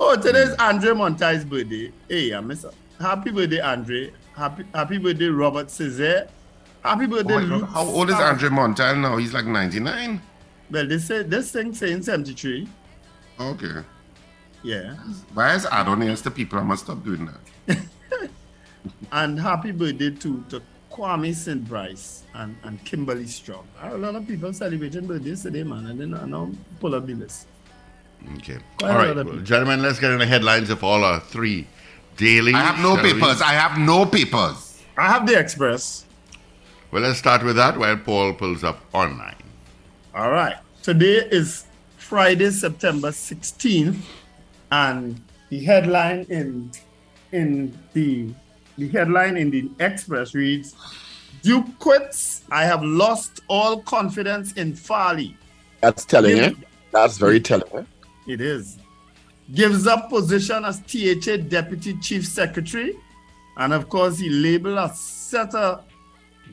Oh, 0.00 0.16
today's 0.16 0.54
Andre 0.58 0.92
Montai's 0.94 1.44
birthday. 1.44 1.92
Hey, 2.08 2.34
I 2.34 2.40
miss 2.40 2.66
Happy 3.00 3.30
birthday, 3.30 3.60
Andre. 3.60 4.12
Happy 4.36 4.64
happy 4.74 4.98
birthday, 4.98 5.26
Robert 5.28 5.70
Cesar. 5.70 6.28
Happy 6.84 7.06
birthday, 7.06 7.34
Oh. 7.34 7.38
Luke. 7.38 7.68
How 7.70 7.82
old 7.82 8.10
is 8.10 8.16
Star- 8.16 8.30
Andre 8.32 8.48
Montal 8.50 9.00
now? 9.00 9.16
He's 9.16 9.32
like 9.32 9.46
99. 9.46 10.20
Well, 10.70 10.86
they 10.86 10.98
say 10.98 11.22
this 11.22 11.50
thing 11.50 11.72
saying 11.74 12.02
73. 12.02 12.68
Okay. 13.40 13.82
Yeah. 14.62 14.94
Why 15.34 15.54
is 15.54 15.66
add 15.66 15.88
on 15.88 16.00
here 16.02 16.14
to 16.16 16.30
people? 16.30 16.58
I 16.58 16.62
must 16.62 16.84
stop 16.84 17.02
doing 17.04 17.26
that. 17.66 17.78
And 19.12 19.40
happy 19.40 19.70
birthday 19.72 20.10
to, 20.10 20.44
to 20.50 20.60
Kwame 20.92 21.34
St. 21.34 21.66
Bryce 21.66 22.22
and, 22.34 22.54
and 22.64 22.84
Kimberly 22.84 23.26
Strong. 23.26 23.66
A 23.82 23.96
lot 23.96 24.14
of 24.14 24.26
people 24.26 24.52
celebrating 24.52 25.06
birthdays 25.06 25.42
today, 25.42 25.62
man. 25.62 25.86
and 25.86 25.98
didn't 25.98 26.14
I 26.14 26.26
know 26.26 26.52
pull 26.80 26.94
up 26.94 27.06
the 27.06 27.14
list. 27.14 27.46
Okay. 28.36 28.58
Quite 28.78 28.90
All 28.90 28.96
a 28.96 28.98
right, 28.98 29.08
lot 29.08 29.18
of 29.18 29.26
well, 29.26 29.36
gentlemen, 29.38 29.80
let's 29.80 29.98
get 29.98 30.10
in 30.10 30.18
the 30.18 30.26
headlines 30.26 30.68
of 30.68 30.84
all 30.84 31.02
our 31.02 31.20
three 31.20 31.66
daily. 32.18 32.52
I 32.52 32.60
have 32.60 32.78
no 32.82 32.94
shall 32.96 33.04
we? 33.04 33.12
papers. 33.14 33.40
I 33.40 33.52
have 33.52 33.78
no 33.78 34.04
papers. 34.04 34.82
I 34.98 35.08
have 35.10 35.26
the 35.26 35.38
Express. 35.38 36.04
Well, 36.94 37.02
let's 37.02 37.18
start 37.18 37.42
with 37.42 37.56
that 37.56 37.76
while 37.76 37.96
Paul 37.96 38.34
pulls 38.34 38.62
up 38.62 38.78
online. 38.92 39.34
All 40.14 40.30
right. 40.30 40.54
Today 40.84 41.26
is 41.28 41.64
Friday, 41.96 42.50
September 42.52 43.08
16th, 43.08 43.96
and 44.70 45.20
the 45.50 45.64
headline 45.64 46.24
in 46.28 46.70
in 47.32 47.76
the 47.94 48.32
the 48.78 48.88
headline 48.90 49.36
in 49.36 49.50
the 49.50 49.68
Express 49.80 50.36
reads 50.36 50.76
Duke 51.42 51.66
quits. 51.80 52.44
I 52.52 52.62
have 52.64 52.84
lost 52.84 53.40
all 53.48 53.82
confidence 53.82 54.52
in 54.52 54.76
Farley. 54.76 55.36
That's 55.80 56.04
telling 56.04 56.36
Yeah. 56.36 56.50
you. 56.50 56.56
That's 56.92 57.18
very 57.18 57.40
telling. 57.40 57.72
eh? 57.76 57.82
It 58.28 58.40
is. 58.40 58.78
Gives 59.52 59.88
up 59.88 60.10
position 60.10 60.64
as 60.64 60.78
THA 60.82 61.38
Deputy 61.48 61.94
Chief 62.00 62.24
Secretary. 62.24 62.96
And 63.56 63.72
of 63.72 63.88
course, 63.88 64.20
he 64.20 64.28
labeled 64.28 64.78
a 64.78 64.94
set 64.94 65.56
of 65.56 65.82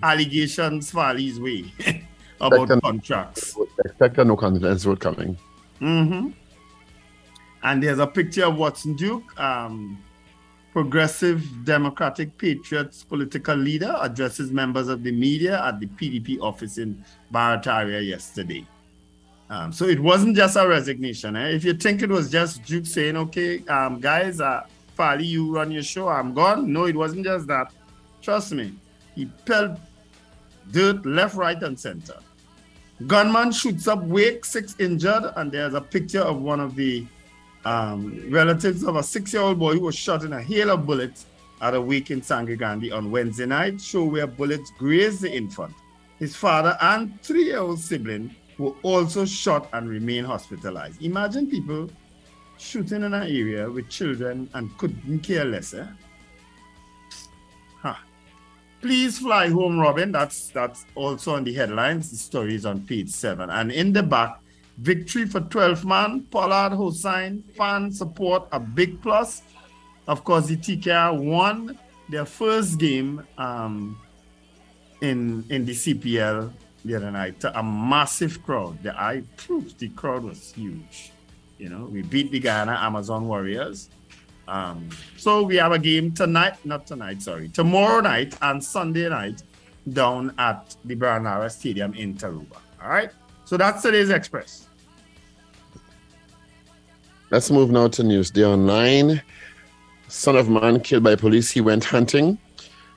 allegations 0.03 0.91
Farley's 0.91 1.39
way 1.39 1.71
about 2.41 2.67
Second- 2.67 2.81
contracts. 2.81 3.55
Expect 3.85 4.17
no 4.17 4.35
confidence 4.35 4.83
vote 4.83 4.99
coming. 4.99 5.37
hmm 5.79 6.29
And 7.63 7.83
there's 7.83 7.99
a 7.99 8.07
picture 8.07 8.45
of 8.45 8.55
Watson 8.57 8.95
Duke, 8.95 9.39
um, 9.39 9.97
progressive 10.73 11.43
Democratic 11.65 12.37
Patriots 12.37 13.03
political 13.03 13.55
leader, 13.55 13.95
addresses 14.01 14.51
members 14.51 14.87
of 14.87 15.03
the 15.03 15.11
media 15.11 15.63
at 15.65 15.79
the 15.79 15.87
PDP 15.87 16.39
office 16.41 16.77
in 16.77 17.03
Barataria 17.33 18.07
yesterday. 18.07 18.65
Um, 19.49 19.73
so 19.73 19.85
it 19.85 19.99
wasn't 19.99 20.37
just 20.37 20.55
a 20.55 20.65
resignation. 20.65 21.35
Eh? 21.35 21.49
If 21.49 21.65
you 21.65 21.73
think 21.73 22.01
it 22.01 22.09
was 22.09 22.31
just 22.31 22.63
Duke 22.63 22.85
saying, 22.85 23.17
okay, 23.17 23.59
um, 23.67 23.99
guys, 23.99 24.39
uh, 24.39 24.63
Farley, 24.95 25.25
you 25.25 25.53
run 25.53 25.71
your 25.71 25.83
show, 25.83 26.07
I'm 26.07 26.33
gone. 26.33 26.71
No, 26.71 26.85
it 26.85 26.95
wasn't 26.95 27.25
just 27.25 27.47
that. 27.47 27.73
Trust 28.21 28.53
me, 28.53 28.73
he 29.21 29.27
pelted 29.45 29.77
dirt 30.71 31.05
left, 31.05 31.35
right, 31.35 31.61
and 31.61 31.79
center. 31.79 32.17
Gunman 33.05 33.51
shoots 33.51 33.87
up 33.87 34.03
Wake, 34.03 34.45
six 34.45 34.75
injured, 34.79 35.31
and 35.35 35.51
there's 35.51 35.75
a 35.75 35.81
picture 35.81 36.21
of 36.21 36.41
one 36.41 36.59
of 36.59 36.75
the 36.75 37.05
um, 37.65 38.01
relatives 38.31 38.83
of 38.83 38.95
a 38.95 39.03
six-year-old 39.03 39.59
boy 39.59 39.73
who 39.73 39.81
was 39.81 39.95
shot 39.95 40.23
in 40.23 40.33
a 40.33 40.41
hail 40.41 40.71
of 40.71 40.87
bullets 40.87 41.27
at 41.61 41.75
a 41.75 41.81
wake 41.81 42.09
in 42.09 42.21
Sangre 42.23 42.55
Grande 42.55 42.91
on 42.91 43.11
Wednesday 43.11 43.45
night, 43.45 43.79
show 43.79 44.03
where 44.03 44.25
bullets 44.25 44.71
grazed 44.79 45.21
the 45.21 45.31
infant. 45.31 45.73
His 46.17 46.35
father 46.35 46.75
and 46.81 47.21
three-year-old 47.21 47.79
sibling 47.79 48.35
were 48.57 48.73
also 48.81 49.25
shot 49.25 49.69
and 49.73 49.87
remain 49.87 50.23
hospitalized. 50.23 51.01
Imagine 51.03 51.47
people 51.47 51.89
shooting 52.57 53.03
in 53.03 53.13
an 53.13 53.23
area 53.23 53.69
with 53.69 53.89
children 53.89 54.49
and 54.55 54.75
couldn't 54.79 55.19
care 55.19 55.45
less. 55.45 55.73
Eh? 55.75 55.85
Please 58.81 59.19
fly 59.19 59.47
home, 59.49 59.79
Robin. 59.79 60.11
That's 60.11 60.49
that's 60.49 60.85
also 60.95 61.35
on 61.35 61.43
the 61.43 61.53
headlines. 61.53 62.09
The 62.09 62.17
story 62.17 62.55
is 62.55 62.65
on 62.65 62.81
page 62.81 63.09
seven. 63.09 63.49
And 63.49 63.71
in 63.71 63.93
the 63.93 64.01
back, 64.01 64.39
victory 64.77 65.27
for 65.27 65.41
12 65.41 65.85
man, 65.85 66.21
Pollard 66.31 66.73
Hosein, 66.73 67.43
fan 67.55 67.91
support 67.91 68.47
a 68.51 68.59
big 68.59 69.01
plus. 69.01 69.43
Of 70.07 70.23
course, 70.23 70.47
the 70.47 70.57
TKR 70.57 71.15
won 71.17 71.77
their 72.09 72.25
first 72.25 72.79
game 72.79 73.23
um, 73.37 73.99
in 75.01 75.45
in 75.49 75.65
the 75.65 75.73
CPL 75.73 76.51
the 76.83 76.95
other 76.95 77.11
night 77.11 77.43
a 77.43 77.61
massive 77.63 78.43
crowd. 78.43 78.81
The 78.81 78.99
I 78.99 79.23
proved 79.37 79.77
the 79.79 79.89
crowd 79.89 80.23
was 80.23 80.53
huge. 80.53 81.11
You 81.59 81.69
know, 81.69 81.85
we 81.85 82.01
beat 82.01 82.31
the 82.31 82.39
Guyana 82.39 82.79
Amazon 82.81 83.27
Warriors. 83.27 83.89
Um, 84.47 84.89
so 85.17 85.43
we 85.43 85.55
have 85.57 85.71
a 85.71 85.79
game 85.79 86.11
tonight, 86.11 86.63
not 86.65 86.85
tonight, 86.85 87.21
sorry, 87.21 87.49
tomorrow 87.49 88.01
night 88.01 88.35
and 88.41 88.63
Sunday 88.63 89.07
night 89.07 89.43
down 89.93 90.33
at 90.37 90.75
the 90.85 90.95
Brian 90.95 91.23
Lara 91.23 91.49
Stadium 91.49 91.93
in 91.93 92.15
Tarouba. 92.15 92.57
All 92.81 92.89
right. 92.89 93.11
So 93.45 93.57
that's 93.57 93.81
today's 93.81 94.09
Express. 94.09 94.67
Let's 97.31 97.49
move 97.49 97.71
now 97.71 97.87
to 97.87 98.03
news. 98.03 98.31
Newsday 98.31 98.47
Online. 98.47 99.21
Son 100.07 100.35
of 100.35 100.49
man 100.49 100.81
killed 100.81 101.03
by 101.03 101.15
police. 101.15 101.49
He 101.49 101.61
went 101.61 101.83
hunting. 101.83 102.37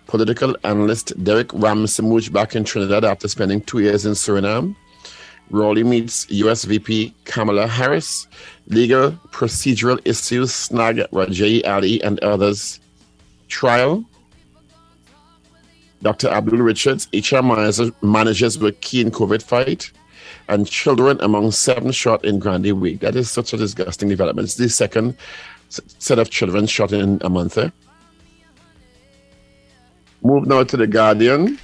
Political 0.07 0.57
analyst 0.64 1.12
Derek 1.22 1.49
Ramsamooj 1.49 2.32
back 2.32 2.57
in 2.57 2.64
Trinidad 2.64 3.05
after 3.05 3.28
spending 3.28 3.61
two 3.61 3.78
years 3.78 4.07
in 4.07 4.12
Suriname. 4.12 4.74
Rowley 5.51 5.84
meets 5.84 6.28
US 6.30 6.64
VP 6.64 7.14
Kamala 7.24 7.66
Harris. 7.66 8.26
Legal 8.68 9.12
procedural 9.30 10.01
issues 10.05 10.55
snag 10.55 11.05
Rajay 11.12 11.62
Ali 11.64 12.03
and 12.03 12.18
others. 12.20 12.80
Trial. 13.49 14.05
Dr. 16.03 16.28
Abdul 16.28 16.59
Richards, 16.59 17.09
HR 17.14 17.40
manager, 17.40 17.90
managers 18.03 18.59
were 18.59 18.72
key 18.72 19.01
in 19.01 19.11
COVID 19.11 19.42
fight 19.42 19.90
and 20.49 20.66
children 20.66 21.18
among 21.22 21.51
seven 21.53 21.92
shot 21.92 22.24
in 22.24 22.38
Grande 22.38 22.72
Week. 22.72 23.01
That 23.01 23.16
is 23.16 23.30
such 23.30 23.55
a 23.55 23.57
disgusting 23.57 24.11
development. 24.11 24.47
It's 24.47 24.57
the 24.57 24.68
second 24.68 25.16
set 25.68 26.18
of 26.18 26.28
children 26.28 26.66
shot 26.66 26.92
in 26.92 27.18
a 27.22 27.30
month. 27.30 27.57
eh? 27.57 27.70
Move 30.22 30.47
now 30.47 30.62
to 30.64 30.76
the 30.76 30.86
Guardian. 30.86 31.59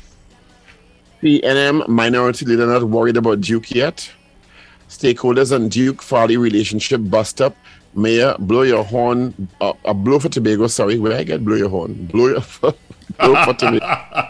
PNM 1.23 1.87
minority 1.87 2.47
leader 2.47 2.67
not 2.67 2.85
worried 2.85 3.17
about 3.17 3.43
Duke 3.43 3.71
yet. 3.71 4.11
Stakeholders 4.89 5.53
and 5.53 5.71
Duke 5.71 6.01
Farley 6.03 6.37
relationship 6.37 7.01
bust 7.05 7.41
up. 7.41 7.55
Mayor, 7.95 8.37
blow 8.39 8.63
your 8.63 8.85
horn. 8.85 9.49
Uh, 9.61 9.73
uh, 9.85 9.93
blow 9.93 10.19
for 10.19 10.29
Tobago. 10.29 10.67
Sorry, 10.67 10.99
where 10.99 11.17
I 11.17 11.25
get 11.25 11.45
blow 11.45 11.57
your 11.57 11.69
horn? 11.69 12.07
Blow 12.07 12.29
your 12.29 12.41
blow 12.61 13.45
for 13.45 13.55
Tobago. 13.55 14.29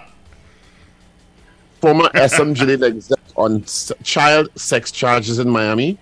Former 1.80 2.08
SMG 2.14 2.66
lead 2.66 2.82
exec 2.82 3.18
on 3.36 3.64
child 4.02 4.48
sex 4.56 4.90
charges 4.90 5.38
in 5.38 5.48
Miami. 5.48 5.96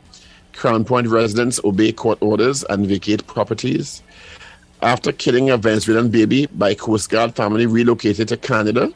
Crown 0.54 0.84
Point 0.84 1.06
residents 1.06 1.60
obey 1.64 1.92
court 1.92 2.18
orders 2.20 2.64
and 2.64 2.86
vacate 2.86 3.26
properties. 3.26 4.02
After 4.82 5.12
killing 5.12 5.50
a 5.50 5.56
Venezuelan 5.56 6.08
baby 6.10 6.46
by 6.46 6.74
Coast 6.74 7.10
Guard 7.10 7.36
family 7.36 7.66
relocated 7.66 8.28
to 8.28 8.36
Canada. 8.36 8.92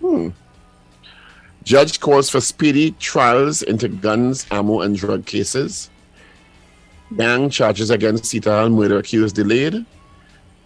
Hmm. 0.00 0.30
Judge 1.66 1.98
calls 1.98 2.30
for 2.30 2.40
speedy 2.40 2.92
trials 2.92 3.60
into 3.60 3.88
guns, 3.88 4.46
ammo, 4.52 4.82
and 4.82 4.96
drug 4.96 5.26
cases. 5.26 5.90
Gang 7.16 7.50
charges 7.50 7.90
against 7.90 8.26
Sita 8.26 8.68
murder 8.70 8.98
accused 8.98 9.34
delayed. 9.34 9.84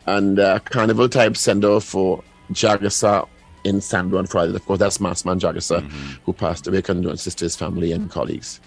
And 0.05 0.39
uh, 0.39 0.59
carnival 0.59 1.09
type 1.09 1.39
send 1.39 1.65
off 1.65 1.85
for 1.85 2.23
Jagasa 2.53 3.27
in 3.65 3.81
San 3.81 4.15
on 4.15 4.27
Friday. 4.27 4.55
Of 4.55 4.67
course, 4.67 4.79
that's 4.79 5.01
Massman 5.01 5.41
Jagasa, 5.41 5.81
who 6.25 6.35
passed 6.35 6.67
away. 6.67 6.83
Condolences 6.83 7.35
to 7.37 7.47
his 7.47 7.57
family 7.57 7.93
and 7.93 8.11
colleagues. 8.11 8.61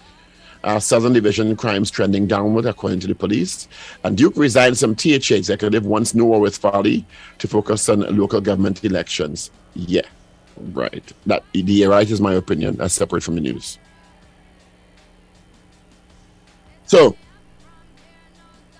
Uh, 0.64 0.80
Southern 0.80 1.12
Division 1.12 1.54
crimes 1.54 1.88
trending 1.88 2.26
downward, 2.26 2.66
according 2.66 2.98
to 2.98 3.06
the 3.06 3.14
police. 3.14 3.68
And 4.02 4.16
Duke 4.16 4.36
resigns 4.36 4.80
some 4.80 4.96
THA 4.96 5.36
executive 5.36 5.86
once 5.86 6.16
no 6.16 6.24
war 6.24 6.40
with 6.40 6.56
Farley 6.56 7.06
to 7.38 7.46
focus 7.46 7.88
on 7.88 8.00
local 8.16 8.40
government 8.40 8.84
elections. 8.84 9.52
Yeah, 9.74 10.06
right. 10.56 11.12
That 11.26 11.44
the 11.52 11.86
right 11.86 12.08
is 12.08 12.20
my 12.20 12.34
opinion. 12.34 12.76
That's 12.76 12.94
separate 12.94 13.22
from 13.22 13.34
the 13.34 13.40
news. 13.40 13.78
So, 16.86 17.16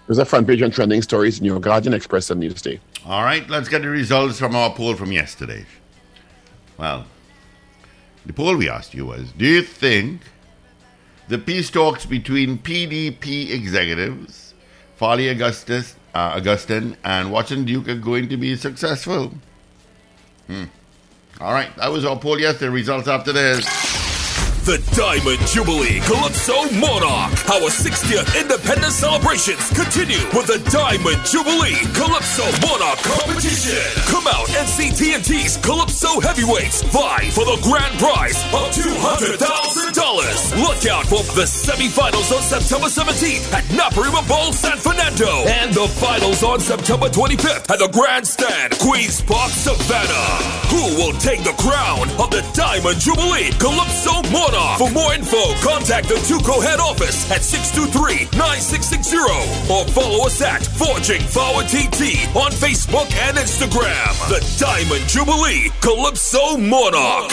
there's 0.07 0.18
a 0.18 0.25
front 0.25 0.47
page 0.47 0.61
on 0.62 0.70
trending 0.70 1.03
stories 1.03 1.39
in 1.39 1.45
your 1.45 1.59
Guardian 1.59 1.95
Express 1.95 2.31
and 2.31 2.43
Newsday. 2.43 2.79
All 3.07 3.22
right, 3.25 3.49
let's 3.49 3.68
get 3.68 3.83
the 3.83 3.89
results 3.89 4.39
from 4.39 4.55
our 4.55 4.75
poll 4.75 4.95
from 4.95 5.12
yesterday. 5.12 5.64
Well, 6.79 7.07
The 8.27 8.33
poll 8.33 8.57
we 8.57 8.68
asked 8.68 8.95
you 8.95 9.07
was 9.07 9.33
Do 9.33 9.45
you 9.47 9.62
think 9.62 10.22
the 11.29 11.39
peace 11.39 11.70
talks 11.70 12.05
between 12.07 12.59
PDP 12.59 13.51
executives, 13.51 14.55
Farley 14.97 15.29
Augustus, 15.29 15.97
uh, 16.14 16.35
Augustine, 16.37 16.97
and 17.05 17.33
Watson 17.33 17.64
Duke 17.64 17.89
are 17.89 17.97
going 17.97 18.29
to 18.29 18.37
be 18.37 18.57
successful? 18.57 19.33
Hmm. 20.47 20.64
All 21.45 21.53
right, 21.53 21.69
that 21.77 21.93
was 21.93 22.07
our 22.07 22.19
poll 22.19 22.41
yesterday. 22.41 22.71
Results 22.71 23.07
after 23.07 23.31
this. 23.31 23.84
The 24.65 24.81
Diamond 24.97 25.45
Jubilee 25.45 26.01
Calypso 26.09 26.57
Monarch. 26.81 27.37
Our 27.53 27.69
60th 27.69 28.33
independence 28.41 28.97
celebrations 28.97 29.61
continue 29.77 30.25
with 30.33 30.49
the 30.49 30.57
Diamond 30.73 31.21
Jubilee 31.29 31.77
Calypso 31.93 32.49
Monarch 32.65 32.97
competition. 33.05 33.85
Come 34.09 34.25
out 34.25 34.49
and 34.57 34.65
see 34.65 34.89
TNT's 34.89 35.61
Calypso 35.61 36.17
Heavyweights 36.25 36.81
vie 36.89 37.29
for 37.37 37.45
the 37.45 37.61
grand 37.61 37.93
prize 38.01 38.41
of 38.57 38.73
$200,000. 38.73 39.37
Look 40.57 40.81
out 40.89 41.05
for 41.12 41.21
the 41.37 41.45
semifinals 41.45 42.33
on 42.33 42.41
September 42.41 42.89
17th 42.89 43.53
at 43.53 43.65
Naparima 43.69 44.25
Bowl, 44.27 44.57
San 44.57 44.79
Fernando, 44.81 45.45
and 45.45 45.75
the 45.75 45.85
finals 46.01 46.43
on 46.43 46.59
September 46.59 47.11
25th 47.12 47.69
at 47.69 47.85
the 47.85 47.93
Grandstand, 47.93 48.81
Queens 48.81 49.21
Park, 49.21 49.53
Savannah. 49.53 50.41
Who 50.73 50.97
will 50.97 51.12
take 51.21 51.45
the 51.45 51.53
crown 51.61 52.09
of 52.17 52.33
the 52.33 52.41
Diamond 52.57 52.97
Jubilee 52.99 53.53
Calypso 53.61 54.25
Monarch? 54.33 54.54
For 54.55 54.89
more 54.91 55.13
info, 55.15 55.53
contact 55.63 56.09
the 56.09 56.15
TUCO 56.15 56.63
head 56.63 56.79
office 56.79 57.29
at 57.31 57.41
623-9660 57.41 59.69
or 59.69 59.85
follow 59.89 60.27
us 60.27 60.41
at 60.43 60.65
Forging 60.65 61.23
Forward 61.23 61.67
TT 61.67 62.25
on 62.37 62.53
Facebook 62.53 63.13
and 63.17 63.37
Instagram. 63.37 64.29
The 64.29 64.41
Diamond 64.59 65.09
Jubilee 65.09 65.71
Calypso 65.81 66.57
Monarch. 66.57 67.33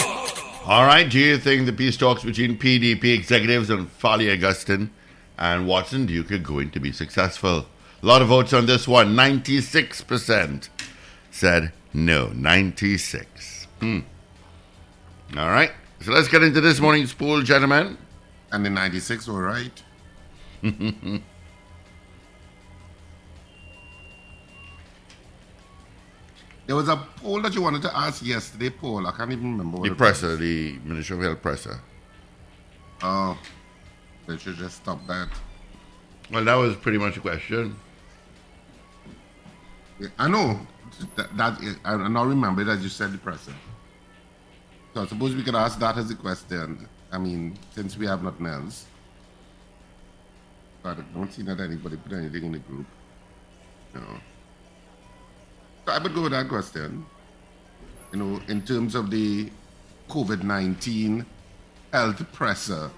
All 0.66 0.84
right, 0.84 1.08
do 1.08 1.20
you 1.20 1.38
think 1.38 1.66
the 1.66 1.72
peace 1.72 1.96
talks 1.96 2.24
between 2.24 2.58
PDP 2.58 3.14
executives 3.14 3.70
and 3.70 3.88
Farley 3.88 4.28
Augustine 4.28 4.90
and 5.38 5.68
Watson 5.68 6.06
Duke 6.06 6.32
are 6.32 6.38
going 6.38 6.72
to 6.72 6.80
be 6.80 6.90
successful? 6.90 7.66
A 8.02 8.06
lot 8.06 8.20
of 8.22 8.26
votes 8.28 8.52
on 8.52 8.66
this 8.66 8.88
one. 8.88 9.14
96% 9.14 10.68
said 11.30 11.72
no. 11.94 12.32
96. 12.34 13.68
Hmm. 13.78 14.00
All 15.36 15.50
right. 15.50 15.70
So 16.02 16.10
let's 16.10 16.26
get 16.26 16.42
into 16.42 16.60
this 16.60 16.80
morning's 16.80 17.14
poll, 17.14 17.42
gentlemen. 17.42 17.96
And 18.50 18.66
the 18.66 18.70
96 18.70 19.28
were 19.28 19.42
right. 19.42 19.82
There 26.64 26.76
was 26.76 26.88
a 26.88 26.96
poll 26.96 27.42
that 27.42 27.54
you 27.54 27.60
wanted 27.60 27.82
to 27.82 27.94
ask 27.94 28.24
yesterday, 28.24 28.70
Paul. 28.70 29.06
I 29.06 29.10
can't 29.12 29.32
even 29.32 29.58
remember 29.58 29.78
what 29.78 29.88
The 29.90 29.94
presser, 29.96 30.36
the 30.36 30.78
Ministry 30.84 31.16
of 31.16 31.22
Health 31.22 31.42
presser. 31.42 31.80
Oh, 33.02 33.36
they 34.26 34.38
should 34.38 34.54
just 34.56 34.76
stop 34.76 35.04
that. 35.08 35.28
Well, 36.30 36.44
that 36.44 36.54
was 36.54 36.76
pretty 36.76 36.98
much 36.98 37.16
a 37.16 37.20
question. 37.20 37.76
I 40.18 40.28
know 40.28 40.60
that, 41.16 41.36
that 41.36 41.60
is, 41.62 41.76
I 41.84 41.96
now 42.08 42.24
remember 42.24 42.64
that 42.64 42.80
you 42.80 42.88
said 42.88 43.12
the 43.12 43.18
presser. 43.18 43.52
So 44.94 45.02
I 45.02 45.06
suppose 45.06 45.34
we 45.34 45.42
could 45.42 45.54
ask 45.54 45.78
that 45.78 45.96
as 45.96 46.10
a 46.10 46.14
question. 46.14 46.86
I 47.10 47.18
mean, 47.18 47.58
since 47.74 47.96
we 47.96 48.06
have 48.06 48.22
nothing 48.22 48.46
else. 48.46 48.86
But 50.82 50.98
I 50.98 51.02
don't 51.14 51.32
see 51.32 51.42
that 51.42 51.60
anybody 51.60 51.96
put 51.96 52.12
anything 52.12 52.44
in 52.44 52.52
the 52.52 52.58
group. 52.58 52.86
No. 53.94 54.00
So 55.86 55.92
I 55.92 55.98
would 55.98 56.14
go 56.14 56.22
with 56.22 56.32
that 56.32 56.48
question. 56.48 57.06
You 58.12 58.18
know, 58.18 58.40
in 58.48 58.62
terms 58.62 58.94
of 58.94 59.10
the 59.10 59.50
COVID 60.08 60.42
19 60.42 61.24
health 61.92 62.32
presser, 62.32 62.90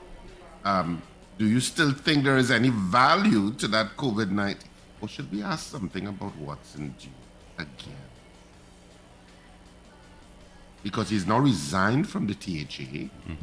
um, 0.64 1.00
do 1.38 1.46
you 1.46 1.60
still 1.60 1.92
think 1.92 2.24
there 2.24 2.38
is 2.38 2.50
any 2.50 2.70
value 2.70 3.52
to 3.54 3.68
that 3.68 3.96
COVID 3.96 4.30
19? 4.30 4.68
Or 5.00 5.08
should 5.08 5.30
we 5.30 5.42
ask 5.42 5.70
something 5.70 6.08
about 6.08 6.36
Watson 6.38 6.94
Duke 6.98 7.12
again? 7.58 8.03
Because 10.84 11.08
he's 11.10 11.26
now 11.26 11.38
resigned 11.40 12.08
from 12.08 12.26
the 12.28 12.34
THA. 12.34 13.08
Mm-hmm. 13.08 13.34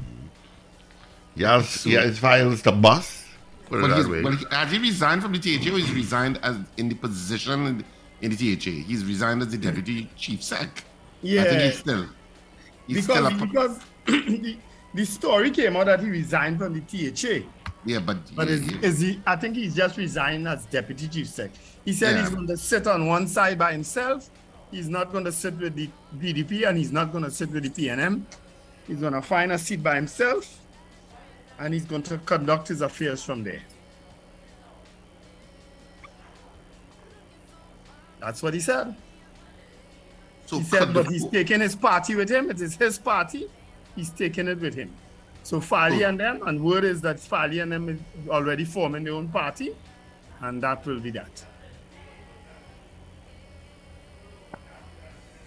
Yes, 1.36 1.86
yeah, 1.86 2.02
his 2.02 2.20
files 2.20 2.62
to 2.64 2.72
bus. 2.72 3.26
Put 3.66 3.80
it 3.80 3.82
Well, 3.82 3.90
that 3.90 3.98
he's, 3.98 4.08
way. 4.08 4.22
well, 4.22 4.34
he- 4.34 4.46
has 4.52 4.72
he 4.72 4.78
resigned 4.80 5.22
from 5.22 5.32
the 5.34 5.40
THA 5.40 5.74
or 5.74 5.78
he's 5.80 5.92
resigned 5.94 6.40
as 6.44 6.58
in 6.78 6.88
the 6.90 6.96
position 6.96 7.66
in 7.68 7.78
the, 7.80 7.86
in 8.22 8.32
the 8.32 8.56
THA? 8.56 8.70
He's 8.88 9.04
resigned 9.06 9.42
as 9.42 9.50
the 9.50 9.58
deputy 9.58 10.10
chief 10.18 10.44
sec. 10.44 10.84
Yeah. 11.22 11.42
I 11.42 11.44
Yeah. 11.46 11.50
think 11.50 11.62
he's 11.64 11.80
still. 11.80 12.06
He's 12.88 13.08
because 13.08 13.26
still 13.34 13.44
a, 13.44 13.46
because 13.48 13.80
the, 14.06 14.58
the 14.94 15.06
story 15.06 15.52
came 15.52 15.76
out 15.78 15.86
that 15.88 16.02
he 16.02 16.10
resigned 16.10 16.60
from 16.60 16.74
the 16.74 16.82
THA. 17.12 17.46
yeah, 17.86 18.00
but, 18.00 18.18
But 18.36 18.48
yeah, 18.50 18.54
is, 18.56 18.72
yeah. 18.72 18.78
is 18.82 19.00
he? 19.00 19.22
I 19.26 19.36
think 19.38 19.56
he's 19.56 19.74
just 19.76 19.98
resigned 19.98 20.48
as 20.48 20.66
deputy 20.66 21.08
chief 21.08 21.28
sec. 21.28 21.52
He 21.86 21.94
said 21.94 22.16
Yeah. 22.16 22.22
he's 22.22 22.30
going 22.30 22.48
to 22.48 22.58
sit 22.58 22.86
on 22.88 23.08
one 23.08 23.26
side 23.28 23.58
by 23.58 23.72
himself. 23.72 24.30
He's 24.72 24.88
not 24.90 25.12
going 25.12 25.26
to 25.26 25.32
sit 25.32 25.58
with 25.58 25.76
the 25.76 25.90
PDP 26.18 26.68
and 26.68 26.78
he's 26.78 26.92
not 26.92 27.12
going 27.12 27.24
to 27.26 27.32
sit 27.32 27.50
with 27.52 27.64
the 27.64 27.70
PNM. 27.88 28.24
He's 28.88 29.00
going 29.00 29.14
to 29.14 29.22
find 29.22 29.52
a 29.52 29.58
seat 29.58 29.84
by 29.84 29.96
himself, 29.96 30.60
and 31.60 31.74
he's 31.74 31.86
going 31.86 32.04
to 32.04 32.18
conduct 32.20 32.68
his 32.70 32.82
affairs 32.82 33.24
from 33.24 33.44
there. 33.44 33.62
That's 38.20 38.42
what 38.44 38.54
he 38.54 38.60
said. 38.60 38.96
so 40.46 40.60
He 40.60 40.64
said, 40.66 40.94
but 40.94 41.08
he's 41.08 41.26
taking 41.28 41.60
his 41.60 41.76
party 41.76 42.16
with 42.16 42.30
him. 42.30 42.50
It 42.50 42.62
is 42.62 42.76
his 42.76 42.98
party. 43.00 43.48
He's 43.96 44.10
taking 44.10 44.48
it 44.48 44.60
with 44.60 44.76
him. 44.76 44.92
So 45.44 45.60
Farley 45.60 46.06
Oh. 46.06 46.10
and 46.10 46.20
them, 46.20 46.46
and 46.48 46.64
word 46.64 46.84
is 46.84 47.02
that 47.02 47.20
Farley 47.20 47.60
and 47.60 47.72
them 47.72 47.90
is 47.90 48.00
already 48.30 48.64
forming 48.64 49.04
their 49.04 49.14
own 49.14 49.28
party, 49.30 49.76
and 50.42 50.62
that 50.62 50.86
will 50.86 51.00
be 51.00 51.12
that. 51.12 51.46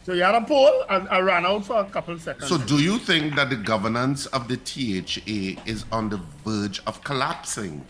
So 0.05 0.12
you 0.12 0.22
had 0.22 0.34
a 0.34 0.42
poll, 0.42 0.84
and 0.90 1.09
I 1.09 1.20
ran 1.20 1.46
out 1.46 1.64
for 1.64 1.80
a 1.80 1.84
couple 1.86 2.18
seconds. 2.18 2.48
So, 2.48 2.59
do 2.59 2.76
you 2.82 2.98
think 2.98 3.36
that 3.36 3.48
the 3.48 3.57
governance 3.57 4.26
of 4.26 4.48
the 4.48 4.57
THA 4.57 5.62
is 5.64 5.86
on 5.90 6.11
the 6.11 6.20
verge 6.44 6.82
of 6.86 7.02
collapsing? 7.02 7.86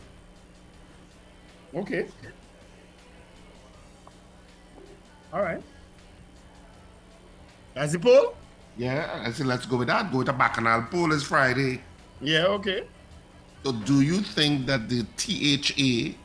okay. 1.74 2.06
All 5.32 5.42
right. 5.42 5.60
That's 7.74 7.92
the 7.92 7.98
poll? 7.98 8.36
Yeah, 8.76 9.22
I 9.26 9.32
said 9.32 9.46
let's 9.46 9.66
go 9.66 9.78
with 9.78 9.88
that. 9.88 10.12
Go 10.12 10.18
with 10.18 10.28
a 10.28 10.32
bacchanal 10.32 10.82
poll 10.82 11.10
is 11.10 11.24
Friday. 11.24 11.82
Yeah, 12.20 12.46
okay. 12.46 12.84
So, 13.64 13.72
do 13.72 14.02
you 14.02 14.20
think 14.20 14.66
that 14.66 14.88
the 14.88 15.02
THA 15.16 16.16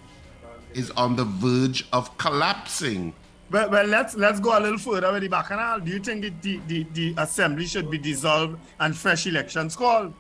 is 0.80 0.92
on 0.92 1.16
the 1.16 1.26
verge 1.26 1.88
of 1.92 2.16
collapsing? 2.20 3.16
Well, 3.52 3.70
well, 3.70 3.86
let's 3.86 4.16
let's 4.16 4.40
go 4.40 4.58
a 4.58 4.62
little 4.62 4.78
further 4.78 5.12
with 5.12 5.24
the 5.24 5.28
bacchanal. 5.28 5.80
Do 5.80 5.92
you 5.92 6.00
think 6.00 6.22
the, 6.22 6.30
the, 6.42 6.62
the, 6.68 6.84
the 6.94 7.22
assembly 7.22 7.66
should 7.66 7.90
be 7.90 7.98
dissolved 7.98 8.60
and 8.80 8.96
fresh 8.96 9.26
elections 9.26 9.76
called? 9.76 10.14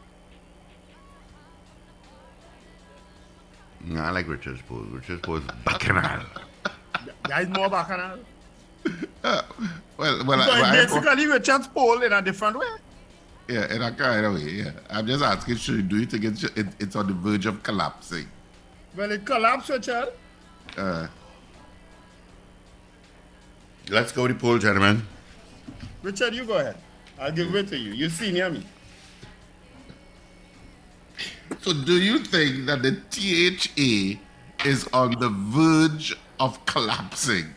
No, 3.81 4.01
I 4.01 4.09
like 4.11 4.27
Richard's 4.27 4.61
poll. 4.63 4.79
Richard's 4.91 5.21
poll 5.21 5.37
is 5.37 5.43
bacchanal. 5.65 6.25
There 7.27 7.41
is 7.41 7.47
more 7.49 7.69
bacchanal. 7.69 8.19
Well, 9.23 10.23
well, 10.25 10.41
So 10.45 10.51
I, 10.51 10.71
basically 10.71 11.27
Richard's 11.27 11.67
poll 11.67 12.01
in 12.01 12.13
a 12.13 12.21
different 12.21 12.57
way. 12.57 12.65
yeah, 13.49 13.71
in 13.73 13.81
a 13.81 13.91
kind 13.91 14.25
of 14.25 14.33
way. 14.35 14.49
Yeah, 14.49 14.71
I'm 14.89 15.05
just 15.05 15.21
asking, 15.23 15.57
should 15.57 15.89
do 15.89 15.97
you 15.99 16.05
think 16.05 16.23
it's 16.23 16.43
it, 16.45 16.67
it's 16.79 16.95
on 16.95 17.07
the 17.07 17.13
verge 17.13 17.45
of 17.45 17.61
collapsing? 17.61 18.27
Well, 18.95 19.11
it 19.11 19.25
collapsed, 19.25 19.69
Richard. 19.69 20.13
Uh, 20.77 21.07
Let's 23.89 24.11
go 24.11 24.27
to 24.27 24.33
the 24.33 24.39
poll, 24.39 24.59
gentlemen. 24.59 25.01
Richard, 26.03 26.35
you 26.35 26.45
go 26.45 26.57
ahead. 26.57 26.77
I'll 27.19 27.31
give 27.31 27.51
way 27.51 27.63
to 27.63 27.77
you. 27.77 27.91
You 27.91 28.09
senior 28.09 28.51
me. 28.51 28.63
so, 31.61 31.73
do 31.73 31.99
you 31.99 32.19
think 32.19 32.67
that 32.67 32.83
the 32.83 33.01
THA 33.09 34.67
is 34.69 34.87
on 34.93 35.19
the 35.19 35.29
verge 35.29 36.15
of 36.39 36.63
collapsing? 36.67 37.47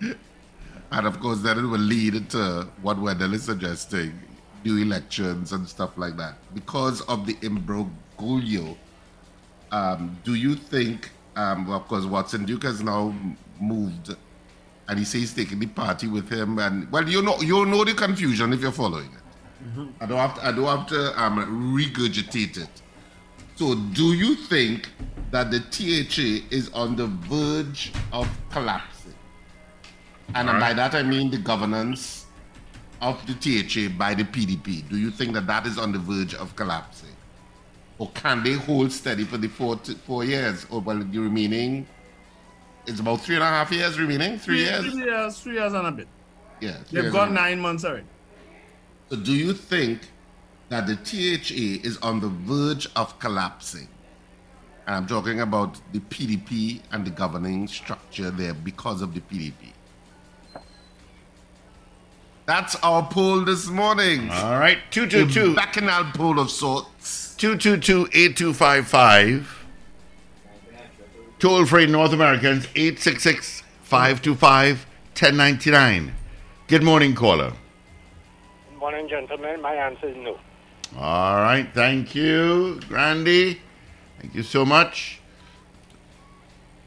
And 0.00 1.06
of 1.06 1.18
course, 1.18 1.40
then 1.40 1.58
it 1.58 1.62
will 1.62 1.80
lead 1.80 2.30
to 2.30 2.68
what 2.82 3.00
Wendell 3.00 3.34
is 3.34 3.42
suggesting 3.42 4.16
new 4.64 4.80
elections 4.80 5.52
and 5.52 5.68
stuff 5.68 5.98
like 5.98 6.16
that. 6.16 6.34
Because 6.54 7.00
of 7.02 7.26
the 7.26 7.34
imbroglio, 7.42 8.76
um, 9.72 10.16
do 10.22 10.36
you 10.36 10.54
think, 10.54 11.10
um, 11.34 11.66
well, 11.66 11.78
of 11.78 11.88
course, 11.88 12.04
Watson 12.04 12.44
Duke 12.44 12.62
has 12.62 12.82
now 12.82 13.12
moved 13.60 14.14
and 14.88 14.98
he 14.98 15.04
says 15.04 15.20
he's 15.20 15.34
taking 15.34 15.58
the 15.58 15.66
party 15.66 16.06
with 16.08 16.28
him. 16.30 16.58
And, 16.58 16.90
well, 16.90 17.08
you 17.08 17.22
know, 17.22 17.40
you 17.40 17.64
know 17.66 17.84
the 17.84 17.94
confusion 17.94 18.52
if 18.52 18.60
you're 18.60 18.72
following 18.72 19.06
it. 19.06 19.88
I 20.00 20.06
don't 20.06 20.18
have 20.18 20.34
to, 20.34 20.46
I 20.46 20.52
don't 20.52 20.78
have 20.78 20.86
to 20.88 21.22
um, 21.22 21.74
regurgitate 21.76 22.58
it. 22.58 22.82
So, 23.56 23.74
do 23.74 24.12
you 24.12 24.34
think 24.34 24.90
that 25.30 25.50
the 25.50 25.60
THA 25.60 26.54
is 26.54 26.70
on 26.74 26.96
the 26.96 27.06
verge 27.06 27.92
of 28.12 28.28
collapsing? 28.50 29.14
And 30.34 30.48
by 30.48 30.72
that 30.74 30.94
I 30.94 31.02
mean 31.02 31.30
the 31.30 31.38
governance 31.38 32.26
of 33.00 33.24
the 33.26 33.34
THA 33.34 33.96
by 33.96 34.14
the 34.14 34.24
PDP, 34.24 34.88
do 34.88 34.96
you 34.98 35.10
think 35.10 35.34
that 35.34 35.46
that 35.46 35.66
is 35.66 35.78
on 35.78 35.92
the 35.92 35.98
verge 35.98 36.34
of 36.34 36.54
collapsing? 36.56 37.10
Or 37.98 38.10
can 38.10 38.42
they 38.42 38.54
hold 38.54 38.90
steady 38.90 39.24
for 39.24 39.38
the 39.38 39.48
four, 39.48 39.76
four 40.06 40.24
years? 40.24 40.66
Or 40.70 40.80
well, 40.80 40.98
the 40.98 41.18
remaining, 41.18 41.86
it's 42.86 43.00
about 43.00 43.20
three 43.20 43.36
and 43.36 43.44
a 43.44 43.48
half 43.48 43.70
years 43.72 43.98
remaining? 43.98 44.38
Three 44.38 44.64
years? 44.64 44.84
Three 44.92 45.04
years, 45.04 45.40
three 45.40 45.54
years 45.54 45.72
and 45.72 45.86
a 45.86 45.90
bit. 45.90 46.08
Yeah. 46.60 46.76
three 46.84 47.02
They've 47.02 47.12
got 47.12 47.32
nine 47.32 47.60
months 47.60 47.84
already. 47.84 48.06
So 49.10 49.16
do 49.16 49.32
you 49.32 49.52
think 49.52 50.00
that 50.68 50.86
the 50.86 50.96
THA 50.96 51.86
is 51.86 51.98
on 51.98 52.20
the 52.20 52.28
verge 52.28 52.88
of 52.96 53.18
collapsing? 53.18 53.88
And 54.86 54.96
I'm 54.96 55.06
talking 55.06 55.40
about 55.40 55.80
the 55.92 56.00
PDP 56.00 56.82
and 56.92 57.06
the 57.06 57.10
governing 57.10 57.68
structure 57.68 58.30
there 58.30 58.54
because 58.54 59.00
of 59.02 59.14
the 59.14 59.20
PDP. 59.20 59.72
That's 62.46 62.76
our 62.76 63.02
poll 63.02 63.42
this 63.44 63.68
morning. 63.68 64.28
All 64.30 64.58
right, 64.58 64.78
two 64.90 65.06
two 65.06 65.30
two. 65.30 65.54
bacchanal 65.54 66.04
poll 66.12 66.38
of 66.38 66.50
sorts. 66.50 67.34
222 67.36 68.08
8255. 68.12 69.63
Toll 71.44 71.66
free 71.66 71.84
North 71.84 72.14
Americans 72.14 72.66
866 72.74 73.62
525 73.82 74.86
1099. 75.12 76.14
Good 76.68 76.82
morning, 76.82 77.14
caller. 77.14 77.52
Good 78.70 78.78
morning, 78.78 79.06
gentlemen. 79.10 79.60
My 79.60 79.74
answer 79.74 80.08
is 80.08 80.16
no. 80.16 80.38
All 80.96 81.36
right, 81.36 81.68
thank 81.74 82.14
you, 82.14 82.80
Grandy. 82.88 83.60
Thank 84.22 84.34
you 84.34 84.42
so 84.42 84.64
much. 84.64 85.20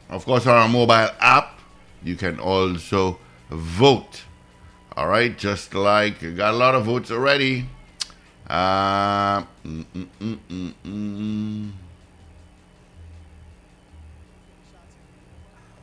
Of 0.08 0.24
course, 0.24 0.44
on 0.44 0.56
our 0.56 0.68
mobile 0.68 1.14
app, 1.20 1.60
you 2.02 2.16
can 2.16 2.40
also 2.40 3.20
vote. 3.50 4.24
All 4.96 5.06
right, 5.06 5.38
just 5.38 5.72
like 5.72 6.20
you 6.20 6.34
got 6.34 6.52
a 6.52 6.56
lot 6.56 6.74
of 6.74 6.84
votes 6.84 7.12
already. 7.12 7.66
Uh, 8.50 9.42
mm, 9.64 9.84
mm, 9.94 10.74
mm, 10.84 11.72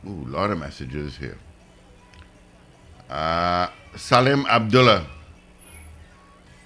Ooh, 0.06 0.24
a 0.26 0.30
lot 0.30 0.50
of 0.50 0.58
messages 0.58 1.16
here. 1.16 1.38
Uh, 3.10 3.68
Salim 3.96 4.46
Abdullah. 4.46 5.06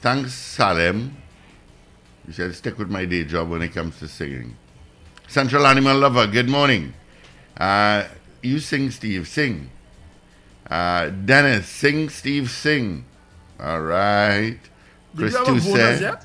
Thanks, 0.01 0.35
Salim. 0.35 1.17
You 2.27 2.33
said 2.33 2.55
stick 2.55 2.79
with 2.79 2.91
my 2.91 3.07
day 3.07 3.25
job 3.25 3.49
when 3.51 3.63
it 3.63 3.73
comes 3.73 3.99
to 4.01 4.09
singing. 4.09 4.57
Central 5.27 5.67
Animal 5.67 5.99
Lover, 5.99 6.27
good 6.27 6.49
morning. 6.49 6.93
Uh, 7.57 8.05
you 8.43 8.59
sing, 8.59 8.91
Steve, 8.91 9.27
sing. 9.27 9.71
Uh, 10.69 11.09
Dennis, 11.09 11.69
sing, 11.69 12.09
Steve, 12.09 12.51
sing. 12.51 13.05
All 13.59 13.81
right. 13.81 14.59
Did 15.15 15.33
you 15.33 15.39
have 15.39 15.49
a 15.49 15.61
bonus 15.61 16.01
yet? 16.01 16.25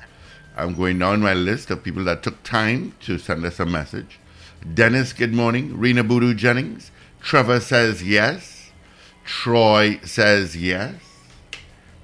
I'm 0.56 0.74
going 0.74 0.98
down 0.98 1.20
my 1.20 1.34
list 1.34 1.70
of 1.70 1.82
people 1.82 2.04
that 2.04 2.22
took 2.22 2.42
time 2.42 2.94
to 3.02 3.18
send 3.18 3.44
us 3.44 3.60
a 3.60 3.66
message. 3.66 4.18
Dennis, 4.74 5.12
good 5.12 5.34
morning. 5.34 5.78
Rena 5.78 6.02
Boodoo 6.02 6.34
Jennings. 6.34 6.90
Trevor 7.26 7.58
says 7.58 8.04
yes. 8.04 8.70
Troy 9.24 9.98
says 10.04 10.56
yes. 10.56 10.94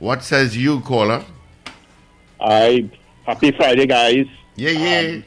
What 0.00 0.24
says 0.24 0.56
you, 0.56 0.80
caller? 0.80 1.24
I 2.40 2.90
happy 3.24 3.52
Friday, 3.52 3.86
guys. 3.86 4.26
Yeah, 4.56 4.70
yeah. 4.70 5.20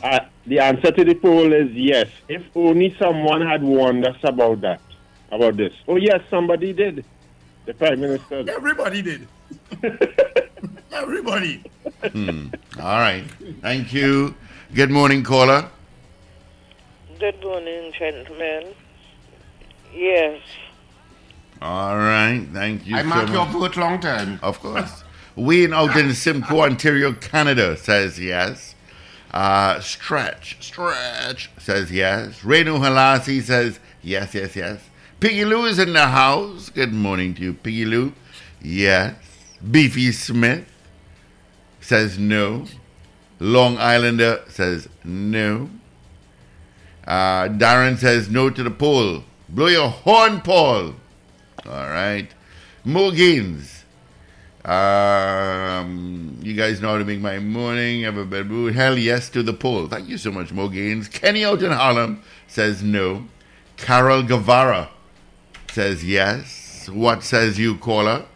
Uh, 0.00 0.20
the 0.46 0.60
answer 0.60 0.92
to 0.92 1.04
the 1.04 1.16
poll 1.16 1.52
is 1.52 1.72
yes. 1.72 2.06
If 2.28 2.44
only 2.54 2.94
someone 3.00 3.44
had 3.44 3.64
warned 3.64 4.06
us 4.06 4.16
about 4.22 4.60
that, 4.60 4.80
about 5.32 5.56
this. 5.56 5.72
Oh 5.88 5.96
yes, 5.96 6.20
somebody 6.30 6.72
did. 6.72 7.04
The 7.66 7.74
prime 7.74 8.00
minister. 8.00 8.44
Everybody 8.48 9.02
did. 9.02 9.26
Everybody. 10.92 11.64
Hmm. 12.12 12.46
All 12.78 13.00
right. 13.00 13.24
Thank 13.60 13.92
you. 13.92 14.36
Good 14.72 14.90
morning, 14.92 15.24
caller. 15.24 15.68
Good 17.18 17.42
morning, 17.42 17.92
gentlemen. 17.98 18.72
Yes. 19.94 20.40
All 21.60 21.96
right. 21.96 22.46
Thank 22.52 22.86
you 22.86 22.96
I 22.96 23.02
so 23.02 23.08
mark 23.08 23.28
your 23.28 23.44
much. 23.46 23.52
vote 23.52 23.76
long 23.76 24.00
time. 24.00 24.38
Of 24.42 24.60
course. 24.60 25.04
Wayne 25.36 25.72
out 25.72 25.96
in 25.96 26.14
Simcoe, 26.14 26.60
Ontario, 26.60 27.12
Canada 27.12 27.76
says 27.76 28.18
yes. 28.18 28.74
Uh, 29.30 29.78
stretch, 29.80 30.56
stretch 30.60 31.50
says 31.58 31.92
yes. 31.92 32.40
Renu 32.40 32.78
Halasi 32.80 33.42
says 33.42 33.78
yes, 34.02 34.34
yes, 34.34 34.56
yes. 34.56 34.80
Piggy 35.20 35.44
Lou 35.44 35.66
is 35.66 35.78
in 35.78 35.92
the 35.92 36.08
house. 36.08 36.68
Good 36.68 36.92
morning 36.92 37.34
to 37.34 37.42
you, 37.42 37.54
Piggy 37.54 37.84
Lou. 37.84 38.12
Yes. 38.60 39.14
Beefy 39.70 40.10
Smith 40.12 40.66
says 41.80 42.18
no. 42.18 42.64
Long 43.38 43.78
Islander 43.78 44.42
says 44.48 44.88
no. 45.04 45.70
Uh, 47.06 47.48
Darren 47.48 47.98
says 47.98 48.28
no 48.28 48.50
to 48.50 48.62
the 48.62 48.70
poll. 48.70 49.24
Blow 49.50 49.66
your 49.66 49.88
horn, 49.88 50.40
Paul. 50.42 50.94
All 51.66 51.88
right. 51.88 52.28
Mo 52.84 53.10
Gaines. 53.10 53.84
Um, 54.64 56.38
you 56.42 56.54
guys 56.54 56.80
know 56.80 56.90
how 56.90 56.98
to 56.98 57.04
make 57.04 57.20
my 57.20 57.38
morning. 57.40 58.02
Have 58.02 58.16
a 58.16 58.24
bad 58.24 58.46
mood. 58.46 58.74
Hell 58.74 58.96
yes 58.96 59.28
to 59.30 59.42
the 59.42 59.52
poll. 59.52 59.88
Thank 59.88 60.08
you 60.08 60.18
so 60.18 60.30
much, 60.30 60.52
Mo 60.52 60.68
Kenny 60.68 61.44
out 61.44 61.62
in 61.62 61.72
Harlem 61.72 62.22
says 62.46 62.82
no. 62.82 63.26
Carol 63.76 64.22
Guevara 64.22 64.90
says 65.72 66.04
yes. 66.04 66.88
What 66.88 67.24
says 67.24 67.58
you, 67.58 67.76
caller? 67.78 68.26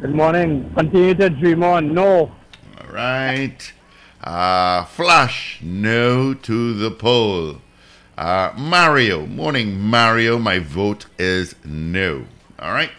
Good 0.00 0.14
morning. 0.14 0.72
Continue 0.74 1.14
to 1.14 1.30
dream 1.30 1.62
on. 1.62 1.92
No. 1.92 2.32
All 2.80 2.92
right. 2.92 3.72
Uh, 4.22 4.84
Flash, 4.84 5.60
no 5.62 6.32
to 6.32 6.74
the 6.74 6.90
poll. 6.90 7.56
Uh, 8.16 8.52
Mario, 8.56 9.26
morning, 9.26 9.80
Mario. 9.80 10.38
My 10.38 10.60
vote 10.60 11.06
is 11.18 11.56
no. 11.64 12.26
All 12.58 12.72
right. 12.72 12.90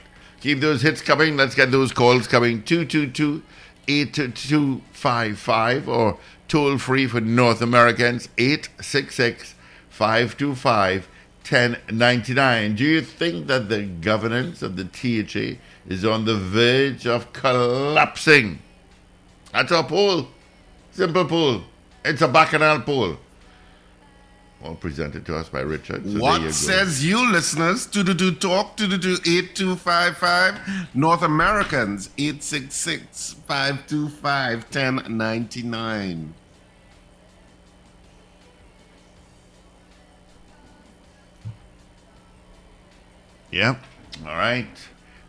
Keep 0.42 0.60
those 0.60 0.82
hits 0.82 1.02
coming. 1.02 1.38
Let's 1.38 1.56
get 1.56 1.72
those 1.72 1.94
calls 1.94 2.28
coming. 2.28 2.62
222 2.64 3.42
8255 3.88 5.88
or 5.88 6.18
toll 6.48 6.78
free 6.78 7.08
for 7.08 7.22
North 7.22 7.62
Americans 7.62 8.28
866 8.38 9.56
525 9.90 11.08
1099. 11.50 12.76
Do 12.76 12.84
you 12.84 13.02
think 13.02 13.48
that 13.48 13.70
the 13.70 13.84
governance 13.84 14.62
of 14.62 14.76
the 14.76 14.84
THA 14.84 15.58
is 15.88 16.04
on 16.04 16.26
the 16.26 16.36
verge 16.36 17.08
of 17.08 17.32
collapsing? 17.32 18.60
That's 19.54 19.72
our 19.72 19.84
poll. 19.84 20.28
Simple 20.92 21.24
poll. 21.26 21.62
It's 22.04 22.22
a 22.22 22.28
bacchanal 22.28 22.82
poll. 22.82 23.18
All 24.64 24.76
presented 24.76 25.26
to 25.28 25.36
us 25.36 25.50
by 25.50 25.62
Richard. 25.62 26.04
So 26.04 26.10
there 26.10 26.14
you 26.14 26.22
what 26.22 26.54
says 26.54 27.06
you, 27.06 27.32
listeners? 27.32 27.86
To 27.88 28.04
do 28.04 28.32
talk 28.32 28.78
to 28.78 28.98
do 28.98 29.18
eight 29.28 29.56
two 29.56 29.76
five 29.76 30.18
five. 30.18 30.60
North 30.94 31.22
Americans 31.22 32.10
eight 32.18 32.42
six 32.42 32.76
six 32.76 33.36
five 33.48 33.86
two 33.86 34.10
five 34.10 34.70
ten 34.72 35.04
ninety 35.08 35.62
nine. 35.62 36.34
Yep. 43.52 43.80
All 44.26 44.36
right. 44.36 44.68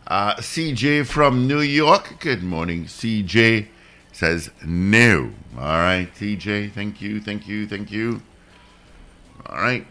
Uh, 0.07 0.35
CJ 0.37 1.07
from 1.07 1.47
New 1.47 1.61
York. 1.61 2.21
Good 2.21 2.43
morning, 2.43 2.85
CJ. 2.85 3.69
Says 4.13 4.51
no. 4.65 5.33
All 5.59 5.79
right, 5.79 6.09
CJ. 6.15 6.73
Thank 6.73 7.01
you. 7.01 7.21
Thank 7.21 7.47
you. 7.47 7.67
Thank 7.67 7.91
you. 7.91 8.23
All 9.49 9.57
right. 9.57 9.87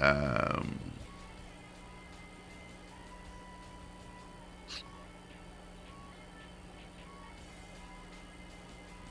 Um, 0.00 0.78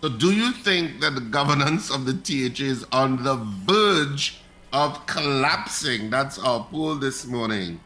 So, 0.01 0.09
do 0.09 0.31
you 0.31 0.51
think 0.51 0.99
that 1.01 1.15
the 1.15 1.21
governance 1.21 1.89
of 1.89 2.05
the 2.05 2.13
TH 2.13 2.59
is 2.61 2.86
on 2.91 3.23
the 3.23 3.36
verge 3.38 4.39
of 4.71 5.03
collapsing? 5.07 6.11
That's 6.11 6.38
our 6.38 6.63
poll 6.69 6.95
this 6.95 7.25
morning. 7.25 7.79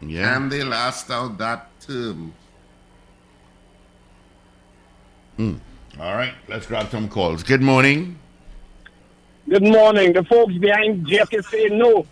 yeah. 0.00 0.34
Can 0.34 0.48
they 0.48 0.64
last 0.64 1.10
out 1.10 1.38
that 1.38 1.68
term? 1.80 2.32
Hmm. 5.36 5.54
All 6.00 6.14
right. 6.16 6.34
Let's 6.48 6.66
grab 6.66 6.90
some 6.90 7.08
calls. 7.08 7.44
Good 7.44 7.62
morning. 7.62 8.18
Good 9.48 9.62
morning. 9.62 10.12
The 10.14 10.24
folks 10.24 10.54
behind 10.54 11.06
JFK 11.06 11.44
say 11.44 11.68
no. 11.68 12.06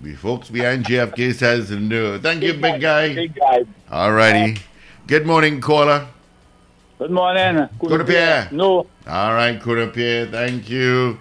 The 0.00 0.14
folks 0.14 0.50
behind 0.50 0.84
JFK 0.84 1.34
says 1.34 1.70
no. 1.70 2.18
Thank 2.18 2.42
you, 2.42 2.54
big 2.54 2.80
guy. 2.80 3.14
Big 3.14 3.34
guy. 3.34 3.64
All 3.90 4.12
righty. 4.12 4.60
Good 5.06 5.26
morning, 5.26 5.60
caller. 5.60 6.08
Good 6.98 7.12
morning. 7.12 7.68
Good 7.78 8.06
Pierre. 8.06 8.48
No. 8.50 8.86
All 9.06 9.34
right, 9.34 9.58
Kurapia, 9.60 10.30
thank 10.30 10.68
you. 10.68 11.18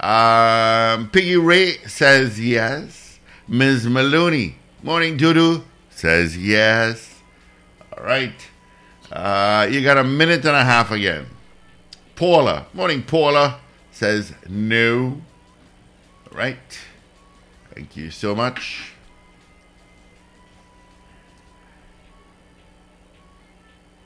Um, 0.00 1.08
Piggy 1.10 1.36
Ray 1.36 1.78
says 1.86 2.38
yes. 2.40 3.20
Ms. 3.46 3.86
Maloney, 3.86 4.56
morning, 4.82 5.16
Dudu, 5.16 5.62
says 5.90 6.36
yes. 6.36 7.20
All 7.92 7.98
All 8.00 8.04
right. 8.04 8.50
Uh, 9.12 9.68
you 9.70 9.82
got 9.82 9.98
a 9.98 10.04
minute 10.04 10.44
and 10.44 10.56
a 10.56 10.64
half 10.64 10.90
again. 10.90 11.26
Paula. 12.16 12.66
Morning, 12.74 13.02
Paula. 13.02 13.60
Says 13.94 14.34
no. 14.48 15.22
All 16.26 16.36
right. 16.36 16.80
Thank 17.72 17.96
you 17.96 18.10
so 18.10 18.34
much. 18.34 18.90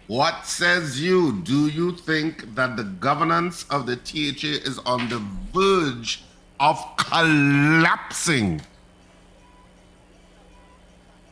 What 0.09 0.45
says 0.45 1.01
you? 1.01 1.41
Do 1.41 1.69
you 1.69 1.93
think 1.97 2.55
that 2.55 2.77
the 2.77 2.85
governance 2.85 3.65
of 3.71 3.87
the 3.87 3.97
THA 3.97 4.69
is 4.69 4.79
on 4.81 5.09
the 5.09 5.23
verge 5.55 6.23
of 6.61 6.79
collapsing? 6.99 8.61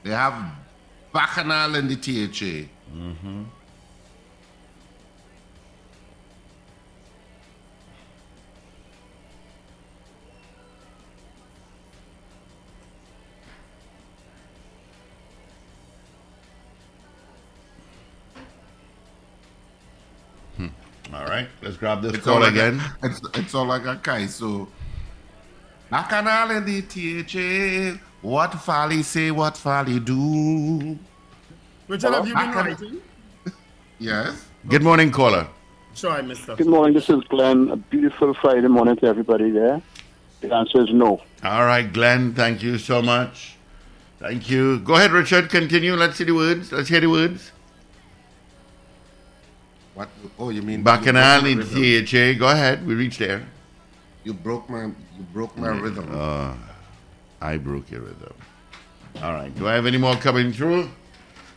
They 0.02 0.12
have 0.12 0.52
Bacchanal 1.12 1.74
in 1.74 1.88
the 1.88 1.96
THA. 1.96 2.68
Mm-hmm. 2.94 3.44
Right, 21.36 21.48
let's 21.62 21.76
grab 21.76 22.02
this 22.02 22.14
It's 22.14 22.24
call 22.24 22.34
all 22.34 22.40
like 22.40 22.52
again. 22.52 22.80
A, 23.02 23.06
it's, 23.06 23.20
it's 23.34 23.54
all 23.54 23.66
like 23.66 23.84
a 23.86 23.96
kai. 23.96 24.26
So, 24.26 24.68
Bacchanal 25.90 26.50
in 26.56 26.64
the 26.64 26.78
THA. 26.82 27.98
What 28.22 28.54
folly 28.54 29.02
say, 29.02 29.30
what 29.30 29.56
folly 29.56 30.00
do? 30.00 30.98
Richard, 31.88 32.12
have 32.14 32.26
you 32.26 32.34
been 32.34 32.50
Bacchanal- 32.50 32.72
writing? 32.72 33.00
Yes. 33.98 34.46
Good 34.68 34.82
morning, 34.82 35.10
caller. 35.10 35.48
Sure, 35.94 36.10
I 36.10 36.22
missed. 36.22 36.46
Good 36.46 36.66
morning. 36.66 36.92
This 36.92 37.08
is 37.08 37.22
Glenn. 37.30 37.70
A 37.70 37.76
beautiful 37.76 38.34
Friday 38.34 38.68
morning 38.68 38.96
to 38.96 39.06
everybody 39.06 39.50
there. 39.50 39.80
The 40.40 40.54
answer 40.54 40.82
is 40.82 40.92
no. 40.92 41.22
All 41.42 41.64
right, 41.64 41.90
Glenn, 41.90 42.34
thank 42.34 42.62
you 42.62 42.76
so 42.76 43.00
much. 43.00 43.56
Thank 44.18 44.50
you. 44.50 44.80
Go 44.80 44.94
ahead, 44.96 45.12
Richard. 45.12 45.48
Continue. 45.48 45.94
Let's 45.94 46.16
see 46.16 46.24
the 46.24 46.32
words. 46.32 46.72
Let's 46.72 46.88
hear 46.88 47.00
the 47.00 47.06
words. 47.08 47.52
What? 49.96 50.10
Oh, 50.38 50.50
you 50.50 50.60
mean 50.60 50.82
Bacchanal 50.82 51.46
in 51.46 51.58
you 51.58 51.64
broke 51.64 51.72
my. 51.72 52.32
THA. 52.34 52.38
Go 52.38 52.48
ahead. 52.48 52.86
We 52.86 52.94
reached 52.94 53.18
there. 53.18 53.46
You 54.24 54.34
broke 54.34 54.68
my 54.68 54.84
you 54.84 55.24
broke 55.32 55.56
my 55.56 55.68
rhythm. 55.68 56.10
Uh, 56.12 56.54
I 57.40 57.56
broke 57.56 57.90
your 57.90 58.02
rhythm. 58.02 58.34
All 59.22 59.32
right. 59.32 59.54
Do 59.56 59.66
I 59.66 59.72
have 59.72 59.86
any 59.86 59.96
more 59.96 60.14
coming 60.16 60.52
through? 60.52 60.90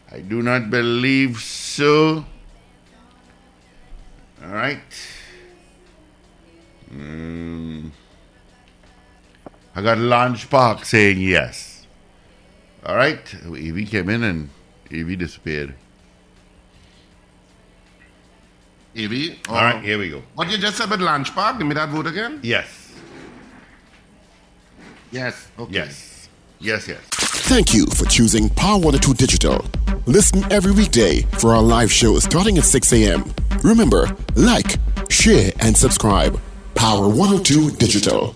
I 0.09 0.21
do 0.21 0.41
not 0.41 0.69
believe 0.69 1.39
so. 1.39 2.25
All 4.41 4.53
right. 4.53 4.93
Mm. 6.93 7.91
I 9.75 9.81
got 9.81 9.97
Launch 9.97 10.49
Park 10.49 10.85
saying 10.85 11.19
yes. 11.19 11.85
All 12.85 12.95
right. 12.95 13.19
Evie 13.57 13.85
came 13.85 14.07
in 14.07 14.23
and 14.23 14.49
Evie 14.89 15.17
disappeared. 15.17 15.75
Evie. 18.99 19.39
All 19.47 19.55
right, 19.55 19.81
here 19.81 19.97
we 19.97 20.09
go. 20.09 20.21
What 20.35 20.51
you 20.51 20.57
just 20.57 20.77
said 20.77 20.87
about 20.87 20.99
Lunch 20.99 21.33
Park? 21.33 21.57
Give 21.57 21.65
me 21.67 21.73
that 21.75 21.89
vote 21.89 22.05
again. 22.07 22.39
Yes. 22.43 22.91
Yes. 25.11 25.47
Okay. 25.57 25.73
Yes. 25.73 26.29
Yes, 26.59 26.87
yes. 26.87 26.99
Thank 27.47 27.73
you 27.73 27.85
for 27.87 28.05
choosing 28.05 28.49
Power 28.49 28.77
102 28.79 29.13
Digital. 29.13 29.65
Listen 30.05 30.43
every 30.51 30.73
weekday 30.73 31.21
for 31.39 31.55
our 31.55 31.61
live 31.61 31.91
show 31.91 32.19
starting 32.19 32.57
at 32.57 32.65
6 32.65 32.93
a.m. 32.93 33.33
Remember, 33.63 34.07
like, 34.35 34.75
share, 35.09 35.51
and 35.61 35.75
subscribe. 35.75 36.39
Power 36.75 37.07
102 37.07 37.71
Digital. 37.77 38.35